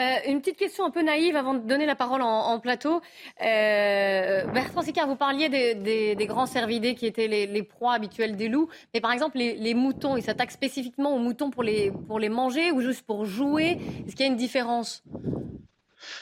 Euh, 0.00 0.16
une 0.26 0.40
petite 0.40 0.56
question 0.56 0.84
un 0.84 0.90
peu 0.90 1.02
naïve 1.02 1.36
avant 1.36 1.54
de 1.54 1.60
donner 1.60 1.86
la 1.86 1.94
parole 1.94 2.20
en, 2.20 2.58
plateau. 2.58 3.00
Euh, 3.42 4.44
Bertrand 4.46 4.82
Sicard, 4.82 5.06
vous 5.06 5.14
parliez 5.14 5.48
des, 5.48 6.26
grands 6.26 6.46
cervidés 6.46 6.96
qui 6.96 7.06
étaient 7.06 7.28
les, 7.28 7.62
proies 7.62 7.92
habituelles 7.92 8.36
des 8.36 8.48
loups. 8.48 8.68
Mais 8.92 9.00
par 9.00 9.12
exemple, 9.12 9.38
les, 9.38 9.74
moutons, 9.74 10.16
ils 10.16 10.22
s'attaquent 10.22 10.50
spécifiquement 10.50 11.14
aux 11.14 11.20
moutons 11.20 11.50
pour 11.50 11.62
les, 11.62 11.92
pour 12.08 12.18
les 12.18 12.28
manger 12.28 12.72
ou 12.72 12.80
juste 12.80 13.06
pour 13.06 13.24
jouer? 13.24 13.78
Est-ce 14.06 14.16
qu'il 14.16 14.26
y 14.26 14.28
a 14.28 14.32
une 14.32 14.36
différence? 14.36 15.04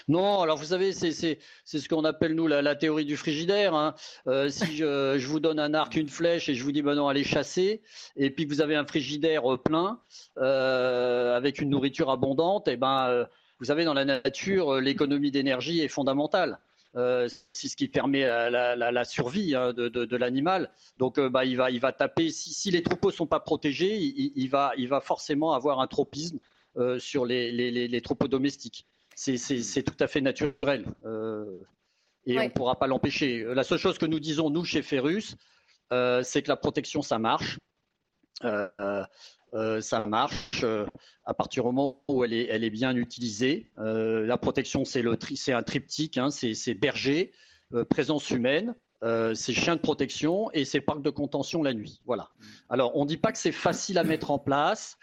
Non, 0.09 0.41
alors 0.41 0.57
vous 0.59 0.67
savez, 0.67 0.93
c'est 0.93 1.13
ce 1.13 1.89
qu'on 1.89 2.05
appelle 2.05 2.35
nous 2.35 2.47
la, 2.47 2.75
théorie 2.77 3.05
du 3.05 3.17
frigidaire. 3.17 3.75
Hein. 3.75 3.95
Euh, 4.27 4.49
si 4.49 4.77
je, 4.77 5.27
vous 5.27 5.41
donne 5.41 5.59
un 5.59 5.75
arc, 5.75 5.97
une 5.97 6.09
flèche 6.09 6.49
et 6.49 6.55
je 6.55 6.63
vous 6.65 6.73
dis 6.73 6.83
ben 6.83 6.95
non, 6.95 7.09
allez 7.09 7.25
chasser, 7.25 7.83
et 8.17 8.31
puis 8.31 8.45
vous 8.45 8.61
avez 8.61 8.77
un 8.77 8.87
frigidaire 8.87 9.43
plein 9.65 10.01
avec 10.37 11.61
une 11.61 11.71
nourriture 11.71 12.11
abondante, 12.11 12.69
et 12.69 12.77
ben 12.77 13.27
vous 13.63 13.67
savez, 13.67 13.85
dans 13.85 13.95
la 13.95 14.05
nature, 14.05 14.75
euh, 14.75 14.81
l'économie 14.81 15.31
d'énergie 15.31 15.83
est 15.83 15.89
fondamentale. 15.89 16.59
Euh, 16.97 17.29
c'est 17.53 17.69
ce 17.69 17.77
qui 17.77 17.87
permet 17.87 18.27
la, 18.27 19.05
survie 19.05 19.55
hein, 19.55 19.73
de, 19.73 20.17
l'animal. 20.17 20.69
Donc, 20.99 21.17
euh, 21.19 21.31
bah, 21.31 21.45
il, 21.45 21.57
va, 21.57 21.93
taper. 21.93 22.31
Si, 22.31 22.73
les 22.73 22.83
troupeaux 22.83 23.11
ne 23.11 23.15
sont 23.15 23.29
pas 23.29 23.39
protégés, 23.39 23.97
il 23.97 24.49
va 24.51 25.01
forcément 25.01 25.53
avoir 25.53 25.79
un 25.79 25.87
tropisme 25.87 26.41
sur 26.99 27.25
les, 27.25 28.01
troupeaux 28.03 28.27
domestiques. 28.27 28.85
C'est 29.15 29.83
tout 29.83 29.97
à 30.01 30.07
fait 30.07 30.21
naturel. 30.21 30.87
et 32.27 32.39
on 32.39 32.45
ne 32.45 32.49
pourra 32.49 32.79
pas 32.79 32.87
l'empêcher. 32.87 33.45
La 33.55 33.65
seule 33.65 33.79
chose 33.79 33.99
que 33.99 34.07
nous 34.07 34.21
disons, 34.21 34.51
nous, 34.51 34.65
chez 34.65 34.83
Ferus, 34.83 35.37
c'est 35.91 36.43
que 36.43 36.49
la 36.49 36.57
protection, 36.57 37.03
ça 37.03 37.19
marche. 37.19 37.59
ça 38.43 40.05
marche 40.07 40.65
à 41.25 41.35
partir 41.35 41.63
du 41.63 41.67
moment 41.69 42.03
où 42.09 42.25
elle 42.25 42.33
est, 42.33 42.47
elle 42.49 42.65
est 42.65 42.71
bien 42.71 42.97
utilisée. 42.97 43.71
Euh, 43.79 44.27
la 44.27 44.39
protection, 44.39 44.85
c'est 44.85 45.03
un 45.53 45.63
triptyque, 45.63 46.19
hein, 46.19 46.31
c'est 46.31 46.75
berger, 46.75 47.33
euh, 47.75 47.85
présence 47.85 48.31
humaine, 48.31 48.75
euh, 49.03 49.35
c'est 49.35 49.53
chien 49.53 49.77
de 49.77 49.81
protection 49.81 50.51
et 50.53 50.65
c'est 50.65 50.81
parc 50.81 51.03
de 51.03 51.11
contention 51.11 51.63
la 51.63 51.75
nuit. 51.75 52.01
Voilà. 52.07 52.31
Alors, 52.69 52.97
on 52.97 53.05
ne 53.05 53.09
dit 53.09 53.17
pas 53.17 53.33
que 53.33 53.39
c'est 53.39 53.53
facile 53.53 53.99
à 53.99 54.05
mettre 54.05 54.31
en 54.31 54.39
place. 54.39 54.97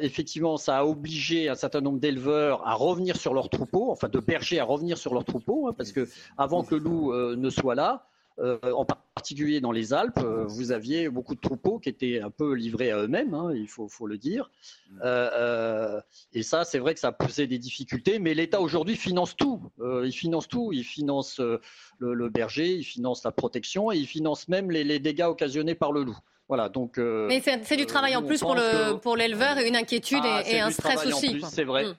Effectivement, 0.00 0.56
ça 0.56 0.78
a 0.78 0.84
obligé 0.84 1.48
un 1.48 1.54
certain 1.54 1.80
nombre 1.80 2.00
d'éleveurs 2.00 2.66
à 2.66 2.74
revenir 2.74 3.16
sur 3.16 3.32
leurs 3.32 3.48
troupeaux, 3.48 3.90
enfin 3.90 4.08
de 4.08 4.18
bergers 4.18 4.58
à 4.58 4.64
revenir 4.64 4.98
sur 4.98 5.14
leurs 5.14 5.24
troupeaux, 5.24 5.68
hein, 5.68 5.74
parce 5.76 5.92
que 5.92 6.08
avant 6.36 6.64
que 6.64 6.74
le 6.74 6.80
loup 6.80 7.14
ne 7.14 7.50
soit 7.50 7.74
là, 7.74 8.08
euh, 8.40 8.58
en 8.72 8.84
particulier 8.84 9.60
dans 9.60 9.72
les 9.72 9.92
Alpes, 9.92 10.18
euh, 10.18 10.44
vous 10.46 10.70
aviez 10.70 11.08
beaucoup 11.08 11.34
de 11.34 11.40
troupeaux 11.40 11.80
qui 11.80 11.88
étaient 11.88 12.20
un 12.20 12.30
peu 12.30 12.52
livrés 12.54 12.92
à 12.92 12.98
eux-mêmes, 12.98 13.34
hein, 13.34 13.52
il 13.52 13.66
faut, 13.66 13.88
le 14.06 14.16
dire. 14.16 14.48
Mm. 14.90 14.98
Euh, 15.02 16.00
et 16.32 16.44
ça, 16.44 16.64
c'est 16.64 16.78
vrai 16.78 16.94
que 16.94 17.00
ça 17.00 17.10
posait 17.10 17.48
des 17.48 17.58
difficultés, 17.58 18.20
mais 18.20 18.34
l'État 18.34 18.60
aujourd'hui 18.60 18.94
finance 18.94 19.34
tout. 19.34 19.60
il 20.04 20.12
finance 20.12 20.46
tout. 20.46 20.72
Il 20.72 20.84
finance 20.84 21.40
le, 21.98 22.28
berger, 22.28 22.74
il 22.74 22.84
finance 22.84 23.24
la 23.24 23.32
protection 23.32 23.90
et 23.90 23.96
il 23.96 24.06
finance 24.06 24.46
même 24.46 24.70
les, 24.70 25.00
dégâts 25.00 25.26
occasionnés 25.28 25.74
par 25.74 25.90
le 25.90 26.04
loup. 26.04 26.18
Voilà, 26.48 26.68
donc. 26.68 26.98
mais 26.98 27.42
c'est 27.42 27.76
du 27.76 27.86
travail 27.86 28.16
en 28.16 28.22
plus 28.22 28.40
pour 28.40 29.16
l'éleveur 29.16 29.58
et 29.58 29.68
une 29.68 29.76
inquiétude 29.76 30.22
ah, 30.22 30.42
et, 30.46 30.60
un 30.60 30.70
stress 30.70 31.06
aussi. 31.06 31.42
C'est 31.50 31.64
vrai. 31.64 31.84
Mm. 31.84 31.94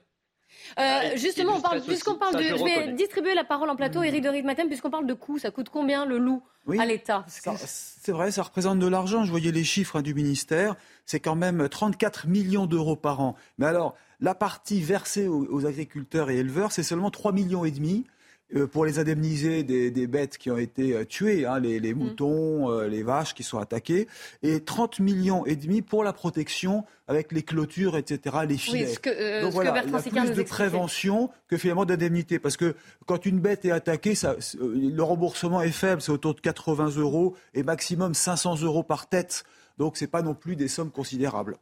Euh, 0.78 0.82
ah, 0.82 1.16
justement, 1.16 1.60
puisqu'on 1.86 2.14
parle 2.14 2.36
de, 2.36 2.42
je, 2.42 2.62
vais 2.62 2.92
distribuer 2.92 3.34
la 3.34 3.44
parole 3.44 3.70
en 3.70 3.76
plateau, 3.76 4.02
Éric 4.02 4.22
de 4.22 4.42
Matin, 4.42 4.66
puisqu'on 4.66 4.90
parle 4.90 5.06
de 5.06 5.14
coûts, 5.14 5.38
ça 5.38 5.50
coûte 5.50 5.68
combien 5.68 6.04
le 6.04 6.18
loup 6.18 6.42
à 6.78 6.86
l'État? 6.86 7.24
C'est 7.28 8.12
vrai, 8.12 8.30
ça 8.30 8.42
représente 8.42 8.78
de 8.78 8.86
l'argent. 8.86 9.24
Je 9.24 9.30
voyais 9.30 9.52
les 9.52 9.64
chiffres 9.64 9.96
hein, 9.96 10.02
du 10.02 10.14
ministère. 10.14 10.76
C'est 11.06 11.20
quand 11.20 11.34
même 11.34 11.68
34 11.68 12.28
millions 12.28 12.66
d'euros 12.66 12.96
par 12.96 13.20
an. 13.20 13.34
Mais 13.58 13.66
alors, 13.66 13.94
la 14.20 14.34
partie 14.34 14.80
versée 14.80 15.26
aux, 15.26 15.46
aux 15.50 15.66
agriculteurs 15.66 16.30
et 16.30 16.38
éleveurs, 16.38 16.72
c'est 16.72 16.82
seulement 16.82 17.10
3 17.10 17.32
millions 17.32 17.64
et 17.64 17.70
demi. 17.70 18.06
Euh, 18.56 18.66
pour 18.66 18.84
les 18.84 18.98
indemniser 18.98 19.62
des, 19.62 20.06
bêtes 20.06 20.36
qui 20.36 20.50
ont 20.50 20.58
été 20.58 20.94
euh, 20.94 21.04
tuées, 21.04 21.46
hein, 21.46 21.60
les, 21.60 21.94
mm. 21.94 21.96
moutons, 21.96 22.70
euh, 22.70 22.88
les 22.88 23.02
vaches 23.02 23.32
qui 23.34 23.44
sont 23.44 23.58
attaquées, 23.58 24.08
et 24.42 24.60
30 24.60 24.98
millions 24.98 25.46
et 25.46 25.54
demi 25.54 25.82
pour 25.82 26.02
la 26.02 26.12
protection 26.12 26.84
avec 27.06 27.30
les 27.32 27.42
clôtures, 27.42 27.96
etc., 27.96 28.38
les 28.48 28.56
filets. 28.56 28.86
Oui, 28.86 28.94
ce 28.94 28.98
que, 28.98 29.42
Donc 29.42 29.52
voilà, 29.52 29.82
il 29.84 29.90
y 29.92 29.96
a 29.96 30.22
plus 30.22 30.34
de 30.34 30.42
prévention 30.42 31.30
que 31.48 31.56
finalement 31.56 31.84
d'indemnité, 31.84 32.38
parce 32.38 32.56
que 32.56 32.74
quand 33.06 33.24
une 33.24 33.38
bête 33.38 33.64
est 33.64 33.70
attaquée, 33.70 34.14
ça, 34.14 34.36
le 34.60 35.02
remboursement 35.02 35.62
est 35.62 35.70
faible, 35.70 36.02
c'est 36.02 36.12
autour 36.12 36.34
de 36.34 36.40
80 36.40 36.96
euros 36.96 37.36
et 37.54 37.62
maximum 37.62 38.14
500 38.14 38.62
euros 38.62 38.82
par 38.82 39.08
tête. 39.08 39.44
Donc 39.78 39.96
c'est 39.96 40.08
pas 40.08 40.22
non 40.22 40.34
plus 40.34 40.56
des 40.56 40.68
sommes 40.68 40.90
considérables. 40.90 41.56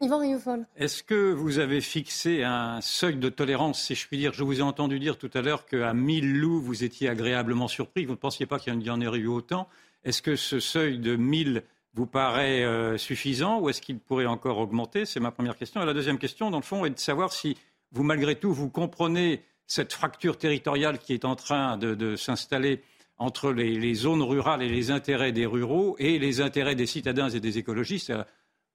Yvan. 0.00 0.64
Est-ce 0.76 1.02
que 1.02 1.32
vous 1.32 1.58
avez 1.58 1.80
fixé 1.80 2.42
un 2.42 2.80
seuil 2.80 3.16
de 3.16 3.28
tolérance, 3.28 3.82
si 3.82 3.94
je 3.94 4.06
puis 4.06 4.18
dire? 4.18 4.32
Je 4.32 4.44
vous 4.44 4.58
ai 4.58 4.62
entendu 4.62 4.98
dire 4.98 5.16
tout 5.16 5.30
à 5.34 5.40
l'heure 5.40 5.66
qu'à 5.66 5.94
1000 5.94 6.40
loups, 6.40 6.60
vous 6.60 6.84
étiez 6.84 7.08
agréablement 7.08 7.68
surpris. 7.68 8.04
Vous 8.04 8.12
ne 8.12 8.18
pensiez 8.18 8.46
pas 8.46 8.58
qu'il 8.58 8.82
y 8.82 8.90
en 8.90 9.00
aurait 9.00 9.18
eu 9.18 9.28
autant. 9.28 9.68
Est-ce 10.04 10.20
que 10.20 10.36
ce 10.36 10.60
seuil 10.60 10.98
de 10.98 11.16
1000 11.16 11.62
vous 11.94 12.06
paraît 12.06 12.64
euh, 12.64 12.98
suffisant 12.98 13.60
ou 13.60 13.68
est-ce 13.70 13.80
qu'il 13.80 13.98
pourrait 13.98 14.26
encore 14.26 14.58
augmenter? 14.58 15.06
C'est 15.06 15.20
ma 15.20 15.30
première 15.30 15.56
question. 15.56 15.82
Et 15.82 15.86
la 15.86 15.94
deuxième 15.94 16.18
question, 16.18 16.50
dans 16.50 16.58
le 16.58 16.64
fond, 16.64 16.84
est 16.84 16.90
de 16.90 16.98
savoir 16.98 17.32
si 17.32 17.56
vous, 17.92 18.02
malgré 18.02 18.34
tout, 18.34 18.52
vous 18.52 18.68
comprenez 18.68 19.42
cette 19.66 19.92
fracture 19.92 20.36
territoriale 20.36 20.98
qui 20.98 21.14
est 21.14 21.24
en 21.24 21.36
train 21.36 21.78
de, 21.78 22.16
s'installer 22.16 22.82
entre 23.16 23.52
les, 23.52 23.94
zones 23.94 24.22
rurales 24.22 24.62
et 24.62 24.68
les 24.68 24.90
intérêts 24.90 25.32
des 25.32 25.46
ruraux 25.46 25.96
et 25.98 26.18
les 26.18 26.40
intérêts 26.40 26.74
des 26.74 26.86
citadins 26.86 27.30
et 27.30 27.40
des 27.40 27.58
écologistes, 27.58 28.12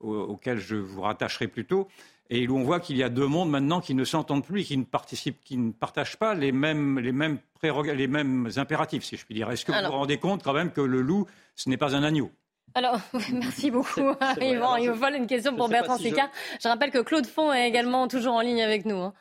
euh, 0.03 0.07
auxquels 0.07 0.59
je 0.59 0.75
vous 0.75 1.01
rattacherai 1.01 1.47
plutôt, 1.47 1.87
et 2.29 2.47
où 2.47 2.57
on 2.57 2.63
voit 2.63 2.79
qu'il 2.79 2.97
y 2.97 3.03
a 3.03 3.09
deux 3.09 3.27
mondes 3.27 3.49
maintenant 3.49 3.81
qui 3.81 3.95
ne 3.95 4.03
s'entendent 4.03 4.45
plus 4.45 4.61
et 4.61 4.63
qui 4.63 4.77
ne, 4.77 4.83
participent, 4.83 5.41
qui 5.43 5.57
ne 5.57 5.71
partagent 5.71 6.17
pas 6.17 6.35
les 6.35 6.51
mêmes, 6.51 6.99
les, 6.99 7.11
mêmes 7.11 7.39
les 7.63 8.07
mêmes 8.07 8.49
impératifs, 8.55 9.03
si 9.03 9.17
je 9.17 9.25
puis 9.25 9.35
dire. 9.35 9.49
Est-ce 9.49 9.65
que 9.65 9.71
vous 9.71 9.85
vous 9.85 9.97
rendez 9.97 10.17
compte 10.17 10.43
quand 10.43 10.53
même 10.53 10.71
que 10.71 10.81
le 10.81 11.01
loup, 11.01 11.25
ce 11.55 11.69
n'est 11.69 11.77
pas 11.77 11.95
un 11.95 12.03
agneau? 12.03 12.31
Alors, 12.75 12.99
merci 13.33 13.71
beaucoup, 13.71 14.13
Yvan. 14.41 14.77
Il 14.77 14.91
me 14.91 15.17
une 15.17 15.27
question 15.27 15.55
pour 15.55 15.69
Bertrand 15.69 15.97
Sicard. 15.97 16.29
Je... 16.61 16.67
rappelle 16.67 16.91
que 16.91 16.99
Claude 16.99 17.25
Font 17.25 17.51
est 17.51 17.67
également 17.67 18.07
toujours 18.07 18.35
en 18.35 18.41
ligne 18.41 18.61
avec 18.61 18.85
nous. 18.85 18.97
Hein. 18.97 19.13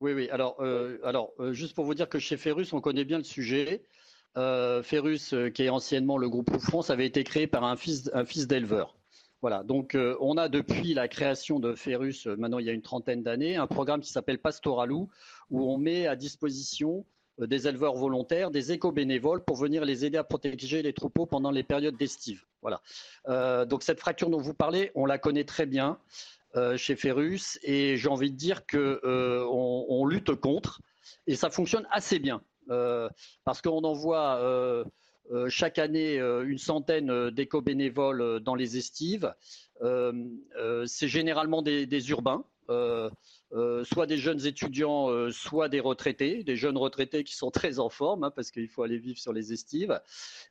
Oui, 0.00 0.12
oui. 0.12 0.28
Alors, 0.30 0.56
euh, 0.60 0.98
alors 1.04 1.32
euh, 1.40 1.52
juste 1.52 1.74
pour 1.74 1.84
vous 1.84 1.94
dire 1.94 2.08
que 2.08 2.18
chez 2.18 2.36
Ferrus, 2.36 2.72
on 2.72 2.80
connaît 2.80 3.04
bien 3.04 3.18
le 3.18 3.24
sujet. 3.24 3.82
Euh, 4.36 4.82
Ferrus, 4.82 5.34
qui 5.54 5.64
est 5.64 5.68
anciennement 5.68 6.16
le 6.16 6.28
groupe 6.28 6.56
France, 6.58 6.90
avait 6.90 7.06
été 7.06 7.24
créé 7.24 7.46
par 7.46 7.64
un 7.64 7.76
fils, 7.76 8.10
un 8.14 8.24
fils 8.24 8.46
d'éleveur. 8.46 8.94
Voilà, 9.42 9.62
donc 9.62 9.96
on 10.20 10.36
a 10.36 10.48
depuis 10.48 10.92
la 10.92 11.08
création 11.08 11.60
de 11.60 11.74
Ferrus, 11.74 12.26
maintenant 12.26 12.58
il 12.58 12.66
y 12.66 12.68
a 12.68 12.72
une 12.72 12.82
trentaine 12.82 13.22
d'années, 13.22 13.56
un 13.56 13.66
programme 13.66 14.02
qui 14.02 14.12
s'appelle 14.12 14.38
Pastoralou, 14.38 15.08
où 15.50 15.72
on 15.72 15.78
met 15.78 16.06
à 16.06 16.14
disposition 16.14 17.06
des 17.38 17.66
éleveurs 17.66 17.94
volontaires, 17.94 18.50
des 18.50 18.72
éco-bénévoles 18.72 19.42
pour 19.42 19.56
venir 19.56 19.86
les 19.86 20.04
aider 20.04 20.18
à 20.18 20.24
protéger 20.24 20.82
les 20.82 20.92
troupeaux 20.92 21.24
pendant 21.24 21.50
les 21.50 21.62
périodes 21.62 21.96
d'estive. 21.96 22.44
Voilà. 22.60 22.82
donc 23.64 23.82
cette 23.82 23.98
fracture 23.98 24.28
dont 24.28 24.42
vous 24.42 24.52
parlez, 24.52 24.92
on 24.94 25.06
la 25.06 25.16
connaît 25.16 25.44
très 25.44 25.64
bien. 25.64 25.98
Euh, 26.56 26.76
chez 26.76 26.96
Ferrus 26.96 27.60
et 27.62 27.96
j'ai 27.96 28.08
envie 28.08 28.32
de 28.32 28.36
dire 28.36 28.66
qu'on 28.66 28.76
euh, 28.76 29.46
on 29.48 30.04
lutte 30.04 30.34
contre 30.34 30.80
et 31.28 31.36
ça 31.36 31.48
fonctionne 31.48 31.86
assez 31.92 32.18
bien 32.18 32.42
euh, 32.70 33.08
parce 33.44 33.62
qu'on 33.62 33.84
envoie 33.84 34.84
chaque 35.48 35.78
année 35.78 36.18
une 36.18 36.58
centaine 36.58 37.30
d'éco-bénévoles 37.30 38.40
dans 38.40 38.54
les 38.54 38.76
estives. 38.76 39.34
C'est 39.80 41.08
généralement 41.08 41.62
des, 41.62 42.10
urbains. 42.10 42.44
soit 42.68 44.06
des 44.06 44.16
jeunes 44.16 44.46
étudiants, 44.46 45.30
soit 45.30 45.68
des 45.68 45.80
retraités, 45.80 46.42
des 46.44 46.56
jeunes 46.56 46.78
retraités 46.78 47.24
qui 47.24 47.34
sont 47.36 47.50
très 47.50 47.78
en 47.78 47.88
forme, 47.88 48.24
hein, 48.24 48.30
parce 48.30 48.50
qu'il 48.50 48.68
faut 48.68 48.82
aller 48.82 48.98
vivre 48.98 49.18
sur 49.18 49.32
les 49.32 49.52
estives. 49.52 50.00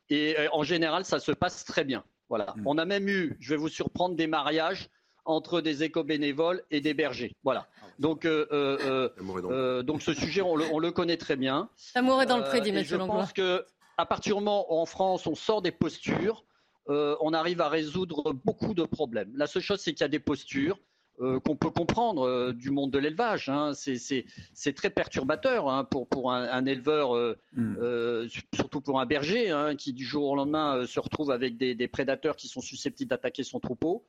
Et 0.10 0.36
en 0.52 0.64
général, 0.64 1.06
ça 1.06 1.20
se 1.20 1.32
passe 1.32 1.66
très 1.66 1.84
bien. 1.84 2.04
Voilà. 2.30 2.54
Mmh. 2.56 2.68
On 2.68 2.78
a 2.78 2.86
même 2.86 3.08
eu, 3.10 3.36
je 3.40 3.50
vais 3.50 3.58
vous 3.58 3.70
surprendre, 3.70 4.16
des 4.16 4.28
mariages 4.28 4.90
entre 5.26 5.62
des 5.62 5.84
éco-bénévoles 5.84 6.64
et 6.72 6.82
des 6.82 6.94
bergers. 6.94 7.36
Voilà. 7.44 7.68
Donc, 8.00 8.26
euh, 8.26 8.48
euh, 8.52 9.10
euh, 9.20 9.84
donc 9.84 10.02
ce 10.02 10.14
sujet, 10.14 10.42
on 10.42 10.56
le, 10.56 10.92
connaît 10.92 11.18
très 11.18 11.36
bien. 11.36 11.70
L'amour 11.96 12.22
est 12.22 12.26
dans 12.26 12.38
le 12.38 12.44
prédit, 12.44 12.74
Je 12.84 12.96
pense 12.96 13.34
que 13.34 13.66
à 14.00 14.06
partir 14.06 14.36
du 14.36 14.42
moment 14.42 14.66
où 14.74 14.78
en 14.78 14.86
France, 14.86 15.28
on 15.28 15.36
sort 15.36 15.62
des 15.62 15.72
postures, 15.72 16.46
on 16.88 17.34
arrive 17.34 17.62
à 17.62 17.70
résoudre 17.70 18.34
beaucoup 18.34 18.74
de 18.74 18.84
problèmes. 18.84 19.32
La 19.36 19.46
seule 19.46 19.62
chose, 19.62 19.80
c'est 19.80 19.94
qu'il 19.94 20.02
y 20.02 20.06
a 20.06 20.08
des 20.08 20.20
postures. 20.20 20.80
qu'on 21.20 21.56
peut 21.56 21.70
comprendre 21.70 22.52
du 22.54 22.72
monde 22.72 22.90
de 22.90 22.98
l'élevage. 22.98 23.48
Hein. 23.50 23.74
C'est 23.74 24.74
très 24.74 24.90
perturbateur 24.90 25.70
hein, 25.70 25.84
pour, 25.84 26.08
pour 26.08 26.32
un, 26.32 26.66
éleveur, 26.66 27.14
hmm. 27.54 28.28
surtout 28.56 28.82
pour 28.82 29.00
un 29.00 29.06
berger, 29.06 29.52
hein, 29.52 29.76
qui 29.76 29.94
du 29.94 30.04
jour 30.04 30.32
au 30.32 30.36
lendemain 30.36 30.88
se 30.88 31.00
retrouve 31.00 31.30
avec 31.30 31.58
des 31.58 31.88
prédateurs 31.88 32.36
qui 32.36 32.48
sont 32.48 32.62
susceptibles 32.62 33.10
d'attaquer 33.10 33.44
son 33.44 33.60
troupeau. 33.60 34.04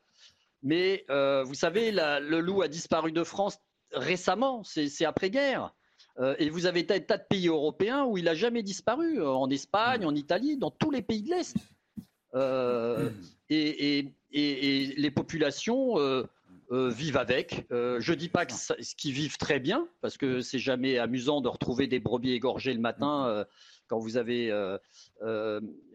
Mais 0.62 1.04
euh, 1.10 1.42
vous 1.42 1.54
savez, 1.54 1.90
le 1.92 2.40
loup 2.40 2.62
a 2.62 2.68
disparu 2.68 3.12
de 3.12 3.24
France 3.24 3.58
récemment, 3.92 4.62
c'est 4.64 5.04
après-guerre. 5.04 5.74
Euh, 6.20 6.34
et 6.38 6.50
vous 6.50 6.66
avez 6.66 6.84
tas, 6.86 7.00
tas 7.00 7.18
de 7.18 7.24
pays 7.28 7.48
européens 7.48 8.04
où 8.04 8.18
il 8.18 8.24
n'a 8.24 8.34
jamais 8.34 8.62
disparu, 8.62 9.20
euh, 9.20 9.28
en 9.28 9.48
Espagne, 9.50 10.04
en 10.04 10.14
Italie, 10.14 10.56
dans 10.56 10.70
tous 10.70 10.90
les 10.90 11.02
pays 11.02 11.22
de 11.22 11.30
l'Est. 11.30 11.56
Et, 13.48 14.12
les 14.32 15.10
populations 15.10 15.96
vivent 16.70 17.16
avec. 17.16 17.66
je 17.70 18.12
dis 18.12 18.28
pas 18.28 18.46
qu'ils 18.46 19.12
vivent 19.12 19.38
très 19.38 19.58
bien, 19.58 19.88
parce 20.00 20.16
que 20.16 20.40
c'est 20.40 20.58
jamais 20.58 20.98
amusant 20.98 21.40
de 21.40 21.48
retrouver 21.48 21.86
des 21.86 21.98
brebis 21.98 22.32
égorgées 22.32 22.74
le 22.74 22.80
matin 22.80 23.44
quand 23.88 23.98
vous 23.98 24.16
avez. 24.16 24.52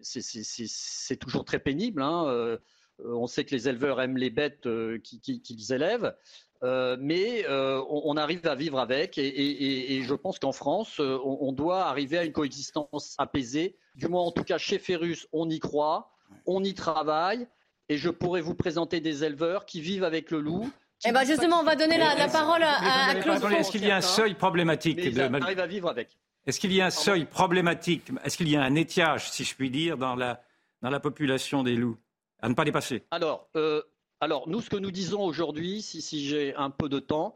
c'est 0.02 1.18
toujours 1.18 1.46
très 1.46 1.60
pénible. 1.60 2.02
Hein, 2.02 2.58
euh, 3.02 3.14
on 3.14 3.28
sait 3.28 3.44
que 3.44 3.54
les 3.54 3.68
éleveurs 3.68 4.02
aiment 4.02 4.18
les 4.18 4.30
bêtes 4.30 4.68
euh, 4.68 5.00
qu'ils 5.00 5.74
élèvent. 5.74 6.16
Euh, 6.64 6.98
mais 7.00 7.46
on, 7.50 8.18
arrive 8.18 8.48
à 8.48 8.56
vivre 8.56 8.80
avec 8.80 9.18
et, 9.18 10.02
je 10.04 10.14
pense 10.14 10.40
qu'en 10.40 10.52
France, 10.52 11.00
on, 11.00 11.52
doit 11.52 11.86
arriver 11.86 12.18
à 12.18 12.24
une 12.24 12.32
coexistence 12.32 13.16
apaisée. 13.18 13.78
Du 13.96 14.08
moins, 14.08 14.22
en 14.22 14.32
tout 14.32 14.44
cas, 14.44 14.58
chez 14.58 14.80
Ferrus, 14.80 15.28
on 15.32 15.50
y 15.50 15.60
croit, 15.60 16.12
on 16.46 16.64
y 16.64 16.74
travaille 16.74 17.48
et 17.90 17.98
je 17.98 18.10
pourrais 18.10 18.42
vous 18.42 18.56
présenter 18.56 19.00
des 19.00 19.24
éleveurs 19.24 19.66
qui 19.66 19.82
vivent 19.82 20.04
avec 20.04 20.32
le 20.32 20.40
loup. 20.40 20.70
Eh 21.08 21.12
ben 21.12 21.24
justement, 21.24 21.60
on 21.60 21.64
va 21.64 21.76
donner 21.76 21.98
la, 21.98 22.28
parole 22.28 22.64
à, 22.64 23.14
Claude. 23.16 23.44
Est-ce 23.52 23.72
qu'il 23.72 23.86
y 23.86 23.92
a 23.92 23.98
un 23.98 24.02
seuil 24.02 24.34
problématique 24.34 25.00
arrive 25.20 25.60
à 25.60 25.68
vivre 25.68 25.90
avec. 25.90 26.18
Est-ce 26.48 26.60
qu'il 26.60 26.74
y 26.74 26.82
a 26.82 26.86
un 26.86 26.92
seuil 26.92 27.26
problématique 27.26 28.12
Est-ce 28.24 28.38
qu'il 28.38 28.50
y 28.50 28.56
a 28.56 28.62
un 28.62 28.76
étiage, 28.76 29.32
si 29.32 29.44
je 29.44 29.56
puis 29.56 29.72
dire, 29.72 29.98
dans 29.98 30.16
la, 30.16 30.44
dans 30.82 30.92
la 30.92 31.00
population 31.00 31.64
des 31.64 31.76
loups 31.76 31.98
à 32.42 32.50
ne 32.50 32.54
pas 32.54 32.66
dépasser? 32.66 33.04
Alors, 33.12 33.50
euh, 33.56 33.82
alors 34.22 34.48
nous, 34.48 34.62
ce 34.62 34.70
que 34.70 34.78
nous 34.78 34.92
disons 34.92 35.22
aujourd'hui, 35.22 35.82
si, 35.82 36.02
si 36.02 36.26
j'ai 36.26 36.56
un 36.56 36.70
peu 36.70 36.90
de 36.90 37.00
temps. 37.00 37.36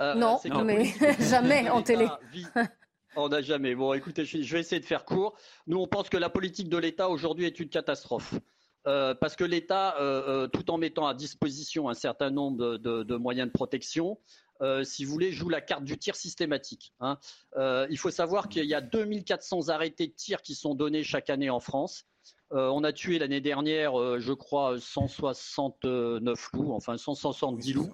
Euh, 0.00 0.14
non, 0.14 0.40
mais 0.64 0.86
jamais 1.20 1.68
en 1.70 1.82
télé. 1.82 2.08
On 3.16 3.28
n'a 3.28 3.42
jamais. 3.42 3.74
Bon, 3.74 3.92
écoutez, 3.92 4.24
je 4.24 4.52
vais 4.52 4.60
essayer 4.60 4.80
de 4.80 4.86
faire 4.86 5.04
court. 5.04 5.36
Nous, 5.66 5.78
on 5.78 5.86
pense 5.86 6.08
que 6.08 6.16
la 6.16 6.30
politique 6.30 6.68
de 6.68 6.78
l'État 6.78 7.08
aujourd'hui 7.08 7.46
est 7.46 7.60
une 7.60 7.68
catastrophe. 7.68 8.34
Euh, 8.86 9.14
parce 9.14 9.36
que 9.36 9.44
l'État, 9.44 9.96
tout 10.52 10.70
en 10.70 10.78
mettant 10.78 11.06
à 11.06 11.14
disposition 11.14 11.88
un 11.88 11.94
certain 11.94 12.30
nombre 12.30 12.76
de, 12.78 13.16
moyens 13.16 13.46
de 13.46 13.52
protection, 13.52 14.18
si 14.82 15.04
vous 15.04 15.12
voulez, 15.12 15.30
joue 15.30 15.48
la 15.48 15.60
carte 15.60 15.84
du 15.84 15.96
tir 15.96 16.16
systématique. 16.16 16.92
Hein. 17.00 17.18
il 17.88 17.98
faut 17.98 18.10
savoir 18.10 18.48
qu'il 18.48 18.64
y 18.64 18.74
a 18.74 18.80
2400 18.80 19.68
arrêtés 19.68 20.08
de 20.08 20.12
tir 20.12 20.42
qui 20.42 20.56
sont 20.56 20.74
donnés 20.74 21.04
chaque 21.04 21.30
année 21.30 21.50
en 21.50 21.60
France. 21.60 22.06
Euh, 22.52 22.68
on 22.68 22.84
a 22.84 22.92
tué 22.92 23.18
l'année 23.18 23.40
dernière, 23.40 23.98
euh, 23.98 24.18
je 24.20 24.32
crois, 24.32 24.78
169 24.78 26.50
loups, 26.52 26.72
enfin 26.72 26.96
170 26.96 27.72
loups. 27.72 27.90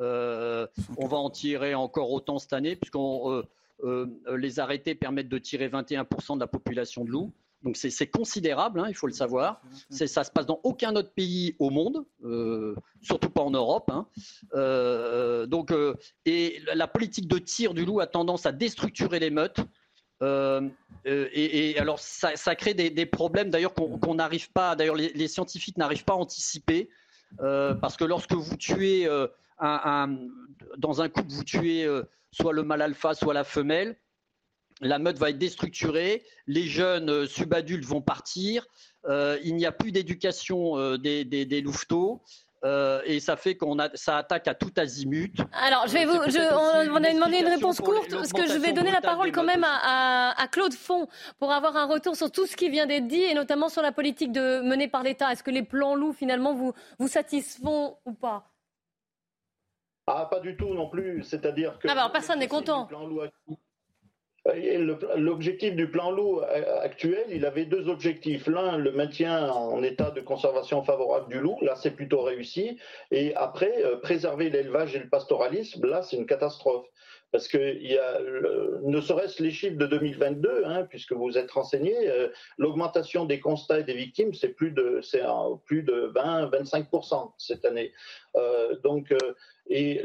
Euh, 0.00 0.66
on 0.96 1.06
va 1.06 1.18
en 1.18 1.30
tirer 1.30 1.74
encore 1.74 2.10
autant 2.10 2.38
cette 2.38 2.52
année, 2.52 2.76
puisque 2.76 2.98
les 3.84 4.60
arrêtés 4.60 4.94
permettent 4.94 5.28
de 5.28 5.38
tirer 5.38 5.68
21% 5.68 6.34
de 6.36 6.40
la 6.40 6.46
population 6.46 7.04
de 7.04 7.10
loups. 7.10 7.32
Donc 7.62 7.76
c'est 7.76 8.08
considérable, 8.08 8.80
hein, 8.80 8.86
il 8.88 8.94
faut 8.94 9.06
le 9.06 9.12
savoir. 9.12 9.60
Ça 9.88 10.24
se 10.24 10.30
passe 10.32 10.46
dans 10.46 10.60
aucun 10.64 10.96
autre 10.96 11.12
pays 11.14 11.54
au 11.60 11.70
monde, 11.70 12.04
surtout 13.02 13.30
pas 13.30 13.42
en 13.42 13.50
Europe. 13.50 13.90
Hein. 13.90 14.06
donc, 15.46 15.72
et 16.24 16.60
la 16.74 16.88
politique 16.88 17.28
de 17.28 17.38
tir 17.38 17.74
du 17.74 17.84
loup 17.84 18.00
a 18.00 18.08
tendance 18.08 18.46
à 18.46 18.52
déstructurer 18.52 19.20
les 19.20 19.30
meutes. 19.30 19.60
Euh, 20.22 20.68
euh, 21.06 21.28
et, 21.32 21.78
alors, 21.78 21.98
ça, 21.98 22.54
crée 22.54 22.74
des, 22.74 23.06
problèmes 23.06 23.50
d'ailleurs 23.50 23.74
qu'on 23.74 24.14
n'arrive 24.14 24.50
pas, 24.52 24.76
d'ailleurs, 24.76 24.96
les, 24.96 25.28
scientifiques 25.28 25.76
n'arrivent 25.76 26.04
pas 26.04 26.14
à 26.14 26.16
anticiper, 26.16 26.88
euh, 27.40 27.74
parce 27.74 27.96
que 27.96 28.04
lorsque 28.04 28.32
vous 28.32 28.56
tuez 28.56 29.08
dans 29.60 31.02
un 31.02 31.08
couple, 31.08 31.30
vous 31.30 31.44
tuez 31.44 31.88
soit 32.30 32.52
le 32.52 32.62
mâle 32.62 32.82
alpha, 32.82 33.14
soit 33.14 33.34
la 33.34 33.44
femelle, 33.44 33.96
la 34.80 34.98
meute 34.98 35.18
va 35.18 35.30
être 35.30 35.38
déstructurée, 35.38 36.24
les 36.46 36.64
jeunes 36.64 37.26
subadultes 37.26 37.84
vont 37.84 38.02
partir, 38.02 38.66
il 39.08 39.54
n'y 39.56 39.66
a 39.66 39.72
plus 39.72 39.92
d'éducation 39.92 40.96
des 40.98 41.60
louveteaux. 41.62 42.22
Euh, 42.64 43.02
et 43.04 43.18
ça 43.18 43.36
fait 43.36 43.56
qu'on 43.56 43.78
a, 43.78 43.88
ça 43.94 44.18
attaque 44.18 44.46
à 44.46 44.54
tout 44.54 44.70
azimut. 44.76 45.36
Alors, 45.52 45.86
je 45.88 45.94
vais 45.94 46.04
vous, 46.04 46.14
on, 46.14 47.04
a 47.04 47.12
demandé 47.12 47.38
une 47.38 47.48
réponse 47.48 47.80
courte, 47.80 48.10
parce 48.10 48.32
que 48.32 48.46
je 48.46 48.58
vais 48.58 48.72
donner 48.72 48.92
la 48.92 49.00
parole 49.00 49.32
quand 49.32 49.42
même 49.42 49.64
à, 49.64 50.46
Claude 50.50 50.74
Font 50.74 51.08
pour 51.38 51.52
avoir 51.52 51.76
un 51.76 51.86
retour 51.86 52.14
sur 52.14 52.30
tout 52.30 52.46
ce 52.46 52.56
qui 52.56 52.70
vient 52.70 52.86
d'être 52.86 53.08
dit, 53.08 53.22
et 53.22 53.34
notamment 53.34 53.68
sur 53.68 53.82
la 53.82 53.90
politique 53.90 54.32
de, 54.32 54.60
menée 54.60 54.88
par 54.88 55.02
l'État. 55.02 55.32
Est-ce 55.32 55.42
que 55.42 55.50
les 55.50 55.62
plans 55.62 55.94
loups, 55.94 56.12
finalement, 56.12 56.54
vous, 56.54 56.72
vous 56.98 57.08
satisfont 57.08 57.96
ou 58.04 58.12
pas? 58.12 58.52
Ah, 60.06 60.26
pas 60.30 60.40
du 60.40 60.56
tout 60.56 60.74
non 60.74 60.88
plus. 60.88 61.22
C'est-à-dire 61.24 61.78
que. 61.78 61.88
Ah, 61.88 61.94
bah 61.94 62.00
alors 62.02 62.12
personne 62.12 62.38
n'est 62.38 62.48
content. 62.48 62.88
L'objectif 65.16 65.76
du 65.76 65.88
plan 65.88 66.10
loup 66.10 66.40
actuel, 66.80 67.24
il 67.30 67.46
avait 67.46 67.64
deux 67.64 67.88
objectifs. 67.88 68.48
L'un, 68.48 68.76
le 68.76 68.90
maintien 68.90 69.48
en 69.50 69.82
état 69.84 70.10
de 70.10 70.20
conservation 70.20 70.82
favorable 70.82 71.28
du 71.28 71.38
loup, 71.38 71.58
là 71.62 71.76
c'est 71.76 71.92
plutôt 71.92 72.22
réussi. 72.22 72.78
Et 73.12 73.34
après, 73.36 73.72
préserver 74.02 74.50
l'élevage 74.50 74.96
et 74.96 74.98
le 74.98 75.08
pastoralisme, 75.08 75.86
là 75.86 76.02
c'est 76.02 76.16
une 76.16 76.26
catastrophe 76.26 76.86
parce 77.32 77.48
que 77.48 77.82
y 77.82 77.96
a, 77.96 78.20
ne 78.82 79.00
serait-ce 79.00 79.42
les 79.42 79.50
chiffres 79.50 79.78
de 79.78 79.86
2022, 79.86 80.64
hein, 80.66 80.86
puisque 80.88 81.12
vous 81.12 81.38
êtes 81.38 81.50
renseigné, 81.50 81.94
euh, 82.08 82.28
l'augmentation 82.58 83.24
des 83.24 83.40
constats 83.40 83.80
et 83.80 83.84
des 83.84 83.94
victimes, 83.94 84.34
c'est 84.34 84.50
plus 84.50 84.70
de, 84.70 85.00
c'est 85.02 85.22
plus 85.64 85.82
de 85.82 86.12
20-25% 86.14 87.32
cette 87.38 87.64
année. 87.64 87.92
Euh, 88.36 88.76
donc, 88.84 89.10
euh, 89.12 89.16
et 89.74 90.02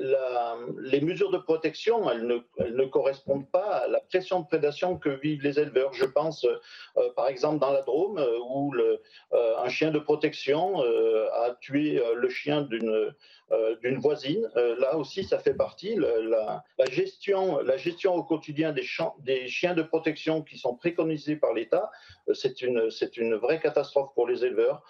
les 0.79 1.01
mesures 1.01 1.29
de 1.29 1.37
protection, 1.37 2.09
elles 2.09 2.25
ne, 2.25 2.85
correspondent 2.85 3.49
pas 3.51 3.83
à 3.83 3.87
la 3.89 3.99
pression 3.99 4.39
de 4.39 4.47
prédation 4.47 4.97
que 4.97 5.09
vivent 5.09 5.43
les 5.43 5.59
éleveurs. 5.59 5.93
Je 5.93 6.05
pense, 6.05 6.45
euh, 6.45 7.09
par 7.17 7.27
exemple, 7.27 7.59
dans 7.59 7.73
la 7.73 7.81
Drôme, 7.81 8.25
où 8.49 8.71
le, 8.71 9.01
euh, 9.33 9.57
un 9.57 9.67
chien 9.67 9.91
de 9.91 9.99
protection 9.99 10.81
euh, 10.83 11.27
a 11.33 11.55
tué 11.59 12.01
le 12.15 12.29
chien 12.29 12.61
d'une 12.61 13.13
d'une 13.81 13.99
voisine. 13.99 14.49
là 14.55 14.97
aussi, 14.97 15.23
ça 15.23 15.39
fait 15.39 15.53
partie. 15.53 15.95
La, 15.95 16.63
gestion, 16.89 17.59
la 17.61 17.77
gestion 17.77 18.15
au 18.15 18.23
quotidien 18.23 18.73
des, 18.73 19.47
chiens 19.47 19.73
de 19.73 19.83
protection 19.83 20.41
qui 20.41 20.57
sont 20.57 20.75
préconisés 20.75 21.35
par 21.35 21.53
l'État, 21.53 21.89
c'est 22.33 22.61
une, 22.61 22.89
une 23.17 23.35
vraie 23.35 23.59
catastrophe 23.59 24.13
pour 24.15 24.27
les 24.27 24.43
éleveurs. 24.43 24.83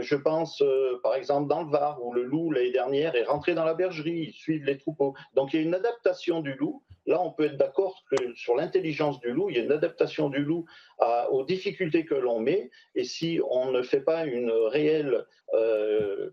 je 0.00 0.14
pense, 0.14 0.62
par 1.02 1.14
exemple, 1.14 1.48
dans 1.48 1.62
le 1.62 1.70
Var, 1.70 1.98
où 2.04 2.12
le 2.12 2.22
loup, 2.22 2.52
l'année 2.52 2.70
dernière, 2.70 3.16
est 3.16 3.24
rentré 3.24 3.54
dans 3.54 3.64
la 3.64 3.74
bergerie 3.74 4.26
ils 4.28 4.32
suivent 4.32 4.64
les 4.64 4.78
troupeaux. 4.78 5.14
Donc 5.34 5.52
il 5.52 5.60
y 5.60 5.62
a 5.62 5.66
une 5.66 5.74
adaptation 5.74 6.40
du 6.40 6.54
loup. 6.54 6.82
Là, 7.06 7.22
on 7.22 7.30
peut 7.30 7.44
être 7.44 7.56
d'accord 7.56 8.02
sur 8.34 8.56
l'intelligence 8.56 9.20
du 9.20 9.30
loup, 9.30 9.48
il 9.48 9.56
y 9.56 9.60
a 9.60 9.62
une 9.62 9.72
adaptation 9.72 10.28
du 10.28 10.42
loup 10.42 10.66
aux 11.30 11.44
difficultés 11.44 12.04
que 12.04 12.14
l'on 12.14 12.40
met. 12.40 12.70
Et 12.94 13.04
si 13.04 13.40
on 13.48 13.70
ne 13.70 13.82
fait 13.82 14.00
pas 14.00 14.24
une 14.24 14.50
réelle 14.50 15.24
euh, 15.54 15.96
euh, 16.06 16.30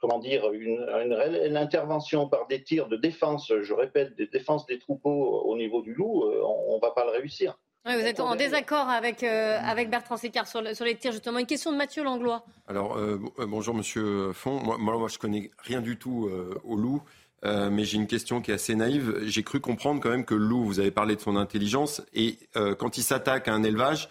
comment 0.00 0.18
dire, 0.18 0.50
une, 0.52 0.80
réelle 1.12 1.56
intervention 1.56 2.28
par 2.28 2.46
des 2.48 2.62
tirs 2.62 2.88
de 2.88 2.96
défense, 2.96 3.52
je 3.62 3.72
répète, 3.72 4.16
des 4.16 4.26
défenses 4.26 4.66
des 4.66 4.78
troupeaux 4.78 5.42
au 5.44 5.56
niveau 5.56 5.82
du 5.82 5.94
loup, 5.94 6.24
euh, 6.24 6.42
on 6.68 6.76
ne 6.76 6.80
va 6.80 6.90
pas 6.90 7.04
le 7.04 7.10
réussir. 7.10 7.58
vous 7.84 7.92
êtes 7.92 8.20
en 8.20 8.34
désaccord 8.34 8.88
avec, 8.88 9.22
avec 9.22 9.90
Bertrand 9.90 10.16
Sécart 10.16 10.46
sur, 10.46 10.66
sur, 10.74 10.84
les 10.84 10.96
tirs, 10.96 11.12
justement. 11.12 11.38
Une 11.38 11.46
question 11.46 11.72
de 11.72 11.76
Mathieu 11.76 12.02
Langlois. 12.04 12.44
Alors, 12.66 12.98
bonjour 13.38 13.74
Monsieur 13.74 14.32
Font. 14.32 14.60
Moi, 14.60 14.76
moi, 14.78 14.98
moi, 14.98 15.08
je 15.08 15.18
connais 15.18 15.50
rien 15.58 15.80
du 15.80 15.98
tout 15.98 16.30
au 16.64 16.76
loup. 16.76 17.02
Euh, 17.44 17.70
mais 17.70 17.84
j'ai 17.84 17.96
une 17.96 18.06
question 18.06 18.40
qui 18.40 18.50
est 18.50 18.54
assez 18.54 18.74
naïve. 18.74 19.18
J'ai 19.24 19.42
cru 19.42 19.60
comprendre 19.60 20.00
quand 20.00 20.10
même 20.10 20.24
que 20.24 20.34
le 20.34 20.44
loup, 20.44 20.64
vous 20.64 20.80
avez 20.80 20.90
parlé 20.90 21.16
de 21.16 21.20
son 21.20 21.36
intelligence, 21.36 22.02
et 22.14 22.38
euh, 22.56 22.74
quand 22.74 22.98
il 22.98 23.02
s'attaque 23.02 23.48
à 23.48 23.54
un 23.54 23.62
élevage, 23.62 24.08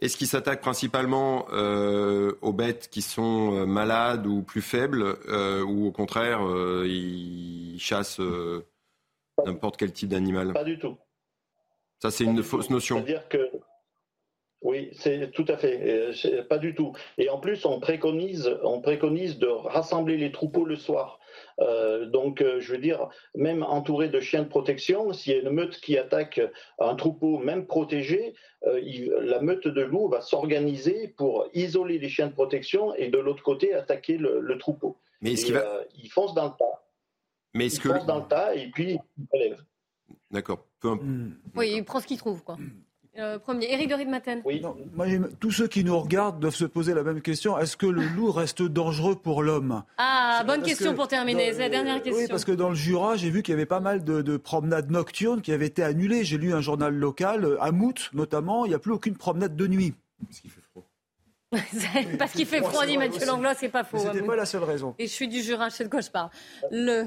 est-ce 0.00 0.16
qu'il 0.16 0.26
s'attaque 0.26 0.60
principalement 0.60 1.46
euh, 1.52 2.32
aux 2.40 2.52
bêtes 2.52 2.88
qui 2.90 3.02
sont 3.02 3.66
malades 3.66 4.26
ou 4.26 4.42
plus 4.42 4.62
faibles, 4.62 5.16
ou 5.66 5.86
au 5.86 5.92
contraire, 5.92 6.40
il 6.84 7.78
chasse 7.80 8.20
n'importe 9.44 9.76
quel 9.76 9.92
type 9.92 10.08
d'animal? 10.08 10.52
Pas 10.52 10.64
du 10.64 10.78
tout. 10.78 10.96
Ça, 12.00 12.10
c'est 12.10 12.24
une 12.24 12.42
fausse 12.42 12.70
notion. 12.70 12.96
C'est-à-dire 12.96 13.28
que 13.28 13.50
oui, 14.62 14.90
c'est 14.92 15.30
tout 15.32 15.44
à 15.48 15.56
fait. 15.56 16.12
Pas 16.48 16.58
du 16.58 16.74
tout. 16.74 16.92
Et 17.16 17.28
en 17.30 17.38
plus, 17.38 17.64
on 17.64 17.80
préconise, 17.80 18.56
on 18.62 18.80
préconise 18.80 19.38
de 19.38 19.46
rassembler 19.46 20.16
les 20.16 20.32
troupeaux 20.32 20.64
le 20.64 20.76
soir. 20.76 21.17
Euh, 21.60 22.06
donc, 22.06 22.40
euh, 22.40 22.60
je 22.60 22.72
veux 22.72 22.78
dire, 22.78 23.08
même 23.34 23.62
entouré 23.62 24.08
de 24.08 24.20
chiens 24.20 24.42
de 24.42 24.48
protection, 24.48 25.12
s'il 25.12 25.32
y 25.32 25.36
a 25.36 25.40
une 25.40 25.50
meute 25.50 25.80
qui 25.80 25.98
attaque 25.98 26.40
un 26.78 26.94
troupeau, 26.94 27.38
même 27.38 27.66
protégé, 27.66 28.34
euh, 28.66 28.80
la 29.22 29.40
meute 29.40 29.66
de 29.66 29.80
loups 29.80 30.08
va 30.08 30.20
s'organiser 30.20 31.08
pour 31.16 31.48
isoler 31.54 31.98
les 31.98 32.08
chiens 32.08 32.28
de 32.28 32.32
protection 32.32 32.94
et 32.94 33.08
de 33.08 33.18
l'autre 33.18 33.42
côté 33.42 33.74
attaquer 33.74 34.18
le, 34.18 34.58
troupeau. 34.58 34.96
Mais 35.20 35.32
est-ce 35.32 35.46
qu'il 35.46 35.54
va... 35.54 35.84
il 35.96 36.08
fonce 36.10 36.34
dans 36.34 36.46
le 36.46 36.52
tas. 36.58 36.84
Mais 37.54 37.66
est-ce 37.66 37.76
il 37.76 37.92
fonce 37.92 38.06
dans 38.06 38.18
le 38.18 38.28
tas 38.28 38.54
et 38.54 38.68
puis 38.70 38.98
il 39.18 39.26
relève. 39.32 39.62
D'accord. 40.30 40.66
Peu... 40.80 40.96
Oui, 41.56 41.72
il 41.74 41.84
prend 41.84 42.00
ce 42.00 42.06
qu'il 42.06 42.18
trouve, 42.18 42.42
quoi. 42.44 42.56
Euh, 43.18 43.38
premier, 43.38 43.72
Éric 43.72 43.88
de 43.88 43.94
Ridmaten. 43.94 44.42
Oui. 44.44 44.62
tous 45.40 45.50
ceux 45.50 45.66
qui 45.66 45.82
nous 45.82 45.98
regardent 45.98 46.38
doivent 46.38 46.54
se 46.54 46.64
poser 46.64 46.94
la 46.94 47.02
même 47.02 47.20
question. 47.20 47.58
Est-ce 47.58 47.76
que 47.76 47.86
le 47.86 48.02
loup 48.02 48.30
reste 48.30 48.62
dangereux 48.62 49.16
pour 49.16 49.42
l'homme? 49.42 49.82
Ah, 49.96 50.44
bonne 50.46 50.62
question 50.62 50.94
pour 50.94 51.08
terminer. 51.08 51.52
C'est 51.52 51.58
la 51.58 51.68
dernière 51.68 52.00
question. 52.02 52.22
Oui, 52.22 52.28
parce 52.28 52.44
que 52.44 52.52
dans 52.52 52.68
le 52.68 52.76
Jura, 52.76 53.16
j'ai 53.16 53.30
vu 53.30 53.42
qu'il 53.42 53.52
y 53.52 53.56
avait 53.56 53.66
pas 53.66 53.80
mal 53.80 54.04
de, 54.04 54.36
promenades 54.36 54.90
nocturnes 54.90 55.42
qui 55.42 55.52
avaient 55.52 55.66
été 55.66 55.82
annulées. 55.82 56.22
J'ai 56.24 56.38
lu 56.38 56.54
un 56.54 56.60
journal 56.60 56.94
local, 56.94 57.44
euh, 57.44 57.62
à 57.62 57.72
Mout 57.72 58.10
notamment, 58.12 58.64
il 58.64 58.68
n'y 58.68 58.74
a 58.74 58.78
plus 58.78 58.92
aucune 58.92 59.16
promenade 59.16 59.56
de 59.56 59.66
nuit. 59.66 59.94
Parce 60.24 60.40
qu'il 60.40 60.50
fait 60.50 60.60
froid. 60.60 60.84
parce 62.18 62.32
qu'il 62.32 62.46
fait 62.46 62.62
froid, 62.62 62.86
dit 62.86 62.98
Mathieu 62.98 63.26
Langlois, 63.26 63.54
c'est 63.54 63.68
pas 63.68 63.84
faux. 63.84 63.98
C'était 63.98 64.22
pas 64.22 64.36
la 64.36 64.46
seule 64.46 64.64
raison. 64.64 64.94
Et 64.98 65.06
je 65.06 65.12
suis 65.12 65.28
du 65.28 65.42
Jura, 65.42 65.70
je 65.70 65.74
sais 65.74 65.84
de 65.84 65.88
quoi 65.88 66.00
je 66.00 66.10
parle. 66.10 66.30
Le... 66.70 67.06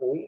Oui. 0.00 0.26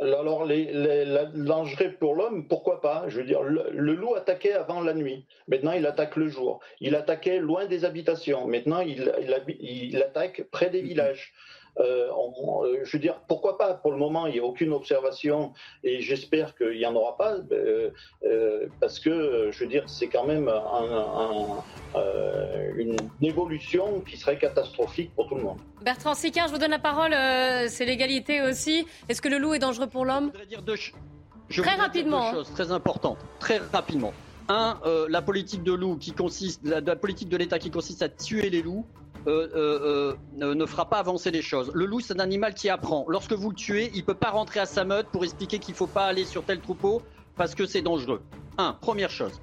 Alors, 0.00 0.44
les, 0.44 0.72
les, 0.72 1.88
pour 2.00 2.14
l'homme, 2.16 2.48
pourquoi 2.48 2.80
pas? 2.80 3.04
Je 3.08 3.18
veux 3.18 3.24
dire, 3.24 3.42
le, 3.42 3.94
loup 3.94 4.14
attaquait 4.14 4.52
avant 4.52 4.80
la 4.80 4.92
nuit. 4.92 5.24
Maintenant, 5.46 5.72
il 5.72 5.86
attaque 5.86 6.16
le 6.16 6.28
jour. 6.28 6.60
Il 6.80 6.96
attaquait 6.96 7.38
loin 7.38 7.66
des 7.66 7.84
habitations. 7.84 8.46
Maintenant, 8.48 8.80
il, 8.80 9.12
il 9.60 10.02
attaque 10.02 10.44
près 10.50 10.68
des 10.70 10.82
villages. 10.82 11.32
Euh, 11.80 12.08
euh, 12.08 12.78
je 12.84 12.96
veux 12.96 13.00
dire, 13.00 13.20
pourquoi 13.26 13.58
pas? 13.58 13.74
Pour 13.74 13.90
le 13.90 13.98
moment, 13.98 14.26
il 14.26 14.34
n'y 14.34 14.38
a 14.38 14.44
aucune 14.44 14.72
observation 14.72 15.52
et 15.82 16.00
j'espère 16.00 16.56
qu'il 16.56 16.78
n'y 16.78 16.86
en 16.86 16.94
aura 16.94 17.16
pas 17.16 17.36
euh, 17.52 18.66
parce 18.80 19.00
que, 19.00 19.50
je 19.50 19.58
veux 19.60 19.68
dire, 19.68 19.84
c'est 19.86 20.06
quand 20.06 20.26
même 20.26 20.50
une 22.76 22.96
évolution 23.22 24.00
qui 24.08 24.16
serait 24.16 24.38
catastrophique 24.38 25.14
pour 25.14 25.28
tout 25.28 25.34
le 25.34 25.42
monde. 25.42 25.58
Bertrand 25.82 26.14
Sicard, 26.14 26.48
je 26.48 26.52
vous 26.52 26.58
donne 26.58 26.70
la 26.70 26.78
parole. 26.78 27.12
c'est 27.68 27.84
l'égalité 27.84 28.42
aussi. 28.42 28.86
Est-ce 29.08 29.20
que 29.20 29.28
le 29.28 29.38
loup 29.38 29.54
est 29.54 29.58
dangereux 29.58 29.88
pour 29.88 30.04
l'homme? 30.04 30.32
Je 31.50 31.60
très 31.60 31.74
rapidement. 31.74 32.20
Deux 32.20 32.26
hein. 32.26 32.32
choses 32.32 32.52
très 32.52 32.72
importantes. 32.72 33.18
Très 33.38 33.58
rapidement. 33.58 34.12
Un, 34.48 34.78
la 35.08 35.22
politique 35.22 35.62
de 35.62 35.72
loup 35.72 35.96
qui 35.96 36.12
consiste, 36.12 36.60
la 36.64 36.96
politique 36.96 37.28
de 37.28 37.36
l'État 37.36 37.58
qui 37.58 37.70
consiste 37.70 38.02
à 38.02 38.08
tuer 38.08 38.50
les 38.50 38.62
loups 38.62 38.86
euh, 39.26 39.48
euh, 39.54 40.14
euh, 40.42 40.54
ne 40.54 40.66
fera 40.66 40.88
pas 40.88 40.98
avancer 40.98 41.30
les 41.30 41.42
choses. 41.42 41.70
Le 41.74 41.86
loup, 41.86 42.00
c'est 42.00 42.14
un 42.14 42.20
animal 42.20 42.54
qui 42.54 42.68
apprend. 42.68 43.06
Lorsque 43.08 43.32
vous 43.32 43.50
le 43.50 43.56
tuez, 43.56 43.90
il 43.94 44.04
peut 44.04 44.14
pas 44.14 44.30
rentrer 44.30 44.60
à 44.60 44.66
sa 44.66 44.84
meute 44.84 45.06
pour 45.08 45.24
expliquer 45.24 45.58
qu'il 45.58 45.74
faut 45.74 45.86
pas 45.86 46.04
aller 46.04 46.24
sur 46.24 46.44
tel 46.44 46.60
troupeau 46.60 47.02
parce 47.36 47.54
que 47.54 47.66
c'est 47.66 47.82
dangereux. 47.82 48.22
Un, 48.58 48.74
première 48.74 49.10
chose. 49.10 49.40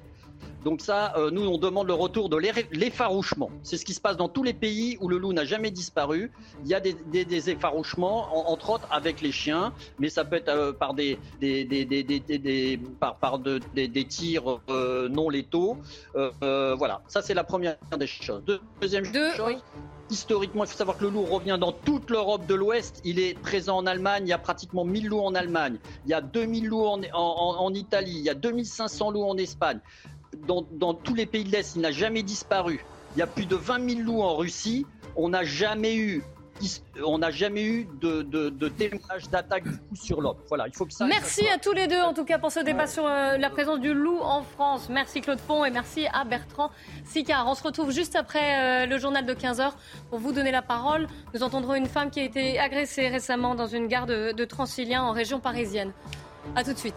Donc 0.63 0.81
ça, 0.81 1.13
euh, 1.17 1.31
nous, 1.31 1.47
on 1.47 1.57
demande 1.57 1.87
le 1.87 1.93
retour 1.93 2.29
de 2.29 2.37
l'effarouchement. 2.37 3.49
C'est 3.63 3.77
ce 3.77 3.85
qui 3.85 3.93
se 3.93 4.01
passe 4.01 4.17
dans 4.17 4.29
tous 4.29 4.43
les 4.43 4.53
pays 4.53 4.97
où 5.01 5.07
le 5.07 5.17
loup 5.17 5.33
n'a 5.33 5.45
jamais 5.45 5.71
disparu. 5.71 6.31
Il 6.63 6.69
y 6.69 6.75
a 6.75 6.79
des, 6.79 6.93
des, 6.93 7.49
effarouchements, 7.49 8.49
entre 8.51 8.71
autres 8.71 8.87
avec 8.91 9.21
les 9.21 9.31
chiens, 9.31 9.73
mais 9.99 10.09
ça 10.09 10.23
peut 10.23 10.35
être 10.35 10.49
euh, 10.49 10.71
par 10.71 10.93
des, 10.93 11.17
des 11.39 12.79
par, 12.99 13.15
par 13.15 13.39
des, 13.39 14.05
tirs 14.05 14.59
euh, 14.69 15.09
non 15.09 15.29
létaux. 15.29 15.77
voilà, 16.13 17.01
ça 17.07 17.21
c'est 17.21 17.33
la 17.33 17.43
première 17.43 17.77
des 17.97 18.07
choses. 18.07 18.43
Deuxième 18.79 19.05
chose. 19.05 19.55
Historiquement, 20.11 20.65
il 20.65 20.67
faut 20.67 20.77
savoir 20.77 20.97
que 20.97 21.05
le 21.05 21.09
loup 21.09 21.23
revient 21.23 21.57
dans 21.59 21.71
toute 21.71 22.09
l'Europe 22.09 22.45
de 22.45 22.53
l'Ouest. 22.53 23.01
Il 23.05 23.17
est 23.17 23.33
présent 23.39 23.77
en 23.77 23.85
Allemagne. 23.85 24.23
Il 24.25 24.29
y 24.29 24.33
a 24.33 24.37
pratiquement 24.37 24.83
1000 24.83 25.07
loups 25.07 25.21
en 25.21 25.35
Allemagne. 25.35 25.77
Il 26.05 26.11
y 26.11 26.13
a 26.13 26.19
2000 26.19 26.67
loups 26.67 26.85
en, 26.85 27.01
en, 27.13 27.63
en 27.63 27.73
Italie. 27.73 28.15
Il 28.17 28.23
y 28.23 28.29
a 28.29 28.33
2500 28.33 29.11
loups 29.11 29.23
en 29.23 29.37
Espagne 29.37 29.79
dans, 30.47 30.93
tous 30.93 31.13
les 31.13 31.25
pays 31.25 31.43
de 31.43 31.51
l'Est, 31.51 31.75
il 31.75 31.81
n'a 31.81 31.91
jamais 31.91 32.23
disparu. 32.23 32.85
Il 33.15 33.19
y 33.19 33.21
a 33.21 33.27
plus 33.27 33.45
de 33.45 33.55
20 33.55 33.89
000 33.89 34.01
loups 34.01 34.21
en 34.21 34.35
Russie. 34.35 34.85
On 35.15 35.29
n'a 35.29 35.43
jamais 35.43 35.95
eu 35.95 36.23
on 37.03 37.17
n'a 37.17 37.31
jamais 37.31 37.63
eu 37.63 37.87
de, 38.01 38.21
de, 38.21 38.49
de 38.49 38.69
témoignage 38.69 39.29
d'attaque 39.29 39.63
sur 39.93 40.21
l'homme. 40.21 40.37
Voilà, 40.47 40.67
il 40.67 40.75
faut 40.75 40.85
que 40.85 40.93
ça. 40.93 41.05
Merci 41.05 41.47
à 41.47 41.57
tous 41.57 41.73
les 41.73 41.87
deux, 41.87 41.99
en 42.01 42.13
tout 42.13 42.25
cas, 42.25 42.37
pour 42.37 42.51
ce 42.51 42.59
débat 42.59 42.87
sur 42.87 43.05
euh, 43.05 43.37
la 43.37 43.49
présence 43.49 43.79
du 43.79 43.93
loup 43.93 44.19
en 44.21 44.43
France. 44.43 44.87
Merci 44.89 45.21
Claude 45.21 45.39
Font 45.39 45.65
et 45.65 45.71
merci 45.71 46.07
à 46.13 46.23
Bertrand 46.23 46.71
Sicard. 47.05 47.47
On 47.47 47.55
se 47.55 47.63
retrouve 47.63 47.91
juste 47.91 48.15
après 48.15 48.83
euh, 48.83 48.85
le 48.85 48.97
journal 48.97 49.25
de 49.25 49.33
15h 49.33 49.71
pour 50.09 50.19
vous 50.19 50.31
donner 50.31 50.51
la 50.51 50.61
parole. 50.61 51.07
Nous 51.33 51.43
entendrons 51.43 51.75
une 51.75 51.87
femme 51.87 52.11
qui 52.11 52.19
a 52.19 52.23
été 52.23 52.59
agressée 52.59 53.07
récemment 53.07 53.55
dans 53.55 53.67
une 53.67 53.87
gare 53.87 54.05
de, 54.05 54.31
de 54.31 54.45
Transilien 54.45 55.03
en 55.03 55.11
région 55.11 55.39
parisienne. 55.39 55.91
A 56.55 56.63
tout 56.63 56.73
de 56.73 56.77
suite. 56.77 56.95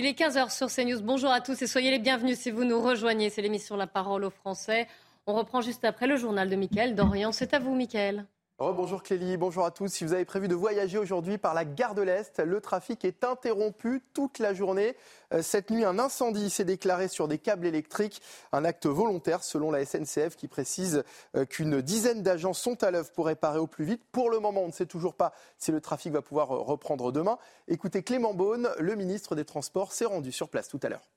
Il 0.00 0.06
est 0.06 0.16
15h 0.16 0.56
sur 0.56 0.68
CNews. 0.68 1.02
Bonjour 1.02 1.32
à 1.32 1.40
tous 1.40 1.60
et 1.60 1.66
soyez 1.66 1.90
les 1.90 1.98
bienvenus 1.98 2.38
si 2.38 2.52
vous 2.52 2.62
nous 2.62 2.80
rejoignez. 2.80 3.30
C'est 3.30 3.42
l'émission 3.42 3.76
La 3.76 3.88
Parole 3.88 4.22
aux 4.22 4.30
Français. 4.30 4.86
On 5.26 5.34
reprend 5.34 5.60
juste 5.60 5.84
après 5.84 6.06
le 6.06 6.16
journal 6.16 6.48
de 6.48 6.54
Mickaël 6.54 6.94
Dorian. 6.94 7.32
C'est 7.32 7.52
à 7.52 7.58
vous, 7.58 7.74
Mickaël. 7.74 8.24
Bonjour 8.60 9.04
Clélie, 9.04 9.36
bonjour 9.36 9.64
à 9.64 9.70
tous. 9.70 9.86
Si 9.86 10.04
vous 10.04 10.14
avez 10.14 10.24
prévu 10.24 10.48
de 10.48 10.54
voyager 10.56 10.98
aujourd'hui 10.98 11.38
par 11.38 11.54
la 11.54 11.64
gare 11.64 11.94
de 11.94 12.02
l'Est, 12.02 12.40
le 12.40 12.60
trafic 12.60 13.04
est 13.04 13.22
interrompu 13.22 14.02
toute 14.14 14.40
la 14.40 14.52
journée. 14.52 14.96
Euh, 15.32 15.42
cette 15.42 15.70
nuit, 15.70 15.84
un 15.84 16.00
incendie 16.00 16.50
s'est 16.50 16.64
déclaré 16.64 17.06
sur 17.06 17.28
des 17.28 17.38
câbles 17.38 17.66
électriques, 17.66 18.20
un 18.50 18.64
acte 18.64 18.86
volontaire 18.86 19.44
selon 19.44 19.70
la 19.70 19.84
SNCF 19.84 20.34
qui 20.34 20.48
précise 20.48 21.04
euh, 21.36 21.44
qu'une 21.44 21.80
dizaine 21.80 22.24
d'agents 22.24 22.52
sont 22.52 22.82
à 22.82 22.90
l'œuvre 22.90 23.12
pour 23.12 23.26
réparer 23.26 23.60
au 23.60 23.68
plus 23.68 23.84
vite. 23.84 24.02
Pour 24.10 24.28
le 24.28 24.40
moment, 24.40 24.64
on 24.64 24.68
ne 24.68 24.72
sait 24.72 24.86
toujours 24.86 25.14
pas 25.14 25.32
si 25.56 25.70
le 25.70 25.80
trafic 25.80 26.12
va 26.12 26.20
pouvoir 26.20 26.50
euh, 26.50 26.58
reprendre 26.58 27.12
demain. 27.12 27.38
Écoutez, 27.68 28.02
Clément 28.02 28.34
Beaune, 28.34 28.70
le 28.80 28.96
ministre 28.96 29.36
des 29.36 29.44
Transports, 29.44 29.92
s'est 29.92 30.04
rendu 30.04 30.32
sur 30.32 30.48
place 30.48 30.66
tout 30.66 30.80
à 30.82 30.88
l'heure. 30.88 31.08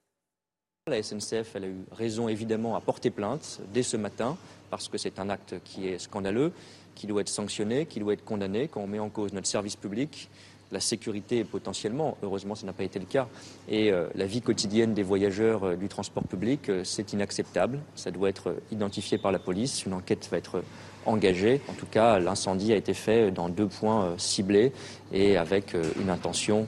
La 0.87 1.01
SNCF 1.01 1.55
elle 1.55 1.63
a 1.63 1.67
eu 1.67 1.85
raison 1.91 2.27
évidemment 2.27 2.75
à 2.75 2.81
porter 2.81 3.11
plainte 3.11 3.61
dès 3.71 3.83
ce 3.83 3.97
matin 3.97 4.35
parce 4.71 4.87
que 4.87 4.97
c'est 4.97 5.19
un 5.19 5.29
acte 5.29 5.55
qui 5.63 5.87
est 5.87 5.99
scandaleux 5.99 6.53
qui 7.01 7.07
doit 7.07 7.21
être 7.21 7.29
sanctionné, 7.29 7.87
qui 7.87 7.99
doit 7.99 8.13
être 8.13 8.23
condamné 8.23 8.67
quand 8.67 8.79
on 8.79 8.85
met 8.85 8.99
en 8.99 9.09
cause 9.09 9.33
notre 9.33 9.47
service 9.47 9.75
public, 9.75 10.29
la 10.71 10.79
sécurité 10.79 11.43
potentiellement, 11.43 12.15
heureusement 12.21 12.53
ça 12.53 12.67
n'a 12.67 12.73
pas 12.73 12.83
été 12.83 12.99
le 12.99 13.07
cas, 13.07 13.27
et 13.67 13.91
euh, 13.91 14.07
la 14.13 14.27
vie 14.27 14.41
quotidienne 14.43 14.93
des 14.93 15.01
voyageurs 15.01 15.63
euh, 15.63 15.75
du 15.75 15.87
transport 15.87 16.23
public, 16.23 16.69
euh, 16.69 16.83
c'est 16.83 17.11
inacceptable. 17.11 17.79
Ça 17.95 18.11
doit 18.11 18.29
être 18.29 18.55
identifié 18.71 19.17
par 19.17 19.31
la 19.31 19.39
police, 19.39 19.83
une 19.83 19.95
enquête 19.95 20.29
va 20.29 20.37
être 20.37 20.63
engagée. 21.07 21.59
En 21.69 21.73
tout 21.73 21.87
cas, 21.87 22.19
l'incendie 22.19 22.71
a 22.71 22.75
été 22.75 22.93
fait 22.93 23.31
dans 23.31 23.49
deux 23.49 23.67
points 23.67 24.13
ciblés 24.19 24.71
et 25.11 25.37
avec 25.37 25.75
une 25.99 26.11
intention 26.11 26.67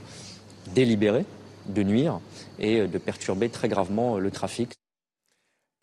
délibérée 0.73 1.25
de 1.67 1.83
nuire 1.83 2.19
et 2.57 2.87
de 2.87 2.97
perturber 2.97 3.49
très 3.49 3.69
gravement 3.69 4.17
le 4.17 4.31
trafic. 4.31 4.73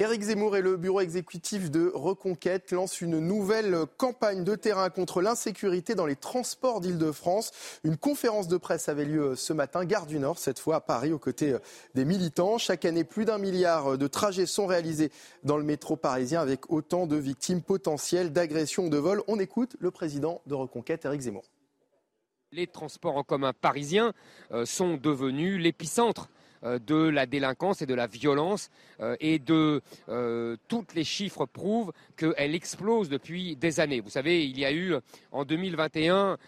Éric 0.01 0.23
Zemmour 0.23 0.57
et 0.57 0.63
le 0.63 0.79
bureau 0.79 1.03
exécutif 1.03 1.71
de 1.71 1.93
Reconquête 1.95 2.73
lancent 2.73 3.03
une 3.03 3.19
nouvelle 3.19 3.85
campagne 3.99 4.45
de 4.45 4.55
terrain 4.55 4.89
contre 4.89 5.21
l'insécurité 5.21 5.95
dans 5.95 6.07
les 6.07 6.17
transports 6.17 6.81
d'Île-de-France. 6.81 7.51
Une 7.85 7.99
conférence 7.99 8.49
de 8.49 8.57
presse 8.57 8.89
avait 8.89 9.05
lieu 9.05 9.37
ce 9.37 9.53
matin, 9.53 9.85
gare 9.85 10.07
du 10.07 10.19
Nord, 10.19 10.39
cette 10.39 10.59
fois 10.59 10.77
à 10.77 10.81
Paris, 10.81 11.13
aux 11.13 11.19
côtés 11.19 11.55
des 11.95 12.07
militants. 12.07 12.57
Chaque 12.57 12.87
année, 12.87 13.05
plus 13.05 13.27
d'un 13.27 13.37
milliard 13.37 13.99
de 13.99 14.07
trajets 14.07 14.47
sont 14.47 14.65
réalisés 14.65 15.13
dans 15.45 15.59
le 15.59 15.65
métro 15.65 15.97
parisien 15.97 16.41
avec 16.41 16.73
autant 16.73 17.07
de 17.07 17.17
victimes 17.17 17.61
potentielles 17.61 18.33
d'agressions 18.33 18.87
ou 18.87 18.89
de 18.89 18.97
vols. 18.97 19.23
On 19.29 19.39
écoute 19.39 19.77
le 19.81 19.91
président 19.91 20.41
de 20.47 20.55
Reconquête, 20.55 21.05
Éric 21.05 21.21
Zemmour. 21.21 21.45
Les 22.53 22.67
transports 22.67 23.19
en 23.19 23.23
commun 23.23 23.53
parisiens 23.53 24.15
euh, 24.51 24.65
sont 24.65 24.97
devenus 24.97 25.61
l'épicentre 25.61 26.31
euh, 26.31 26.40
de 26.63 27.09
la 27.09 27.27
délinquance 27.27 27.83
et 27.83 27.87
de 27.87 27.95
la 27.95 28.07
violence 28.07 28.71
euh, 29.01 29.17
et 29.21 29.39
de 29.39 29.83
euh, 30.09 30.57
toutes 30.69 30.95
les 30.95 31.05
chiffres 31.05 31.47
prouvent 31.47 31.93
qu'elle 32.17 32.55
explose 32.55 33.09
depuis 33.09 33.57
des 33.57 33.81
années. 33.81 34.01
Vous 34.01 34.11
savez, 34.11 34.45
il 34.45 34.59
y 34.59 34.65
a 34.65 34.73
eu 34.73 34.95
en 35.33 35.45
2021 35.45 36.39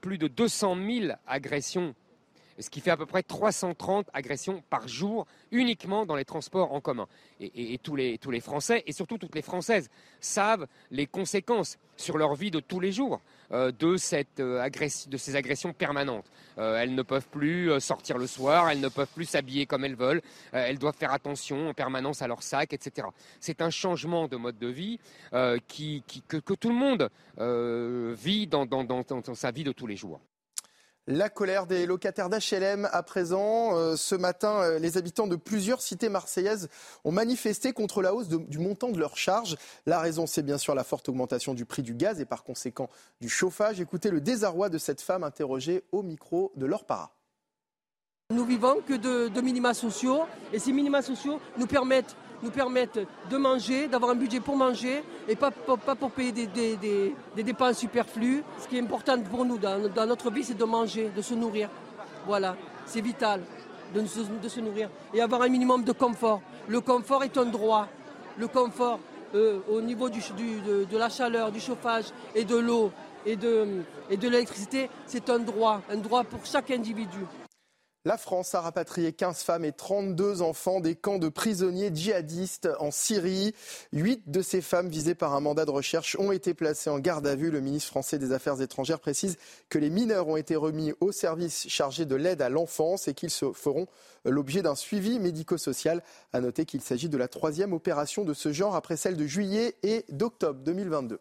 plus 0.00 0.18
de 0.18 0.28
200 0.28 0.76
000 0.76 1.12
agressions 1.26 1.94
ce 2.58 2.70
qui 2.70 2.80
fait 2.80 2.90
à 2.90 2.96
peu 2.96 3.06
près 3.06 3.22
330 3.22 4.06
agressions 4.12 4.62
par 4.70 4.86
jour 4.86 5.26
uniquement 5.50 6.06
dans 6.06 6.14
les 6.14 6.24
transports 6.24 6.72
en 6.72 6.80
commun. 6.80 7.08
Et, 7.40 7.78
tous, 7.82 7.96
les, 7.96 8.18
tous 8.18 8.30
les 8.30 8.40
Français, 8.40 8.82
et 8.86 8.92
surtout 8.92 9.18
toutes 9.18 9.34
les 9.34 9.42
Françaises, 9.42 9.90
savent 10.20 10.66
les 10.90 11.06
conséquences 11.06 11.78
sur 11.96 12.16
leur 12.16 12.34
vie 12.34 12.50
de 12.50 12.60
tous 12.60 12.80
les 12.80 12.92
jours 12.92 13.20
euh, 13.20 13.20
de, 13.50 13.96
cette, 13.96 14.40
euh, 14.40 14.68
de 15.08 15.16
ces 15.16 15.36
agressions 15.36 15.72
permanentes. 15.72 16.26
Euh, 16.58 16.76
elles 16.76 16.94
ne 16.94 17.02
peuvent 17.02 17.28
plus 17.28 17.80
sortir 17.80 18.18
le 18.18 18.26
soir, 18.26 18.70
elles 18.70 18.80
ne 18.80 18.88
peuvent 18.88 19.12
plus 19.14 19.24
s'habiller 19.24 19.66
comme 19.66 19.84
elles 19.84 19.96
veulent, 19.96 20.22
elles 20.52 20.78
doivent 20.78 20.96
faire 20.96 21.12
attention 21.12 21.68
en 21.68 21.74
permanence 21.74 22.22
à 22.22 22.28
leur 22.28 22.42
sac, 22.42 22.72
etc. 22.72 23.08
C'est 23.40 23.60
un 23.60 23.70
changement 23.70 24.28
de 24.28 24.36
mode 24.36 24.58
de 24.58 24.68
vie 24.68 24.98
que, 25.32 26.54
tout 26.54 26.68
le 26.68 26.74
monde 26.74 27.10
vit 28.16 28.46
dans 28.46 29.34
sa 29.34 29.50
vie 29.50 29.64
de 29.64 29.72
tous 29.72 29.86
les 29.86 29.96
jours. 29.96 30.20
La 31.06 31.28
colère 31.28 31.66
des 31.66 31.84
locataires 31.84 32.30
d'HLM 32.30 32.88
à 32.90 33.02
présent. 33.02 33.76
Euh, 33.76 33.94
ce 33.94 34.14
matin, 34.14 34.62
euh, 34.62 34.78
les 34.78 34.96
habitants 34.96 35.26
de 35.26 35.36
plusieurs 35.36 35.82
cités 35.82 36.08
marseillaises 36.08 36.70
ont 37.04 37.12
manifesté 37.12 37.74
contre 37.74 38.00
la 38.00 38.14
hausse 38.14 38.28
du 38.28 38.58
montant 38.58 38.88
de 38.88 38.98
leurs 38.98 39.18
charges. 39.18 39.56
La 39.84 40.00
raison, 40.00 40.26
c'est 40.26 40.42
bien 40.42 40.56
sûr 40.56 40.74
la 40.74 40.82
forte 40.82 41.10
augmentation 41.10 41.52
du 41.52 41.66
prix 41.66 41.82
du 41.82 41.94
gaz 41.94 42.20
et 42.20 42.24
par 42.24 42.42
conséquent 42.42 42.88
du 43.20 43.28
chauffage. 43.28 43.80
Écoutez 43.80 44.10
le 44.10 44.22
désarroi 44.22 44.70
de 44.70 44.78
cette 44.78 45.02
femme 45.02 45.24
interrogée 45.24 45.84
au 45.92 46.02
micro 46.02 46.52
de 46.56 46.64
leur 46.64 46.86
para. 46.86 47.14
Nous 48.34 48.44
vivons 48.44 48.76
que 48.86 48.94
de 48.94 49.40
minima 49.40 49.72
sociaux 49.74 50.22
et 50.52 50.58
ces 50.58 50.72
minima 50.72 51.02
sociaux 51.02 51.40
nous 51.56 51.66
permettent 51.66 52.16
nous 52.44 52.50
permettent 52.50 53.00
de 53.30 53.36
manger, 53.36 53.88
d'avoir 53.88 54.12
un 54.12 54.14
budget 54.14 54.40
pour 54.40 54.56
manger 54.56 55.02
et 55.26 55.34
pas, 55.34 55.50
pas 55.50 55.94
pour 55.94 56.10
payer 56.10 56.32
des, 56.32 57.42
dépenses 57.42 57.78
superflues. 57.78 58.44
Ce 58.60 58.68
qui 58.68 58.76
est 58.76 58.80
important 58.80 59.18
pour 59.20 59.44
nous 59.44 59.58
dans, 59.58 60.06
notre 60.06 60.30
vie, 60.30 60.44
c'est 60.44 60.56
de 60.56 60.64
manger, 60.64 61.10
de 61.16 61.22
se 61.22 61.34
nourrir. 61.34 61.70
Voilà, 62.26 62.56
c'est 62.86 63.00
vital 63.00 63.40
de 63.94 64.04
se, 64.06 64.60
nourrir 64.60 64.90
et 65.12 65.20
avoir 65.20 65.42
un 65.42 65.48
minimum 65.48 65.84
de 65.84 65.92
confort. 65.92 66.42
Le 66.68 66.80
confort 66.80 67.22
est 67.24 67.36
un 67.38 67.44
droit. 67.44 67.88
Le 68.38 68.48
confort 68.48 68.98
euh, 69.34 69.60
au 69.70 69.80
niveau 69.80 70.08
du, 70.08 70.20
de, 70.20 70.84
de, 70.84 70.98
la 70.98 71.08
chaleur, 71.08 71.52
du 71.52 71.60
chauffage 71.60 72.06
et 72.34 72.44
de 72.44 72.56
l'eau 72.56 72.90
et 73.24 73.36
de, 73.36 73.82
et 74.10 74.16
de 74.16 74.28
l'électricité, 74.28 74.90
c'est 75.06 75.30
un 75.30 75.38
droit, 75.38 75.80
un 75.90 75.96
droit 75.96 76.24
pour 76.24 76.44
chaque 76.44 76.70
individu. 76.70 77.20
La 78.06 78.18
France 78.18 78.54
a 78.54 78.60
rapatrié 78.60 79.14
15 79.14 79.38
femmes 79.44 79.64
et 79.64 79.72
32 79.72 80.42
enfants 80.42 80.80
des 80.80 80.94
camps 80.94 81.18
de 81.18 81.30
prisonniers 81.30 81.90
djihadistes 81.90 82.68
en 82.78 82.90
Syrie. 82.90 83.54
Huit 83.94 84.30
de 84.30 84.42
ces 84.42 84.60
femmes 84.60 84.90
visées 84.90 85.14
par 85.14 85.34
un 85.34 85.40
mandat 85.40 85.64
de 85.64 85.70
recherche 85.70 86.14
ont 86.20 86.30
été 86.30 86.52
placées 86.52 86.90
en 86.90 86.98
garde 86.98 87.26
à 87.26 87.34
vue. 87.34 87.50
Le 87.50 87.62
ministre 87.62 87.88
français 87.88 88.18
des 88.18 88.32
Affaires 88.32 88.60
étrangères 88.60 89.00
précise 89.00 89.38
que 89.70 89.78
les 89.78 89.88
mineurs 89.88 90.28
ont 90.28 90.36
été 90.36 90.54
remis 90.54 90.92
au 91.00 91.12
service 91.12 91.66
chargé 91.70 92.04
de 92.04 92.14
l'aide 92.14 92.42
à 92.42 92.50
l'enfance 92.50 93.08
et 93.08 93.14
qu'ils 93.14 93.30
se 93.30 93.52
feront 93.52 93.86
l'objet 94.26 94.60
d'un 94.60 94.74
suivi 94.74 95.18
médico-social. 95.18 96.02
À 96.34 96.42
noter 96.42 96.66
qu'il 96.66 96.82
s'agit 96.82 97.08
de 97.08 97.16
la 97.16 97.28
troisième 97.28 97.72
opération 97.72 98.22
de 98.24 98.34
ce 98.34 98.52
genre 98.52 98.76
après 98.76 98.98
celle 98.98 99.16
de 99.16 99.26
juillet 99.26 99.76
et 99.82 100.04
d'octobre 100.10 100.60
2022. 100.60 101.20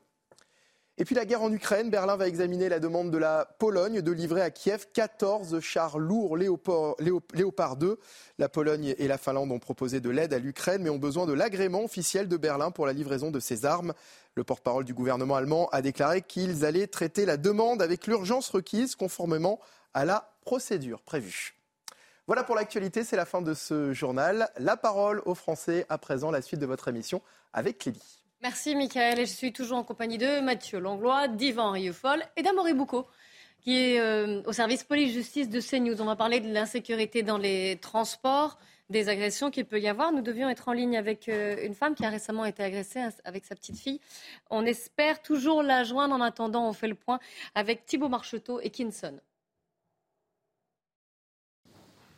Et 1.00 1.06
puis 1.06 1.16
la 1.16 1.26
guerre 1.26 1.42
en 1.42 1.52
Ukraine, 1.52 1.90
Berlin 1.90 2.18
va 2.18 2.28
examiner 2.28 2.70
la 2.70 2.80
demande 2.80 3.10
de 3.10 3.18
la 3.18 3.46
Pologne 3.58 4.02
de 4.02 4.12
livrer 4.12 4.42
à 4.42 4.52
Kiev 4.52 4.86
14 4.94 5.60
chars 5.60 5.98
lourds 5.98 6.38
Léopard, 6.38 7.78
2. 7.78 8.00
La 8.38 8.48
Pologne 8.48 8.94
et 9.00 9.08
la 9.08 9.18
Finlande 9.18 9.52
ont 9.52 9.58
proposé 9.58 10.02
de 10.02 10.12
l'aide 10.12 10.36
à 10.36 10.40
l'Ukraine, 10.40 10.84
mais 10.84 10.92
ont 10.92 11.00
besoin 11.00 11.26
de 11.26 11.34
l'agrément 11.34 11.84
officiel 11.84 12.28
de 12.28 12.38
Berlin 12.38 12.70
pour 12.70 12.86
la 12.86 12.94
livraison 12.94 13.32
de 13.32 13.40
ces 13.40 13.66
armes. 13.66 13.94
Le 14.36 14.44
porte-parole 14.44 14.86
du 14.86 14.94
gouvernement 14.94 15.36
allemand 15.36 15.68
a 15.72 15.82
déclaré 15.82 16.22
qu'ils 16.22 16.64
allaient 16.64 16.86
traiter 16.86 17.26
la 17.26 17.38
demande 17.38 17.82
avec 17.82 18.06
l'urgence 18.06 18.50
requise 18.50 18.94
conformément 18.94 19.60
à 19.96 20.06
la 20.06 20.32
procédure 20.42 21.02
prévue. 21.02 21.56
Voilà 22.28 22.44
pour 22.44 22.54
l'actualité, 22.54 23.04
c'est 23.04 23.18
la 23.18 23.26
fin 23.26 23.42
de 23.42 23.56
ce 23.56 23.94
journal. 23.94 24.48
La 24.60 24.78
parole 24.78 25.24
aux 25.26 25.36
Français 25.36 25.88
à 25.90 25.98
présent, 25.98 26.30
la 26.30 26.44
suite 26.44 26.60
de 26.60 26.68
votre 26.68 26.88
émission 26.88 27.24
avec 27.52 27.80
Clélie. 27.80 28.23
Merci 28.44 28.76
Michael 28.76 29.20
et 29.20 29.26
je 29.26 29.32
suis 29.32 29.54
toujours 29.54 29.78
en 29.78 29.86
compagnie 29.86 30.18
de 30.18 30.42
Mathieu 30.42 30.78
Langlois, 30.78 31.30
d'Yvan 31.30 31.72
Rieufol 31.72 32.22
et 32.36 32.44
d'Amory 32.44 32.74
Boucaud 32.74 33.08
qui 33.62 33.78
est 33.78 34.02
euh, 34.02 34.42
au 34.46 34.52
service 34.52 34.84
police-justice 34.84 35.50
de 35.50 35.62
CNews. 35.62 36.02
On 36.02 36.06
va 36.06 36.18
parler 36.18 36.42
de 36.42 36.52
l'insécurité 36.52 37.24
dans 37.24 37.38
les 37.38 37.78
transports, 37.78 38.60
des 38.90 39.08
agressions 39.08 39.50
qu'il 39.50 39.64
peut 39.64 39.80
y 39.80 39.88
avoir. 39.88 40.12
Nous 40.12 40.22
devions 40.22 40.50
être 40.50 40.68
en 40.68 40.74
ligne 40.74 40.98
avec 40.98 41.30
euh, 41.30 41.56
une 41.66 41.74
femme 41.74 41.96
qui 41.96 42.06
a 42.06 42.10
récemment 42.10 42.44
été 42.44 42.62
agressée 42.62 43.00
avec 43.24 43.46
sa 43.46 43.56
petite 43.56 43.78
fille. 43.78 44.02
On 44.50 44.66
espère 44.66 45.22
toujours 45.22 45.64
la 45.64 45.86
joindre. 45.86 46.14
En 46.14 46.20
attendant, 46.20 46.68
on 46.68 46.74
fait 46.74 46.90
le 46.90 46.96
point 46.96 47.20
avec 47.56 47.86
Thibault 47.86 48.10
Marcheteau 48.10 48.60
et 48.60 48.72
Kinson. 48.72 49.22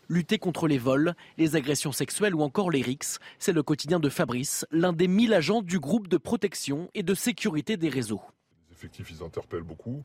Lutter 0.07 0.37
contre 0.37 0.67
les 0.67 0.77
vols, 0.77 1.15
les 1.37 1.55
agressions 1.55 1.91
sexuelles 1.91 2.35
ou 2.35 2.41
encore 2.41 2.69
les 2.69 2.81
rixes, 2.81 3.19
c'est 3.39 3.53
le 3.53 3.63
quotidien 3.63 3.99
de 3.99 4.09
Fabrice, 4.09 4.65
l'un 4.71 4.93
des 4.93 5.07
1000 5.07 5.33
agents 5.33 5.61
du 5.61 5.79
groupe 5.79 6.07
de 6.07 6.17
protection 6.17 6.89
et 6.93 7.03
de 7.03 7.13
sécurité 7.13 7.77
des 7.77 7.89
réseaux. 7.89 8.21
Les 8.69 8.75
effectifs, 8.75 9.09
ils 9.11 9.23
interpellent 9.23 9.63
beaucoup. 9.63 10.03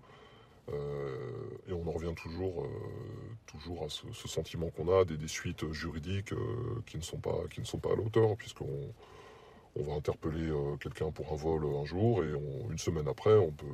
Euh, 0.73 1.51
et 1.69 1.73
on 1.73 1.87
en 1.87 1.91
revient 1.91 2.15
toujours, 2.15 2.65
euh, 2.65 3.85
à 3.85 3.89
ce, 3.89 4.29
sentiment 4.29 4.71
qu'on 4.71 4.89
a 4.89 5.05
des, 5.05 5.29
suites 5.29 5.71
juridiques 5.73 6.33
euh, 6.33 6.83
qui, 6.87 6.97
ne 6.97 7.03
sont 7.03 7.19
pas, 7.19 7.37
qui 7.51 7.61
ne 7.61 7.67
sont 7.67 7.79
pas 7.79 7.93
à 7.93 7.97
la 7.97 8.03
hauteur, 8.03 8.37
puisqu'on 8.37 8.95
on 9.77 9.83
va 9.83 9.95
interpeller 9.95 10.49
euh, 10.49 10.77
quelqu'un 10.77 11.11
pour 11.11 11.33
un 11.33 11.37
vol 11.37 11.65
un 11.65 11.85
jour 11.85 12.25
et 12.25 12.29
une 12.71 12.79
semaine 12.79 13.09
après, 13.09 13.37
on 13.37 13.53
peut, 13.53 13.67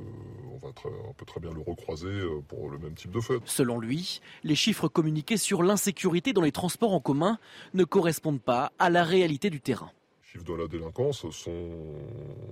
va 0.61 0.71
très, 0.73 0.89
peut 1.17 1.25
très 1.25 1.39
bien 1.39 1.51
le 1.51 1.61
recroiser 1.61 2.07
euh, 2.07 2.41
pour 2.47 2.69
le 2.69 2.77
même 2.77 2.93
type 2.93 3.11
de 3.11 3.19
fait. 3.19 3.39
Selon 3.45 3.79
lui, 3.79 4.21
les 4.43 4.55
chiffres 4.55 4.87
communiqués 4.87 5.37
sur 5.37 5.63
l'insécurité 5.63 6.33
dans 6.33 6.41
les 6.41 6.51
transports 6.51 6.93
en 6.93 6.99
commun 6.99 7.39
ne 7.73 7.83
correspondent 7.83 8.41
pas 8.41 8.71
à 8.79 8.89
la 8.89 9.03
réalité 9.03 9.49
du 9.49 9.61
terrain. 9.61 9.91
Les 10.23 10.31
chiffres 10.31 10.45
de 10.45 10.53
la 10.53 10.67
délinquance 10.67 11.29
sont, 11.31 11.71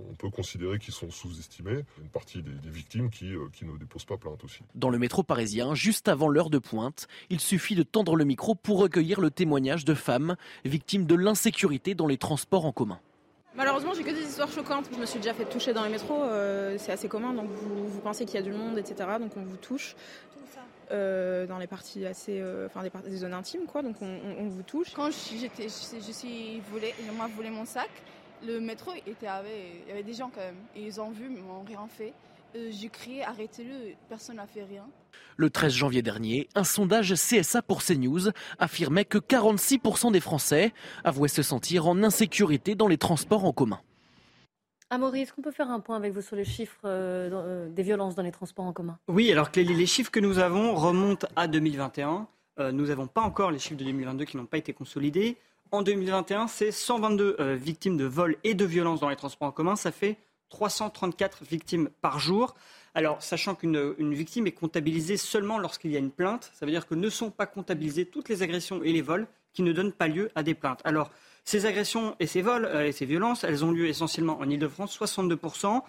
on 0.09 0.15
peut 0.15 0.29
considérer 0.29 0.79
qu'ils 0.79 0.93
sont 0.93 1.11
sous-estimés. 1.11 1.83
Une 2.01 2.09
partie 2.09 2.41
des, 2.41 2.69
victimes 2.69 3.09
qui, 3.09 3.33
euh, 3.33 3.49
qui 3.53 3.65
ne 3.65 3.77
déposent 3.77 4.05
pas 4.05 4.17
plainte 4.17 4.43
aussi. 4.43 4.61
Dans 4.75 4.89
le 4.89 4.97
métro 4.97 5.23
parisien, 5.23 5.75
juste 5.75 6.07
avant 6.07 6.29
l'heure 6.29 6.49
de 6.49 6.59
pointe, 6.59 7.07
il 7.29 7.39
suffit 7.39 7.75
de 7.75 7.83
tendre 7.83 8.15
le 8.15 8.25
micro 8.25 8.55
pour 8.55 8.79
recueillir 8.79 9.19
le 9.19 9.29
témoignage 9.29 9.85
de 9.85 9.93
femmes 9.93 10.35
victimes 10.63 11.05
de 11.05 11.15
l'insécurité 11.15 11.95
dans 11.95 12.07
les 12.07 12.17
transports 12.17 12.65
en 12.65 12.71
commun. 12.71 12.99
Malheureusement, 13.55 13.93
j'ai 13.93 14.03
que 14.03 14.11
des 14.11 14.21
histoires 14.23 14.51
choquantes. 14.51 14.85
Je 14.93 14.97
me 14.99 15.05
suis 15.05 15.19
déjà 15.19 15.33
fait 15.33 15.45
toucher 15.45 15.73
dans 15.73 15.83
les 15.83 15.89
métros, 15.89 16.23
euh, 16.23 16.75
c'est 16.77 16.91
assez 16.91 17.07
commun, 17.07 17.33
donc 17.33 17.47
vous, 17.49 17.87
vous 17.87 17.99
pensez 18.01 18.25
qu'il 18.25 18.35
y 18.35 18.37
a 18.37 18.41
du 18.41 18.51
monde, 18.51 18.77
etc. 18.77 19.09
Donc 19.19 19.31
on 19.37 19.41
vous 19.43 19.57
touche. 19.57 19.95
Euh, 20.91 21.47
dans 21.47 21.57
les 21.57 21.65
parties 21.65 22.05
assez, 22.05 22.39
euh, 22.39 22.67
enfin 22.67 22.83
des, 22.83 22.91
parties- 22.91 23.09
des 23.09 23.17
zones 23.17 23.33
intimes, 23.33 23.65
quoi. 23.65 23.81
Donc 23.81 23.95
on, 24.01 24.05
on- 24.05 24.43
on 24.45 24.49
vous 24.49 24.61
touche. 24.61 24.93
Quand 24.93 25.09
j'étais, 25.11 25.63
je, 25.63 26.05
je 26.05 26.11
suis 26.11 26.61
volé, 26.71 26.93
on 27.09 27.13
m'a 27.15 27.27
volé 27.27 27.49
mon 27.49 27.65
sac. 27.65 27.89
Le 28.45 28.59
métro 28.59 28.91
était 29.07 29.25
avec, 29.25 29.51
il 29.85 29.89
y 29.89 29.91
avait 29.91 30.03
des 30.03 30.13
gens 30.13 30.29
quand 30.33 30.41
même. 30.41 30.57
Et 30.75 30.81
ils 30.81 31.01
ont 31.01 31.09
vu, 31.09 31.27
mais 31.29 31.37
ils 31.37 31.43
m'ont 31.43 31.63
rien 31.63 31.87
fait. 31.87 32.13
Euh, 32.55 32.69
j'ai 32.71 32.89
crié, 32.89 33.23
arrêtez-le, 33.23 33.95
personne 34.09 34.37
n'a 34.37 34.47
fait 34.47 34.63
rien. 34.63 34.85
Le 35.37 35.49
13 35.49 35.73
janvier 35.73 36.01
dernier, 36.01 36.47
un 36.55 36.63
sondage 36.63 37.13
CSA 37.13 37.61
pour 37.61 37.83
CNews 37.83 38.31
affirmait 38.59 39.05
que 39.05 39.17
46% 39.17 40.11
des 40.11 40.19
Français 40.19 40.73
avouaient 41.03 41.27
se 41.27 41.43
sentir 41.43 41.87
en 41.87 42.01
insécurité 42.03 42.75
dans 42.75 42.87
les 42.87 42.97
transports 42.97 43.45
en 43.45 43.51
commun. 43.51 43.79
Amaury, 44.89 45.21
est-ce 45.21 45.33
qu'on 45.33 45.41
peut 45.41 45.51
faire 45.51 45.71
un 45.71 45.79
point 45.79 45.97
avec 45.97 46.13
vous 46.13 46.21
sur 46.21 46.35
les 46.35 46.45
chiffres 46.45 46.79
euh, 46.85 47.29
euh, 47.33 47.69
des 47.69 47.83
violences 47.83 48.15
dans 48.15 48.23
les 48.23 48.31
transports 48.31 48.65
en 48.65 48.73
commun? 48.73 48.97
Oui, 49.07 49.31
alors 49.31 49.51
que 49.51 49.59
les, 49.59 49.73
les 49.73 49.85
chiffres 49.85 50.11
que 50.11 50.19
nous 50.19 50.39
avons 50.39 50.75
remontent 50.75 51.27
à 51.35 51.47
2021. 51.47 52.27
Euh, 52.59 52.71
nous 52.71 52.87
n'avons 52.87 53.07
pas 53.07 53.21
encore 53.21 53.51
les 53.51 53.59
chiffres 53.59 53.79
de 53.79 53.83
2022 53.83 54.25
qui 54.25 54.37
n'ont 54.37 54.45
pas 54.45 54.57
été 54.57 54.73
consolidés. 54.73 55.37
En 55.71 55.81
2021, 55.81 56.47
c'est 56.47 56.71
122 56.71 57.35
euh, 57.39 57.55
victimes 57.55 57.97
de 57.97 58.05
vol 58.05 58.37
et 58.43 58.53
de 58.53 58.65
violences 58.65 59.01
dans 59.01 59.09
les 59.09 59.15
transports 59.15 59.49
en 59.49 59.51
commun. 59.51 59.75
Ça 59.75 59.91
fait 59.91 60.17
334 60.49 61.43
victimes 61.43 61.89
par 62.01 62.19
jour. 62.19 62.55
Alors, 62.93 63.21
sachant 63.21 63.55
qu'une 63.55 63.93
une 63.97 64.13
victime 64.13 64.47
est 64.47 64.51
comptabilisée 64.51 65.17
seulement 65.17 65.57
lorsqu'il 65.57 65.91
y 65.91 65.95
a 65.95 65.99
une 65.99 66.11
plainte, 66.11 66.51
ça 66.53 66.65
veut 66.65 66.71
dire 66.71 66.87
que 66.87 66.95
ne 66.95 67.09
sont 67.09 67.29
pas 67.29 67.45
comptabilisées 67.45 68.05
toutes 68.05 68.29
les 68.29 68.41
agressions 68.41 68.81
et 68.83 68.93
les 68.93 69.01
vols 69.01 69.27
qui 69.53 69.63
ne 69.63 69.73
donnent 69.73 69.91
pas 69.91 70.07
lieu 70.07 70.29
à 70.35 70.43
des 70.43 70.53
plaintes. 70.53 70.81
Alors, 70.83 71.11
ces 71.43 71.65
agressions 71.65 72.15
et 72.19 72.27
ces 72.27 72.41
vols 72.41 72.65
euh, 72.65 72.87
et 72.87 72.91
ces 72.91 73.05
violences, 73.05 73.43
elles 73.43 73.63
ont 73.63 73.71
lieu 73.71 73.87
essentiellement 73.87 74.39
en 74.39 74.49
Ile-de-France, 74.49 74.97
62%. 74.99 75.81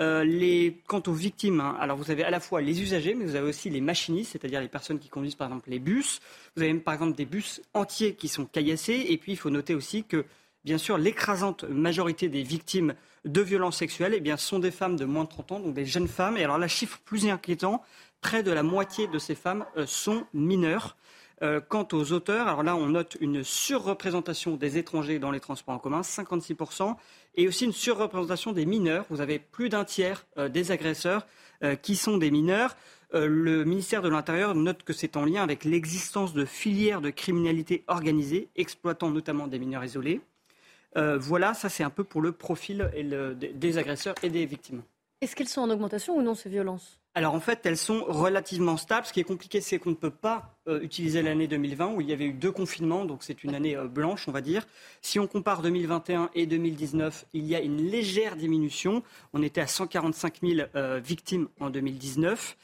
Euh, 0.00 0.24
les, 0.24 0.80
quant 0.86 1.02
aux 1.06 1.12
victimes, 1.12 1.60
hein, 1.60 1.76
alors 1.78 1.98
vous 1.98 2.10
avez 2.10 2.24
à 2.24 2.30
la 2.30 2.40
fois 2.40 2.62
les 2.62 2.80
usagers, 2.80 3.14
mais 3.14 3.26
vous 3.26 3.36
avez 3.36 3.48
aussi 3.48 3.68
les 3.68 3.82
machinistes, 3.82 4.32
c'est-à-dire 4.32 4.60
les 4.60 4.68
personnes 4.68 4.98
qui 4.98 5.10
conduisent 5.10 5.34
par 5.34 5.48
exemple 5.48 5.68
les 5.68 5.78
bus. 5.78 6.20
Vous 6.56 6.62
avez 6.62 6.72
même, 6.72 6.80
par 6.80 6.94
exemple 6.94 7.14
des 7.14 7.26
bus 7.26 7.60
entiers 7.74 8.14
qui 8.14 8.28
sont 8.28 8.46
caillassés. 8.46 9.06
Et 9.10 9.18
puis 9.18 9.32
il 9.32 9.36
faut 9.36 9.50
noter 9.50 9.74
aussi 9.74 10.04
que, 10.04 10.24
bien 10.64 10.78
sûr, 10.78 10.98
l'écrasante 10.98 11.64
majorité 11.64 12.28
des 12.28 12.42
victimes 12.42 12.94
de 13.24 13.40
violences 13.40 13.78
sexuelles 13.78 14.14
eh 14.16 14.20
bien, 14.20 14.36
sont 14.36 14.58
des 14.58 14.70
femmes 14.70 14.96
de 14.96 15.04
moins 15.04 15.24
de 15.24 15.28
30 15.28 15.52
ans, 15.52 15.60
donc 15.60 15.74
des 15.74 15.86
jeunes 15.86 16.08
femmes. 16.08 16.36
Et 16.36 16.44
alors 16.44 16.58
là, 16.58 16.68
chiffre 16.68 17.00
plus 17.04 17.26
inquiétant, 17.26 17.82
près 18.20 18.42
de 18.42 18.50
la 18.50 18.62
moitié 18.62 19.06
de 19.06 19.18
ces 19.18 19.34
femmes 19.34 19.64
euh, 19.76 19.86
sont 19.86 20.24
mineures. 20.32 20.96
Euh, 21.42 21.60
quant 21.60 21.88
aux 21.92 22.12
auteurs, 22.12 22.46
alors 22.46 22.62
là, 22.62 22.76
on 22.76 22.86
note 22.86 23.16
une 23.20 23.42
surreprésentation 23.42 24.54
des 24.54 24.78
étrangers 24.78 25.18
dans 25.18 25.32
les 25.32 25.40
transports 25.40 25.74
en 25.74 25.78
commun, 25.78 26.02
56%, 26.02 26.94
et 27.34 27.48
aussi 27.48 27.64
une 27.64 27.72
surreprésentation 27.72 28.52
des 28.52 28.64
mineurs. 28.64 29.06
Vous 29.10 29.20
avez 29.20 29.40
plus 29.40 29.68
d'un 29.68 29.84
tiers 29.84 30.24
euh, 30.38 30.48
des 30.48 30.70
agresseurs 30.70 31.26
qui 31.80 31.94
sont 31.94 32.18
des 32.18 32.32
mineurs. 32.32 32.76
Le 33.12 33.62
ministère 33.62 34.02
de 34.02 34.08
l'Intérieur 34.08 34.56
note 34.56 34.82
que 34.82 34.92
c'est 34.92 35.16
en 35.16 35.24
lien 35.24 35.44
avec 35.44 35.64
l'existence 35.64 36.32
de 36.32 36.44
filières 36.44 37.00
de 37.00 37.10
criminalité 37.10 37.84
organisée, 37.86 38.48
exploitant 38.56 39.10
notamment 39.10 39.46
des 39.46 39.60
mineurs 39.60 39.84
isolés. 39.84 40.20
Euh, 40.96 41.16
voilà, 41.18 41.54
ça 41.54 41.68
c'est 41.68 41.82
un 41.84 41.90
peu 41.90 42.04
pour 42.04 42.20
le 42.20 42.32
profil 42.32 42.90
et 42.94 43.02
le- 43.02 43.34
des- 43.34 43.78
agresseurs 43.78 44.14
et 44.22 44.28
des 44.30 44.44
victimes. 44.46 44.82
Est-ce 45.20 45.36
qu'elles 45.36 45.48
sont 45.48 45.60
en 45.62 45.70
augmentation 45.70 46.16
ou 46.16 46.22
non, 46.22 46.34
ces 46.34 46.48
violences? 46.50 46.98
Alors 47.14 47.34
en 47.34 47.40
fait, 47.40 47.60
elles 47.64 47.76
sont 47.76 48.04
relativement 48.08 48.76
stables. 48.76 49.06
Ce 49.06 49.12
qui 49.12 49.20
est 49.20 49.24
compliqué, 49.24 49.60
c'est 49.60 49.78
qu'on 49.78 49.90
ne 49.90 49.94
peut 49.94 50.10
pas 50.10 50.56
euh, 50.66 50.80
utiliser 50.80 51.22
l'année 51.22 51.46
2020 51.46 51.92
où 51.94 52.00
il 52.00 52.08
y 52.08 52.12
avait 52.12 52.24
eu 52.24 52.32
deux 52.32 52.50
confinements, 52.50 53.04
donc 53.04 53.22
c'est 53.22 53.44
une 53.44 53.54
année 53.54 53.76
euh, 53.76 53.86
blanche, 53.86 54.26
on 54.28 54.32
va 54.32 54.40
dire. 54.40 54.66
Si 55.02 55.18
on 55.20 55.26
compare 55.26 55.62
2021 55.62 56.30
et 56.34 56.46
2019, 56.46 57.26
il 57.34 57.44
y 57.46 57.54
a 57.54 57.60
une 57.60 57.82
légère 57.86 58.34
diminution. 58.36 59.02
On 59.32 59.42
était 59.42 59.60
à 59.60 59.66
145 59.66 60.40
000 60.42 60.68
euh, 60.74 61.00
victimes 61.04 61.48
en 61.60 61.70
2019. 61.70 62.56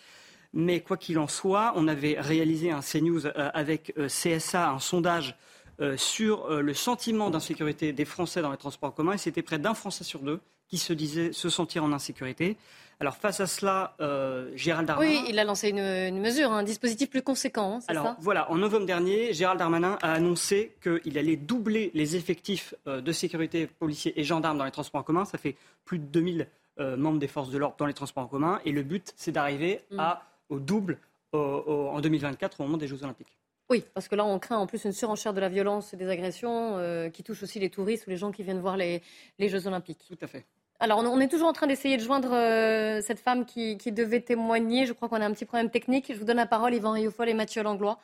Mais 0.55 0.81
quoi 0.81 0.97
qu'il 0.97 1.19
en 1.19 1.29
soit, 1.29 1.75
on 1.77 1.87
avait 1.87 2.17
réalisé 2.19 2.71
un 2.71 2.81
CNews 2.81 3.27
avec 3.37 3.93
CSA, 4.09 4.71
un 4.71 4.79
sondage 4.79 5.37
euh, 5.81 5.97
sur 5.97 6.47
euh, 6.47 6.61
le 6.61 6.75
sentiment 6.75 7.31
d'insécurité 7.31 7.93
des 7.93 8.05
Français 8.05 8.43
dans 8.43 8.51
les 8.51 8.57
transports 8.57 8.91
en 8.91 8.93
commun. 8.93 9.13
Et 9.13 9.19
c'était 9.19 9.43
près 9.43 9.59
d'un 9.59 9.75
Français 9.75 10.05
sur 10.05 10.21
deux 10.21 10.41
qui 10.69 10.79
se 10.79 10.93
disait 10.93 11.33
se 11.33 11.49
sentir 11.49 11.83
en 11.85 11.93
insécurité. 11.93 12.57
Alors 13.01 13.17
face 13.17 13.41
à 13.41 13.47
cela, 13.47 13.95
euh, 14.01 14.51
Gérald 14.57 14.87
Darmanin. 14.89 15.11
Oui, 15.11 15.25
il 15.29 15.39
a 15.39 15.45
lancé 15.45 15.69
une, 15.71 15.79
une 15.79 16.21
mesure, 16.21 16.51
un 16.53 16.65
dispositif 16.65 17.09
plus 17.09 17.23
conséquent, 17.23 17.77
hein, 17.77 17.81
Alors 17.89 18.05
ça 18.05 18.17
voilà, 18.21 18.51
en 18.51 18.57
novembre 18.57 18.85
dernier, 18.87 19.33
Gérald 19.33 19.59
Darmanin 19.61 19.97
a 20.03 20.13
annoncé 20.13 20.75
qu'il 20.83 21.17
allait 21.17 21.37
doubler 21.37 21.91
les 21.95 22.17
effectifs 22.17 22.75
de 22.87 23.13
sécurité 23.13 23.67
policiers 23.69 24.19
et 24.21 24.25
gendarmes 24.25 24.59
dans 24.59 24.65
les 24.65 24.73
transports 24.73 25.01
en 25.01 25.05
commun. 25.05 25.25
Ça 25.25 25.39
fait 25.39 25.55
plus 25.85 25.99
de 26.01 26.05
2000 26.07 26.49
euh, 26.81 26.97
membres 26.97 27.19
des 27.21 27.29
forces 27.29 27.51
de 27.51 27.59
l'ordre 27.59 27.77
dans 27.79 27.87
les 27.87 27.95
transports 27.95 28.25
en 28.25 28.29
commun. 28.29 28.61
Et 28.65 28.73
le 28.73 28.83
but, 28.83 29.13
c'est 29.17 29.33
d'arriver 29.33 29.81
Mm. 29.93 30.01
à 30.01 30.23
au 30.49 30.59
double 30.59 30.99
au- 31.33 31.39
au- 31.39 31.89
en 31.91 32.01
2024 32.01 32.61
au 32.61 32.65
moment 32.65 32.79
des 32.79 32.89
Jeux 32.89 33.03
Olympiques. 33.05 33.37
Oui, 33.71 33.85
parce 33.93 34.09
que 34.09 34.15
là, 34.15 34.25
on 34.25 34.39
craint 34.39 34.57
en 34.57 34.67
plus 34.67 34.85
une 34.85 34.93
surenchère 34.93 35.35
de 35.35 35.41
la 35.41 35.49
violence 35.49 35.93
et 35.93 35.97
des 35.97 36.09
agressions 36.09 36.77
euh, 36.79 37.11
qui 37.11 37.23
touchent 37.23 37.43
aussi 37.43 37.59
les 37.59 37.69
touristes 37.69 38.07
ou 38.07 38.11
les 38.11 38.17
gens 38.17 38.33
qui 38.33 38.43
viennent 38.43 38.61
voir 38.61 38.77
les, 38.77 39.03
les 39.39 39.49
Jeux 39.49 39.67
Olympiques. 39.67 40.05
Tout 40.09 40.19
à 40.23 40.27
fait. 40.27 40.47
Alors, 40.81 41.01
on, 41.01 41.21
est 41.21 41.29
toujours 41.29 41.49
en 41.49 41.53
train 41.53 41.67
d'essayer 41.67 41.97
de 41.97 42.03
joindre 42.03 42.33
euh, 42.33 43.01
cette 43.03 43.19
femme 43.19 43.45
qui, 43.45 43.77
qui 43.77 43.93
devait 43.93 44.21
témoigner. 44.21 44.87
Je 44.87 44.93
crois 44.93 45.09
qu'on 45.09 45.21
a 45.21 45.27
un 45.27 45.33
petit 45.33 45.45
problème 45.45 45.71
technique. 45.71 46.07
Je 46.09 46.19
vous 46.19 46.25
donne 46.25 46.37
la 46.37 46.47
parole, 46.47 46.73
Yvan 46.73 46.93
Riofol 46.93 47.29
et 47.29 47.35
Mathieu 47.35 47.63
Langlois. 47.63 47.99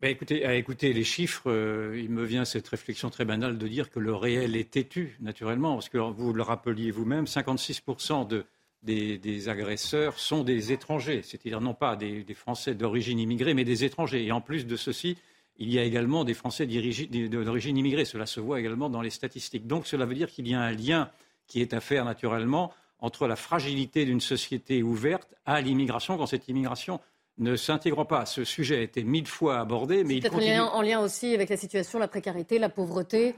Ben, 0.00 0.10
écoutez, 0.10 0.44
à 0.44 0.54
écouter 0.54 0.92
les 0.92 1.04
chiffres, 1.04 1.50
euh, 1.50 1.98
il 1.98 2.10
me 2.10 2.24
vient 2.24 2.44
cette 2.44 2.68
réflexion 2.68 3.08
très 3.08 3.24
banale 3.24 3.56
de 3.56 3.68
dire 3.68 3.88
que 3.88 4.00
le 4.00 4.14
réel 4.14 4.54
est 4.54 4.70
têtu, 4.70 5.16
naturellement, 5.20 5.74
parce 5.74 5.88
que 5.88 5.96
vous 5.96 6.34
le 6.34 6.42
rappeliez 6.42 6.90
vous-même, 6.90 7.24
56% 7.24 8.26
de, 8.26 8.44
des, 8.82 9.18
des 9.18 9.48
agresseurs 9.48 10.18
sont 10.18 10.44
des 10.44 10.72
étrangers, 10.72 11.22
c'est-à-dire 11.22 11.60
non 11.60 11.74
pas 11.74 11.96
des, 11.96 12.22
des 12.22 12.34
Français 12.34 12.74
d'origine 12.74 13.18
immigrée, 13.18 13.54
mais 13.54 13.64
des 13.64 13.84
étrangers. 13.84 14.24
Et 14.24 14.32
en 14.32 14.40
plus 14.40 14.66
de 14.66 14.76
ceci, 14.76 15.16
il 15.58 15.72
y 15.72 15.78
a 15.78 15.84
également 15.84 16.24
des 16.24 16.34
Français 16.34 16.66
d'origine 16.66 17.76
immigrée. 17.76 18.04
Cela 18.04 18.26
se 18.26 18.40
voit 18.40 18.60
également 18.60 18.90
dans 18.90 19.02
les 19.02 19.10
statistiques. 19.10 19.66
Donc 19.66 19.86
cela 19.86 20.04
veut 20.04 20.14
dire 20.14 20.30
qu'il 20.30 20.46
y 20.48 20.54
a 20.54 20.60
un 20.60 20.72
lien 20.72 21.10
qui 21.46 21.60
est 21.60 21.72
à 21.72 21.80
faire 21.80 22.04
naturellement 22.04 22.72
entre 22.98 23.26
la 23.26 23.36
fragilité 23.36 24.04
d'une 24.04 24.20
société 24.20 24.82
ouverte 24.82 25.34
à 25.44 25.60
l'immigration, 25.60 26.16
quand 26.16 26.26
cette 26.26 26.48
immigration 26.48 27.00
ne 27.38 27.54
s'intègre 27.54 28.04
pas. 28.04 28.24
Ce 28.24 28.44
sujet 28.44 28.76
a 28.78 28.80
été 28.80 29.04
mille 29.04 29.26
fois 29.26 29.58
abordé, 29.58 30.04
mais 30.04 30.14
il 30.16 30.20
Peut-être 30.20 30.32
en 30.32 30.36
continue. 30.36 30.54
lien, 30.54 30.64
en 30.64 30.80
lien 30.80 31.00
aussi 31.00 31.34
avec 31.34 31.50
la 31.50 31.58
situation, 31.58 31.98
la 31.98 32.08
précarité, 32.08 32.58
la 32.58 32.70
pauvreté. 32.70 33.34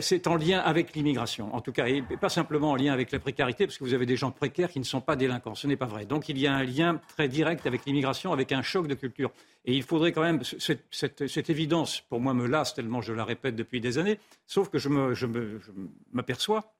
C'est 0.00 0.26
en 0.26 0.36
lien 0.36 0.58
avec 0.60 0.94
l'immigration, 0.94 1.54
en 1.54 1.60
tout 1.60 1.72
cas, 1.72 1.86
et 1.86 2.00
pas 2.02 2.30
simplement 2.30 2.70
en 2.70 2.76
lien 2.76 2.92
avec 2.94 3.12
la 3.12 3.18
précarité, 3.18 3.66
parce 3.66 3.76
que 3.76 3.84
vous 3.84 3.92
avez 3.92 4.06
des 4.06 4.16
gens 4.16 4.30
précaires 4.30 4.70
qui 4.70 4.78
ne 4.78 4.84
sont 4.84 5.02
pas 5.02 5.16
délinquants. 5.16 5.54
Ce 5.54 5.66
n'est 5.66 5.76
pas 5.76 5.84
vrai. 5.86 6.06
Donc 6.06 6.30
il 6.30 6.38
y 6.38 6.46
a 6.46 6.54
un 6.54 6.62
lien 6.64 6.98
très 7.08 7.28
direct 7.28 7.66
avec 7.66 7.84
l'immigration, 7.84 8.32
avec 8.32 8.52
un 8.52 8.62
choc 8.62 8.86
de 8.86 8.94
culture. 8.94 9.30
Et 9.66 9.74
il 9.74 9.82
faudrait 9.82 10.12
quand 10.12 10.22
même, 10.22 10.42
cette, 10.44 10.84
cette- 10.90 11.26
cette 11.26 11.50
évidence, 11.50 12.00
pour 12.08 12.20
moi, 12.20 12.32
me 12.32 12.46
lasse 12.46 12.72
tellement 12.74 13.02
je 13.02 13.12
la 13.12 13.24
répète 13.24 13.54
depuis 13.54 13.80
des 13.82 13.98
années, 13.98 14.18
sauf 14.46 14.70
que 14.70 14.78
je 14.78 14.88
me- 14.88 15.12
je 15.14 15.26
me- 15.26 15.58
je 15.60 15.70
m'aperçois 16.12 16.72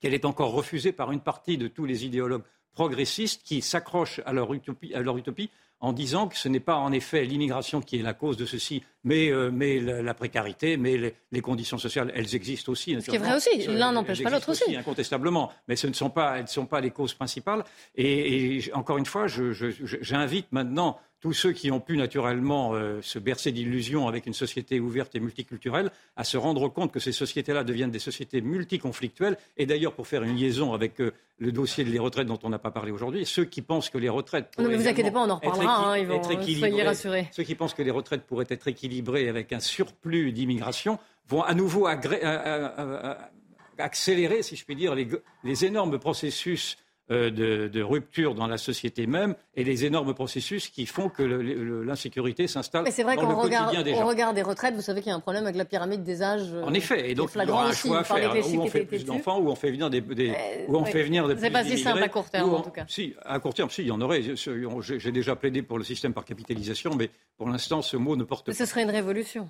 qu'elle 0.00 0.14
est 0.14 0.24
encore 0.24 0.52
refusée 0.52 0.92
par 0.92 1.12
une 1.12 1.20
partie 1.20 1.58
de 1.58 1.68
tous 1.68 1.84
les 1.84 2.04
idéologues 2.06 2.42
progressistes 2.72 3.42
qui 3.44 3.62
s'accrochent 3.62 4.20
à 4.26 4.32
leur 4.32 4.52
utopie, 4.52 4.92
à 4.94 5.00
leur 5.00 5.16
utopie 5.16 5.50
en 5.80 5.92
disant 5.92 6.28
que 6.28 6.36
ce 6.36 6.48
n'est 6.48 6.60
pas 6.60 6.76
en 6.76 6.90
effet 6.92 7.24
l'immigration 7.24 7.80
qui 7.80 7.98
est 7.98 8.02
la 8.02 8.14
cause 8.14 8.36
de 8.36 8.46
ceci, 8.46 8.82
mais, 9.04 9.30
euh, 9.30 9.50
mais 9.52 9.78
la, 9.78 10.02
la 10.02 10.14
précarité, 10.14 10.76
mais 10.76 10.96
les, 10.96 11.14
les 11.30 11.40
conditions 11.40 11.78
sociales, 11.78 12.10
elles 12.14 12.34
existent 12.34 12.72
aussi. 12.72 12.96
Ce 13.00 13.10
qui 13.10 13.16
est 13.16 13.18
vrai 13.18 13.36
aussi. 13.36 13.66
L'un 13.66 13.92
n'empêche 13.92 14.22
pas 14.22 14.30
l'autre 14.30 14.50
aussi. 14.50 14.74
Incontestablement, 14.74 15.52
mais 15.68 15.76
ce 15.76 15.86
ne 15.86 15.92
sont 15.92 16.10
pas, 16.10 16.36
elles 16.36 16.42
ne 16.44 16.48
sont 16.48 16.66
pas 16.66 16.80
les 16.80 16.90
causes 16.90 17.14
principales. 17.14 17.64
Et, 17.94 18.56
et 18.56 18.74
encore 18.74 18.98
une 18.98 19.06
fois, 19.06 19.26
j'invite 19.28 20.46
maintenant 20.50 20.98
tous 21.26 21.32
ceux 21.32 21.50
qui 21.50 21.72
ont 21.72 21.80
pu 21.80 21.96
naturellement 21.96 22.74
euh, 22.74 23.02
se 23.02 23.18
bercer 23.18 23.50
d'illusions 23.50 24.06
avec 24.06 24.26
une 24.26 24.32
société 24.32 24.78
ouverte 24.78 25.12
et 25.16 25.18
multiculturelle 25.18 25.90
à 26.14 26.22
se 26.22 26.36
rendre 26.36 26.68
compte 26.68 26.92
que 26.92 27.00
ces 27.00 27.10
sociétés-là 27.10 27.64
deviennent 27.64 27.90
des 27.90 27.98
sociétés 27.98 28.40
multiconflictuelles. 28.40 29.36
Et 29.56 29.66
d'ailleurs, 29.66 29.92
pour 29.94 30.06
faire 30.06 30.22
une 30.22 30.36
liaison 30.36 30.72
avec 30.72 31.00
euh, 31.00 31.10
le 31.38 31.50
dossier 31.50 31.82
des 31.82 31.98
retraites 31.98 32.28
dont 32.28 32.38
on 32.44 32.48
n'a 32.48 32.60
pas 32.60 32.70
parlé 32.70 32.92
aujourd'hui, 32.92 33.26
ceux 33.26 33.44
qui 33.44 33.60
pensent 33.60 33.90
que 33.90 33.98
les 33.98 34.08
retraites 34.08 34.52
Non, 34.56 34.68
mais 34.68 34.74
pourraient 34.74 34.76
vous 34.84 34.88
inquiétez 34.88 35.10
pas, 35.10 35.18
on 35.24 35.30
en 35.30 35.40
être 35.40 35.50
reparlera, 35.50 35.94
hein, 35.94 35.94
être 35.96 36.24
soyez 36.26 36.38
équilibrées- 36.38 36.82
rassurés. 36.84 37.28
Ceux 37.32 37.42
qui 37.42 37.56
pensent 37.56 37.74
que 37.74 37.82
les 37.82 37.90
retraites 37.90 38.22
pourraient 38.22 38.46
être 38.48 38.68
équilibrées 38.68 39.28
avec 39.28 39.52
un 39.52 39.58
surplus 39.58 40.30
d'immigration 40.30 41.00
vont 41.26 41.42
à 41.42 41.54
nouveau 41.54 41.88
agré- 41.88 42.22
à- 42.22 42.38
à- 42.38 42.66
à- 42.66 43.10
à- 43.10 43.30
accélérer, 43.78 44.42
si 44.44 44.54
je 44.54 44.64
puis 44.64 44.76
dire, 44.76 44.94
les, 44.94 45.08
les 45.42 45.64
énormes 45.64 45.98
processus 45.98 46.76
euh, 46.76 46.82
de, 47.08 47.68
de 47.68 47.82
rupture 47.82 48.34
dans 48.34 48.46
la 48.48 48.58
société 48.58 49.06
même 49.06 49.34
et 49.54 49.62
les 49.64 49.84
énormes 49.84 50.12
processus 50.14 50.68
qui 50.68 50.86
font 50.86 51.08
que 51.08 51.22
l'insécurité 51.22 52.46
s'installe 52.48 52.82
Mais 52.84 52.90
c'est 52.90 53.02
vrai 53.04 53.16
dans 53.16 53.22
qu'au 53.22 53.28
le 53.28 53.34
regard, 53.34 53.64
quotidien 53.66 53.82
des 53.84 53.92
des 54.34 54.42
retraites, 54.42 54.74
vous 54.74 54.82
savez 54.82 55.00
qu'il 55.00 55.10
y 55.10 55.12
a 55.12 55.16
un 55.16 55.20
problème 55.20 55.44
avec 55.44 55.56
la 55.56 55.64
pyramide 55.64 56.02
des 56.02 56.22
âges. 56.22 56.52
euh, 56.52 56.64
En 56.64 56.74
effet, 56.74 57.10
et 57.10 57.14
donc 57.14 57.30
il 57.34 57.42
y 57.46 57.50
aura 57.50 57.66
un 57.66 57.70
aussi. 57.70 57.86
choix 57.88 57.98
à 58.00 58.04
faire. 58.04 58.32
des 58.32 58.40
Où 58.40 58.42
chiffres 58.42 58.58
on 58.62 58.66
fait 58.66 58.84
plus 58.84 59.04
d'enfants, 59.04 59.38
où 59.38 59.48
on 59.48 59.54
fait 59.54 59.70
venir 59.70 59.88
des, 59.90 60.00
des- 60.00 60.34
où 60.68 60.76
on 60.76 60.82
oui. 60.82 60.90
fait 60.90 61.02
venir 61.04 61.28
de 61.28 61.36
C'est 61.36 61.50
pas 61.50 61.64
si 61.64 61.78
simple 61.78 62.02
à 62.02 62.08
court 62.08 62.28
terme, 62.28 62.52
on- 62.52 62.56
en 62.56 62.62
tout 62.62 62.70
cas. 62.70 62.84
Si, 62.88 63.14
à 63.24 63.38
court 63.38 63.54
terme, 63.54 63.70
si, 63.70 63.82
il 63.82 63.88
y 63.88 63.90
en 63.92 64.00
aurait. 64.00 64.22
J'ai 64.22 65.12
déjà 65.12 65.36
plaidé 65.36 65.62
pour 65.62 65.78
le 65.78 65.84
système 65.84 66.12
par 66.12 66.24
capitalisation, 66.24 66.94
mais 66.96 67.10
pour 67.36 67.48
l'instant, 67.48 67.82
ce 67.82 67.96
mot 67.96 68.16
ne 68.16 68.24
porte 68.24 68.48
Mais 68.48 68.54
ce 68.54 68.64
serait 68.64 68.82
une 68.82 68.90
révolution. 68.90 69.48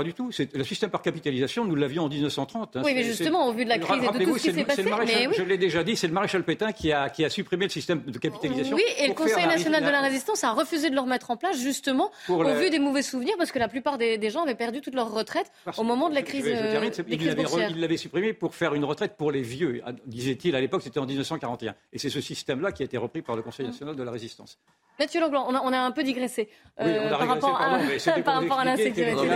Pas 0.00 0.04
du 0.04 0.14
tout. 0.14 0.30
Le 0.54 0.64
système 0.64 0.88
par 0.88 1.02
capitalisation, 1.02 1.66
nous 1.66 1.74
l'avions 1.74 2.04
en 2.04 2.08
1930. 2.08 2.76
Hein. 2.76 2.82
Oui, 2.86 2.92
mais 2.94 3.02
justement, 3.02 3.48
au 3.48 3.52
vu 3.52 3.64
de 3.64 3.68
la 3.68 3.78
crise 3.78 4.02
et 4.02 4.18
de 4.18 4.24
tout 4.24 4.38
ce 4.38 4.48
qui 4.48 4.54
s'est 4.54 4.64
passé. 4.64 4.82
Je 4.82 5.42
l'ai 5.42 5.58
déjà 5.58 5.84
dit, 5.84 5.94
c'est 5.94 6.06
le 6.06 6.14
maréchal 6.14 6.42
Pétain 6.42 6.72
qui 6.72 6.90
a, 6.90 7.10
qui 7.10 7.22
a 7.22 7.28
supprimé 7.28 7.66
le 7.66 7.70
système 7.70 8.00
de 8.06 8.18
capitalisation. 8.18 8.76
Oui, 8.76 8.82
et 8.96 9.08
le 9.08 9.12
Conseil 9.12 9.46
national 9.46 9.84
de 9.84 9.90
la 9.90 10.00
résistance 10.00 10.42
a 10.42 10.52
refusé 10.52 10.88
de 10.88 10.94
le 10.94 11.02
remettre 11.02 11.30
en 11.30 11.36
place, 11.36 11.60
justement, 11.60 12.10
au 12.30 12.42
vu 12.54 12.70
des 12.70 12.78
mauvais 12.78 13.02
souvenirs, 13.02 13.34
parce 13.36 13.52
que 13.52 13.58
la 13.58 13.68
plupart 13.68 13.98
des, 13.98 14.30
gens 14.30 14.44
avaient 14.44 14.54
perdu 14.54 14.80
toute 14.80 14.94
leur 14.94 15.12
retraite 15.12 15.52
au 15.76 15.82
moment 15.82 16.08
de 16.08 16.14
la 16.14 16.22
crise. 16.22 16.46
Euh, 16.46 16.90
il 17.10 17.80
l'avait 17.80 17.96
supprimé 17.98 18.32
pour 18.32 18.54
faire 18.54 18.72
une 18.74 18.86
retraite 18.86 19.18
pour 19.18 19.30
les 19.30 19.42
vieux, 19.42 19.82
disait-il 20.06 20.56
à 20.56 20.62
l'époque, 20.62 20.80
c'était 20.82 21.00
en 21.00 21.04
1941. 21.04 21.74
Et 21.92 21.98
c'est 21.98 22.08
ce 22.08 22.22
système-là 22.22 22.72
qui 22.72 22.82
a 22.82 22.86
été 22.86 22.96
repris 22.96 23.20
par 23.20 23.36
le 23.36 23.42
Conseil 23.42 23.66
national 23.66 23.96
de 23.96 24.02
la 24.02 24.12
résistance. 24.12 24.58
Mathieu 25.00 25.20
Langlois, 25.22 25.46
on 25.48 25.54
a, 25.54 25.62
on 25.62 25.72
a, 25.72 25.78
un 25.78 25.92
peu 25.92 26.02
digressé 26.02 26.50
euh, 26.78 27.08
par, 27.08 27.26
rapport 27.26 27.58
à, 27.58 27.78
par 28.22 28.34
rapport 28.34 28.58
à 28.58 28.64
l'insécurité. 28.66 29.26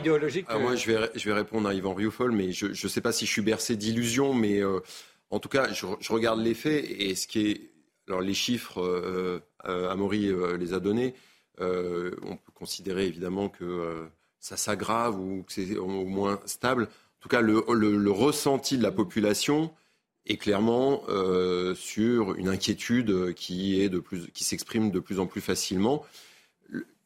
Idéologique. 0.00 0.46
Ah, 0.48 0.58
moi, 0.58 0.74
je 0.74 0.90
vais, 0.90 1.10
je 1.14 1.28
vais 1.28 1.34
répondre 1.34 1.68
à 1.68 1.74
Yvan 1.74 1.94
Rioufol, 1.94 2.32
mais 2.32 2.52
je 2.52 2.66
ne 2.66 2.88
sais 2.88 3.00
pas 3.00 3.12
si 3.12 3.26
je 3.26 3.30
suis 3.30 3.42
bercé 3.42 3.76
d'illusions, 3.76 4.34
mais 4.34 4.62
euh, 4.62 4.80
en 5.30 5.38
tout 5.38 5.48
cas, 5.48 5.72
je, 5.72 5.86
je, 6.00 6.12
regarde 6.12 6.40
les 6.40 6.54
faits 6.54 6.84
et 6.84 7.14
ce 7.14 7.26
qui 7.26 7.46
est. 7.46 7.70
Alors, 8.08 8.22
les 8.22 8.34
chiffres, 8.34 8.80
euh, 8.80 9.40
euh 9.66 9.88
Amaury 9.88 10.32
les 10.58 10.74
a 10.74 10.80
donnés. 10.80 11.14
on 11.58 12.36
peut 12.36 12.52
considérer 12.54 13.06
évidemment 13.06 13.48
que 13.48 14.08
ça 14.40 14.56
s'aggrave 14.56 15.20
ou 15.20 15.44
que 15.44 15.52
c'est 15.52 15.76
au 15.76 15.86
moins 15.86 16.40
stable. 16.46 16.84
En 16.84 17.20
tout 17.20 17.28
cas, 17.28 17.40
le, 17.40 17.62
le, 17.72 17.96
le 17.96 18.10
ressenti 18.10 18.78
de 18.78 18.82
la 18.82 18.90
population 18.90 19.70
et 20.26 20.36
clairement 20.36 21.02
euh, 21.08 21.74
sur 21.74 22.34
une 22.34 22.48
inquiétude 22.48 23.34
qui 23.34 23.80
est 23.80 23.88
de 23.88 23.98
plus, 23.98 24.28
qui 24.32 24.44
s'exprime 24.44 24.90
de 24.90 25.00
plus 25.00 25.18
en 25.18 25.26
plus 25.26 25.40
facilement. 25.40 26.04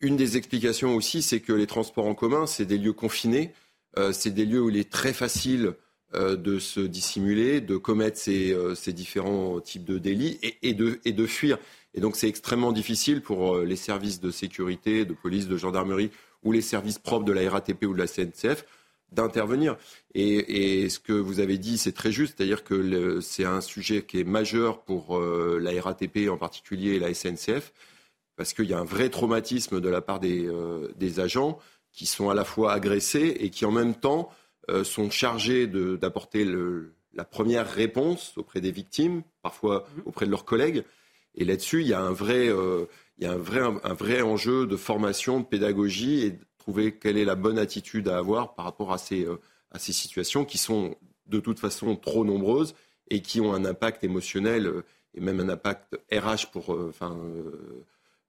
Une 0.00 0.16
des 0.16 0.36
explications 0.36 0.94
aussi, 0.94 1.22
c'est 1.22 1.40
que 1.40 1.52
les 1.52 1.66
transports 1.66 2.06
en 2.06 2.14
commun, 2.14 2.46
c'est 2.46 2.66
des 2.66 2.78
lieux 2.78 2.92
confinés, 2.92 3.52
euh, 3.98 4.12
c'est 4.12 4.30
des 4.30 4.44
lieux 4.44 4.60
où 4.60 4.70
il 4.70 4.76
est 4.76 4.90
très 4.90 5.12
facile 5.12 5.74
euh, 6.14 6.36
de 6.36 6.58
se 6.58 6.80
dissimuler, 6.80 7.60
de 7.60 7.76
commettre 7.76 8.18
ces, 8.18 8.56
ces 8.74 8.92
différents 8.92 9.60
types 9.60 9.84
de 9.84 9.98
délits 9.98 10.38
et, 10.42 10.58
et, 10.62 10.74
de, 10.74 11.00
et 11.04 11.26
fuir. 11.26 11.58
Et 11.94 12.00
donc 12.00 12.16
c'est 12.16 12.28
extrêmement 12.28 12.72
difficile 12.72 13.22
pour 13.22 13.58
les 13.58 13.76
services 13.76 14.20
de 14.20 14.30
sécurité, 14.30 15.04
de 15.04 15.14
police, 15.14 15.46
de 15.46 15.56
gendarmerie 15.56 16.10
ou 16.42 16.52
les 16.52 16.60
services 16.60 16.98
propres 16.98 17.24
de 17.24 17.32
la 17.32 17.48
RATP 17.48 17.84
ou 17.84 17.94
de 17.94 17.98
la 17.98 18.06
CNCF 18.06 18.64
d'intervenir. 19.14 19.76
Et, 20.14 20.88
ce 20.88 20.98
que 20.98 21.12
vous 21.12 21.40
avez 21.40 21.58
dit, 21.58 21.78
c'est 21.78 21.92
très 21.92 22.12
juste, 22.12 22.34
c'est-à-dire 22.36 22.64
que 22.64 23.20
c'est 23.20 23.44
un 23.44 23.60
sujet 23.60 24.02
qui 24.02 24.20
est 24.20 24.24
majeur 24.24 24.82
pour 24.82 25.18
euh, 25.18 25.58
la 25.60 25.80
RATP 25.80 26.28
en 26.28 26.36
particulier 26.36 26.94
et 26.94 26.98
la 26.98 27.14
SNCF, 27.14 27.72
parce 28.36 28.52
qu'il 28.52 28.66
y 28.66 28.74
a 28.74 28.78
un 28.78 28.84
vrai 28.84 29.08
traumatisme 29.08 29.80
de 29.80 29.88
la 29.88 30.00
part 30.00 30.20
des, 30.20 30.46
euh, 30.46 30.88
des, 30.96 31.20
agents 31.20 31.58
qui 31.92 32.06
sont 32.06 32.30
à 32.30 32.34
la 32.34 32.44
fois 32.44 32.72
agressés 32.72 33.36
et 33.40 33.50
qui 33.50 33.64
en 33.64 33.70
même 33.70 33.94
temps 33.94 34.30
euh, 34.70 34.84
sont 34.84 35.10
chargés 35.10 35.66
d'apporter 35.66 36.44
la 37.12 37.24
première 37.24 37.70
réponse 37.70 38.32
auprès 38.36 38.60
des 38.60 38.72
victimes, 38.72 39.22
parfois 39.42 39.86
mmh. 39.96 40.00
auprès 40.06 40.26
de 40.26 40.30
leurs 40.30 40.44
collègues. 40.44 40.84
Et 41.36 41.44
là-dessus, 41.44 41.82
il 41.82 41.88
y 41.88 41.94
a 41.94 42.00
un 42.00 42.12
vrai, 42.12 42.46
il 42.46 43.24
y 43.24 43.26
a 43.26 43.32
un 43.32 43.36
vrai, 43.36 43.60
un 43.60 43.94
vrai 43.94 44.22
enjeu 44.22 44.66
de 44.66 44.76
formation, 44.76 45.40
de 45.40 45.44
pédagogie 45.44 46.24
et 46.24 46.38
trouver 46.64 46.92
quelle 46.92 47.18
est 47.18 47.26
la 47.26 47.34
bonne 47.34 47.58
attitude 47.58 48.08
à 48.08 48.16
avoir 48.16 48.54
par 48.54 48.64
rapport 48.64 48.92
à 48.92 48.98
ces, 48.98 49.26
euh, 49.26 49.38
à 49.70 49.78
ces 49.78 49.92
situations 49.92 50.46
qui 50.46 50.56
sont 50.56 50.96
de 51.26 51.38
toute 51.38 51.58
façon 51.58 51.94
trop 51.94 52.24
nombreuses 52.24 52.74
et 53.10 53.20
qui 53.20 53.40
ont 53.42 53.52
un 53.52 53.66
impact 53.66 54.02
émotionnel 54.02 54.66
euh, 54.66 54.84
et 55.12 55.20
même 55.20 55.40
un 55.40 55.50
impact 55.50 55.94
RH 56.10 56.50
pour, 56.52 56.72
euh, 56.72 56.88
enfin, 56.88 57.16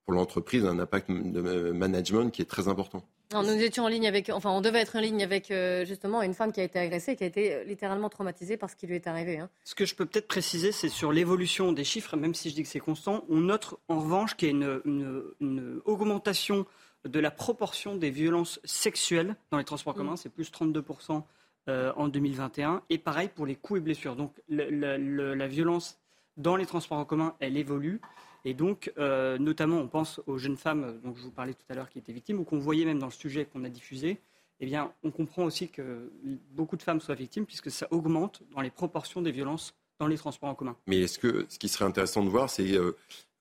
pour 0.06 0.14
l'entreprise, 0.14 0.66
un 0.66 0.80
impact 0.80 1.10
de 1.10 1.72
management 1.72 2.30
qui 2.30 2.42
est 2.42 2.46
très 2.46 2.68
important. 2.68 3.02
nous 3.34 3.50
étions 3.50 3.86
en 3.86 3.88
ligne 3.88 4.08
avec, 4.08 4.30
enfin, 4.30 4.52
on 4.52 4.62
devait 4.62 4.82
être 4.82 4.96
en 4.96 5.00
ligne 5.00 5.24
avec 5.24 5.52
justement 5.86 6.22
une 6.22 6.34
femme 6.34 6.52
qui 6.52 6.62
a 6.62 6.64
été 6.64 6.78
agressée, 6.78 7.16
qui 7.16 7.24
a 7.24 7.28
été 7.28 7.64
littéralement 7.66 8.10
traumatisée 8.10 8.56
par 8.56 8.70
ce 8.70 8.76
qui 8.76 8.86
lui 8.86 8.96
est 8.96 9.08
arrivé. 9.08 9.40
Hein. 9.40 9.50
Ce 9.64 9.74
que 9.74 9.86
je 9.86 9.96
peux 9.96 10.06
peut-être 10.06 10.28
préciser, 10.28 10.72
c'est 10.72 10.90
sur 10.90 11.12
l'évolution 11.12 11.72
des 11.72 11.84
chiffres, 11.84 12.16
même 12.18 12.36
si 12.36 12.52
je 12.52 12.56
dis 12.56 12.64
que 12.64 12.70
c'est 12.70 12.80
constant, 12.80 13.26
on 13.30 13.38
note 13.38 13.74
en 13.88 14.00
revanche 14.00 14.36
qu'il 14.36 14.50
y 14.50 14.52
a 14.52 14.54
une, 14.54 14.82
une, 14.86 15.24
une 15.42 15.82
augmentation 15.86 16.68
de 17.06 17.20
la 17.20 17.32
proportion 17.32 17.96
des 17.96 18.10
violences 18.10 18.60
sexuelles 18.64 19.36
dans 19.52 19.58
les 19.58 19.64
transports 19.64 19.94
mm. 19.94 19.98
communs. 19.98 20.16
C'est 20.18 20.30
plus 20.30 20.52
32% 20.52 21.24
euh, 21.68 21.92
en 21.96 22.08
2021. 22.08 22.82
Et 22.90 22.98
pareil 22.98 23.30
pour 23.34 23.46
les 23.46 23.56
coups 23.56 23.80
et 23.80 23.82
blessures. 23.82 24.16
Donc 24.16 24.34
la 24.50 25.48
violence 25.48 26.00
dans 26.38 26.56
les 26.56 26.66
transports 26.66 26.98
en 26.98 27.06
commun, 27.06 27.36
elle 27.40 27.58
évolue. 27.58 28.02
Et 28.46 28.54
donc, 28.54 28.94
euh, 28.98 29.38
notamment, 29.38 29.78
on 29.78 29.88
pense 29.88 30.22
aux 30.28 30.38
jeunes 30.38 30.56
femmes 30.56 31.00
dont 31.04 31.14
je 31.16 31.24
vous 31.24 31.32
parlais 31.32 31.54
tout 31.54 31.66
à 31.70 31.74
l'heure 31.74 31.90
qui 31.90 31.98
étaient 31.98 32.14
victimes, 32.14 32.40
ou 32.40 32.44
qu'on 32.44 32.60
voyait 32.60 32.86
même 32.86 33.00
dans 33.00 33.08
le 33.08 33.12
sujet 33.12 33.46
qu'on 33.46 33.64
a 33.64 33.70
diffusé. 33.70 34.20
Eh 34.60 34.66
bien, 34.66 34.94
on 35.04 35.12
comprend 35.12 35.44
aussi 35.44 35.68
que 35.68 36.12
beaucoup 36.52 36.78
de 36.78 36.84
femmes 36.84 37.02
soient 37.02 37.16
victimes, 37.16 37.46
puisque 37.46 37.72
ça 37.72 37.88
augmente 37.92 38.44
dans 38.54 38.62
les 38.62 38.70
proportions 38.70 39.22
des 39.22 39.32
violences 39.32 39.74
dans 40.00 40.08
les 40.08 40.18
transports 40.18 40.50
en 40.50 40.56
commun. 40.56 40.76
Mais 40.88 41.02
est-ce 41.02 41.20
que 41.20 41.46
ce 41.50 41.58
qui 41.60 41.70
serait 41.70 41.86
intéressant 41.86 42.24
de 42.24 42.30
voir, 42.30 42.50
c'est 42.50 42.74
euh, 42.74 42.96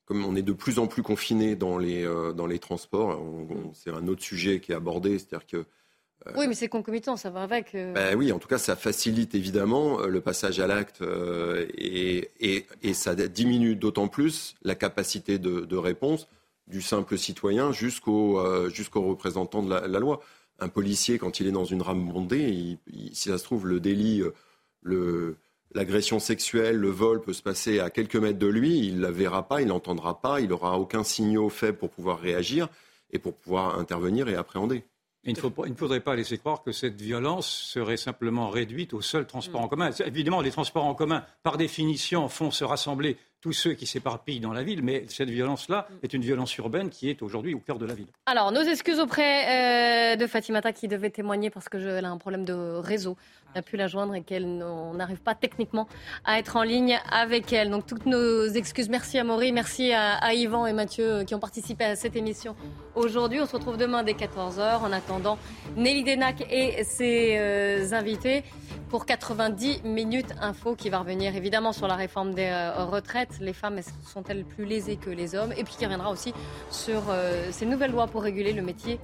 comme 0.05 0.25
on 0.25 0.35
est 0.37 0.43
de 0.43 0.53
plus 0.53 0.79
en 0.79 0.87
plus 0.87 1.03
confiné 1.03 1.57
dans 1.57 1.79
les, 1.79 2.05
euh, 2.05 2.33
dans 2.33 2.47
les 2.47 2.59
transports, 2.59 3.21
c'est 3.75 3.91
un 3.91 4.09
autre 4.09 4.23
sujet 4.23 4.61
qui 4.61 4.73
est 4.73 4.75
abordé, 4.75 5.19
c'est-à-dire 5.19 5.47
que 5.47 5.57
euh, 5.57 5.65
oui, 6.37 6.49
mais 6.49 6.55
c'est 6.55 6.69
concomitant, 6.69 7.17
ça 7.17 7.31
va 7.31 7.43
avec. 7.43 7.75
Euh. 7.75 7.93
Ben 7.93 8.17
oui, 8.17 8.33
en 8.33 8.39
tout 8.39 8.49
cas, 8.49 8.59
ça 8.59 8.77
facilite 8.77 9.35
évidemment 9.35 10.01
le 10.01 10.21
passage 10.21 10.59
à 10.59 10.67
l'acte 10.67 11.03
et, 11.77 12.31
et, 12.41 12.67
et, 12.83 12.95
ça 12.95 13.15
diminue 13.15 13.77
d'autant 13.77 14.09
plus 14.09 14.55
la 14.63 14.75
capacité 14.75 15.39
de, 15.39 15.61
de, 15.61 15.77
réponse 15.77 16.27
du 16.67 16.81
simple 16.81 17.19
citoyen 17.19 17.73
jusqu'au 17.73 18.41
jusqu'au 18.71 19.03
représentant 19.03 19.63
de 19.63 19.69
la, 19.69 19.87
la, 19.87 19.99
loi. 19.99 20.21
Un 20.61 20.69
policier, 20.69 21.19
quand 21.19 21.41
il 21.41 21.47
est 21.47 21.53
dans 21.53 21.67
une 21.67 21.83
rame 21.83 22.09
bondée, 22.09 22.79
si 23.13 23.29
ça 23.29 23.37
se 23.37 23.45
trouve, 23.45 23.67
le 23.67 23.81
délit, 23.81 24.23
le, 24.83 25.37
l'agression 25.75 26.21
sexuelle, 26.21 26.77
le 26.77 26.89
vol 26.89 27.21
peut 27.21 27.33
se 27.33 27.43
passer 27.43 27.81
à 27.81 27.91
quelques 27.91 28.17
mètres 28.17 28.39
de 28.39 28.47
lui, 28.47 28.79
il 28.79 28.97
ne 28.97 29.03
la 29.03 29.11
verra 29.11 29.47
pas, 29.47 29.61
il 29.61 29.69
n'entendra 29.69 30.21
pas, 30.21 30.41
il 30.41 30.49
n'aura 30.49 30.79
aucun 30.79 31.05
signal 31.05 31.51
fait 31.51 31.73
pour 31.73 31.91
pouvoir 31.91 32.21
réagir 32.21 32.69
et 33.11 33.19
pour 33.19 33.35
pouvoir 33.35 33.79
intervenir 33.79 34.29
et 34.29 34.37
appréhender. 34.37 34.85
Il 35.27 35.35
ne, 35.35 35.39
faut, 35.39 35.53
il 35.65 35.73
ne, 35.73 35.77
faudrait 35.77 36.01
pas 36.01 36.17
laisser 36.17 36.37
croire 36.37 36.63
que 36.63 36.73
cette 36.73 37.01
violence 37.01 37.49
serait 37.49 37.97
simplement 37.97 38.51
réduite 38.51 38.93
au 38.93 39.01
seul 39.01 39.27
transport 39.27 39.63
en 39.63 39.69
commun. 39.69 39.91
Évidemment, 40.05 40.43
les 40.43 40.51
transports 40.51 40.85
en 40.85 40.95
commun, 40.95 41.25
par 41.43 41.57
définition, 41.57 42.29
font 42.29 42.51
se 42.51 42.65
rassembler 42.65 43.17
tous 43.45 43.53
ceux 43.53 43.75
qui 43.75 43.87
s'éparpillent 43.87 44.41
dans 44.41 44.55
la 44.55 44.63
ville, 44.63 44.83
mais 44.83 45.05
cette 45.11 45.29
violence-là 45.29 45.87
est 46.03 46.15
une 46.15 46.23
violence 46.23 46.57
urbaine 46.57 46.89
qui 46.89 47.11
est 47.11 47.21
aujourd'hui 47.21 47.53
au 47.53 47.59
cœur 47.59 47.79
de 47.79 47.85
la 47.85 47.93
ville. 47.93 48.07
Alors, 48.25 48.53
nos 48.53 48.63
excuses 48.63 48.99
auprès 48.99 50.15
euh, 50.15 50.17
de 50.17 50.27
Fatimata 50.27 50.73
qui 50.73 50.89
devait 50.89 51.11
témoigner 51.11 51.51
parce 51.51 51.69
qu'elle 51.69 52.07
a 52.07 52.09
un 52.09 52.17
problème 52.17 52.47
de 52.47 52.55
réseau. 52.55 53.19
On 53.55 53.59
a 53.59 53.63
pu 53.63 53.77
la 53.77 53.87
joindre 53.87 54.15
et 54.15 54.23
qu'elle 54.23 54.57
n'arrive 54.95 55.21
pas 55.21 55.35
techniquement 55.35 55.87
à 56.25 56.39
être 56.39 56.57
en 56.57 56.63
ligne 56.63 56.99
avec 57.13 57.53
elle. 57.53 57.69
Donc, 57.69 57.85
toutes 57.87 58.07
nos 58.07 58.47
excuses. 58.47 58.89
Merci 58.89 59.19
à 59.19 59.25
Maury, 59.25 59.53
merci 59.53 59.93
à, 59.93 60.33
Yvan 60.33 60.65
et 60.65 60.73
Mathieu 60.73 61.05
euh, 61.05 61.25
qui 61.25 61.35
ont 61.35 61.39
participé 61.39 61.85
à 61.85 61.97
cette 61.97 62.17
émission 62.17 62.57
aujourd'hui. 62.95 63.43
On 63.43 63.47
se 63.47 63.57
retrouve 63.57 63.77
demain 63.77 64.05
dès 64.05 64.15
14h. 64.15 64.79
En 64.79 64.91
attendant, 64.91 65.37
Nelly 65.77 66.03
Denac 66.03 66.47
et 66.51 66.83
ses 66.83 67.37
euh, 67.37 67.93
invités 67.93 68.43
pour 68.89 69.05
90 69.05 69.83
minutes 69.85 70.33
info 70.41 70.77
qui 70.77 70.89
va 70.89 71.01
revenir 71.01 71.37
évidemment 71.37 71.73
sur 71.73 71.89
la 71.89 71.97
réforme 71.97 72.33
des 72.33 72.51
retraites. 72.77 73.34
Les 73.41 73.53
femmes 73.53 73.81
sont-elles 74.07 74.45
plus 74.45 74.65
lésées 74.65 74.97
que 74.97 75.11
les 75.11 75.35
hommes? 75.35 75.53
Et 75.57 75.65
puis 75.65 75.75
qui 75.77 75.85
reviendra 75.85 76.11
aussi 76.11 76.33
sur 76.71 77.03
euh, 77.09 77.51
ces 77.51 77.67
nouvelles 77.67 77.93
lois 77.93 78.07
pour 78.07 78.23
réguler 78.23 78.53
le 78.53 78.63
métier, 78.63 78.99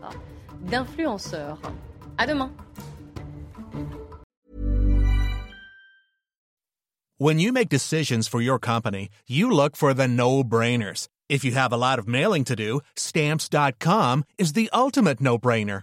ça, 0.00 0.10
d'influenceur. 0.60 1.58
À 2.16 2.26
demain. 2.26 2.50
When 7.20 7.40
you 7.40 7.52
make 7.52 7.68
decisions 7.68 8.28
for 8.28 8.40
your 8.40 8.60
company, 8.60 9.08
you 9.26 9.50
look 9.50 9.76
for 9.76 9.92
the 9.92 10.06
no-brainers. 10.06 11.08
If 11.28 11.44
you 11.44 11.52
have 11.52 11.72
a 11.72 11.76
lot 11.76 11.98
of 11.98 12.06
mailing 12.06 12.44
to 12.44 12.54
do, 12.54 12.80
stamps.com 12.94 14.24
is 14.38 14.52
the 14.52 14.70
ultimate 14.72 15.20
no-brainer. 15.20 15.82